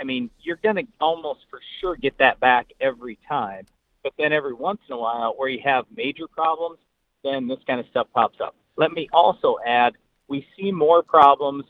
I 0.00 0.04
mean, 0.04 0.30
you're 0.40 0.58
gonna 0.62 0.82
almost 1.00 1.40
for 1.50 1.60
sure 1.80 1.96
get 1.96 2.16
that 2.18 2.40
back 2.40 2.72
every 2.80 3.18
time. 3.28 3.66
But 4.02 4.12
then 4.18 4.32
every 4.32 4.54
once 4.54 4.80
in 4.88 4.94
a 4.94 4.98
while, 4.98 5.34
where 5.36 5.48
you 5.48 5.60
have 5.64 5.84
major 5.94 6.28
problems, 6.28 6.78
then 7.24 7.48
this 7.48 7.58
kind 7.66 7.80
of 7.80 7.86
stuff 7.90 8.06
pops 8.14 8.40
up. 8.40 8.54
Let 8.76 8.92
me 8.92 9.08
also 9.12 9.56
add, 9.66 9.94
we 10.28 10.46
see 10.56 10.70
more 10.70 11.02
problems 11.02 11.64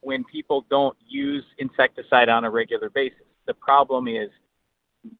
when 0.00 0.24
people 0.24 0.66
don't 0.70 0.96
use 1.08 1.44
insecticide 1.58 2.28
on 2.28 2.44
a 2.44 2.50
regular 2.50 2.90
basis. 2.90 3.20
The 3.46 3.54
problem 3.54 4.08
is 4.08 4.30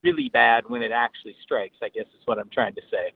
really 0.03 0.29
bad 0.29 0.65
when 0.69 0.83
it 0.83 0.93
actually 0.93 1.35
strikes, 1.43 1.77
I 1.83 1.89
guess 1.89 2.07
is 2.07 2.27
what 2.27 2.39
I'm 2.39 2.51
trying 2.51 2.75
to 2.75 2.83
say. 2.91 3.13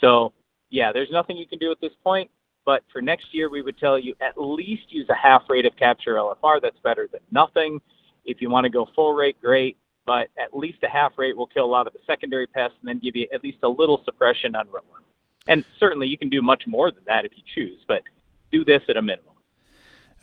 So, 0.00 0.32
yeah, 0.70 0.92
there's 0.92 1.10
nothing 1.10 1.36
you 1.36 1.46
can 1.46 1.58
do 1.58 1.70
at 1.70 1.80
this 1.80 1.92
point. 2.02 2.30
But 2.64 2.82
for 2.92 3.00
next 3.00 3.32
year, 3.32 3.48
we 3.48 3.62
would 3.62 3.78
tell 3.78 3.98
you 3.98 4.14
at 4.20 4.34
least 4.36 4.92
use 4.92 5.08
a 5.08 5.14
half 5.14 5.44
rate 5.48 5.64
of 5.64 5.74
Capture 5.76 6.16
LFR. 6.16 6.60
That's 6.60 6.78
better 6.80 7.08
than 7.10 7.20
nothing. 7.30 7.80
If 8.24 8.40
you 8.40 8.50
want 8.50 8.64
to 8.64 8.70
go 8.70 8.88
full 8.94 9.14
rate, 9.14 9.40
great. 9.40 9.76
But 10.06 10.28
at 10.38 10.56
least 10.56 10.78
a 10.82 10.88
half 10.88 11.12
rate 11.18 11.36
will 11.36 11.46
kill 11.46 11.64
a 11.64 11.66
lot 11.66 11.86
of 11.86 11.92
the 11.92 11.98
secondary 12.06 12.46
pests 12.46 12.76
and 12.80 12.88
then 12.88 12.98
give 12.98 13.14
you 13.14 13.26
at 13.32 13.44
least 13.44 13.58
a 13.62 13.68
little 13.68 14.02
suppression 14.04 14.56
on 14.56 14.66
rootworm. 14.68 15.04
And 15.46 15.64
certainly 15.78 16.06
you 16.06 16.16
can 16.16 16.28
do 16.28 16.40
much 16.40 16.64
more 16.66 16.90
than 16.90 17.02
that 17.06 17.24
if 17.24 17.32
you 17.36 17.42
choose, 17.54 17.78
but 17.86 18.02
do 18.50 18.64
this 18.64 18.82
at 18.88 18.96
a 18.96 19.02
minimum. 19.02 19.34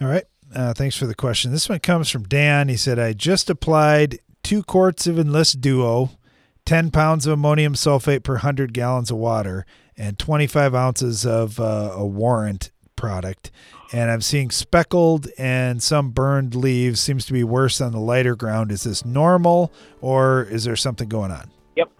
All 0.01 0.07
right. 0.07 0.25
Uh, 0.53 0.73
thanks 0.73 0.95
for 0.95 1.07
the 1.07 1.15
question. 1.15 1.51
This 1.51 1.69
one 1.69 1.79
comes 1.79 2.09
from 2.09 2.23
Dan. 2.23 2.69
He 2.69 2.77
said, 2.77 2.99
I 2.99 3.13
just 3.13 3.49
applied 3.49 4.19
two 4.43 4.63
quarts 4.63 5.07
of 5.07 5.17
Enlist 5.17 5.61
Duo, 5.61 6.11
10 6.65 6.91
pounds 6.91 7.25
of 7.25 7.33
ammonium 7.33 7.73
sulfate 7.73 8.23
per 8.23 8.33
100 8.33 8.73
gallons 8.73 9.09
of 9.09 9.17
water, 9.17 9.65
and 9.97 10.19
25 10.19 10.75
ounces 10.75 11.25
of 11.25 11.59
uh, 11.59 11.91
a 11.93 12.05
warrant 12.05 12.71
product. 12.95 13.51
And 13.93 14.09
I'm 14.09 14.21
seeing 14.21 14.51
speckled 14.51 15.27
and 15.37 15.81
some 15.81 16.09
burned 16.11 16.55
leaves. 16.55 16.99
Seems 16.99 17.25
to 17.25 17.33
be 17.33 17.43
worse 17.43 17.79
on 17.81 17.91
the 17.91 17.99
lighter 17.99 18.35
ground. 18.35 18.71
Is 18.71 18.83
this 18.83 19.05
normal 19.05 19.71
or 20.01 20.43
is 20.43 20.63
there 20.63 20.75
something 20.75 21.07
going 21.07 21.31
on? 21.31 21.51
Yep. 21.75 21.91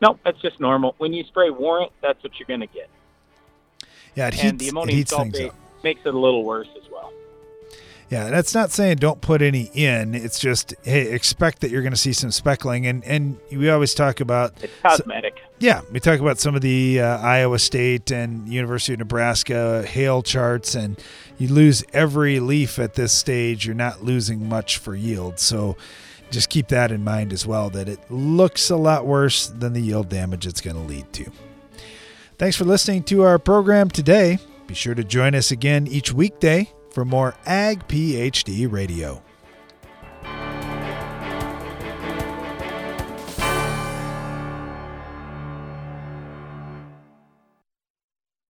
No, 0.00 0.18
that's 0.24 0.40
just 0.40 0.60
normal. 0.60 0.94
When 0.98 1.12
you 1.12 1.24
spray 1.24 1.50
Warrant, 1.50 1.92
that's 2.02 2.22
what 2.22 2.38
you're 2.38 2.46
going 2.46 2.60
to 2.60 2.66
get. 2.66 2.88
Yeah, 4.14 4.28
it 4.28 4.34
and 4.34 4.52
heats, 4.52 4.58
the 4.58 4.66
it 4.66 4.70
ammonium 4.70 4.96
heats 4.98 5.12
things 5.14 5.34
sulfate 5.38 5.48
up. 5.48 5.54
makes 5.82 6.00
it 6.04 6.14
a 6.14 6.18
little 6.18 6.44
worse 6.44 6.68
as 6.76 6.90
well. 6.90 7.12
Yeah, 8.10 8.28
that's 8.28 8.54
not 8.54 8.72
saying 8.72 8.96
don't 8.96 9.20
put 9.20 9.40
any 9.40 9.70
in. 9.72 10.16
It's 10.16 10.40
just 10.40 10.74
hey, 10.82 11.12
expect 11.12 11.60
that 11.60 11.70
you're 11.70 11.82
going 11.82 11.92
to 11.92 11.96
see 11.96 12.12
some 12.12 12.32
speckling, 12.32 12.84
and 12.86 13.04
and 13.04 13.38
we 13.52 13.70
always 13.70 13.94
talk 13.94 14.18
about 14.18 14.52
It's 14.60 14.72
cosmetic. 14.82 15.38
yeah, 15.60 15.82
we 15.92 16.00
talk 16.00 16.18
about 16.18 16.40
some 16.40 16.56
of 16.56 16.60
the 16.60 17.00
uh, 17.00 17.18
Iowa 17.18 17.60
State 17.60 18.10
and 18.10 18.48
University 18.48 18.94
of 18.94 18.98
Nebraska 18.98 19.84
hail 19.86 20.24
charts, 20.24 20.74
and 20.74 21.00
you 21.38 21.46
lose 21.46 21.84
every 21.92 22.40
leaf 22.40 22.80
at 22.80 22.94
this 22.94 23.12
stage. 23.12 23.64
You're 23.64 23.76
not 23.76 24.02
losing 24.02 24.48
much 24.48 24.78
for 24.78 24.96
yield, 24.96 25.38
so 25.38 25.76
just 26.32 26.50
keep 26.50 26.66
that 26.68 26.90
in 26.90 27.04
mind 27.04 27.32
as 27.32 27.46
well. 27.46 27.70
That 27.70 27.88
it 27.88 28.00
looks 28.10 28.70
a 28.70 28.76
lot 28.76 29.06
worse 29.06 29.46
than 29.46 29.72
the 29.72 29.80
yield 29.80 30.08
damage 30.08 30.48
it's 30.48 30.60
going 30.60 30.76
to 30.76 30.82
lead 30.82 31.12
to. 31.12 31.30
Thanks 32.38 32.56
for 32.56 32.64
listening 32.64 33.04
to 33.04 33.22
our 33.22 33.38
program 33.38 33.88
today. 33.88 34.40
Be 34.66 34.74
sure 34.74 34.96
to 34.96 35.04
join 35.04 35.36
us 35.36 35.52
again 35.52 35.86
each 35.86 36.12
weekday 36.12 36.72
for 36.90 37.04
more 37.04 37.34
Ag 37.46 37.88
PhD 37.88 38.70
Radio. 38.70 39.22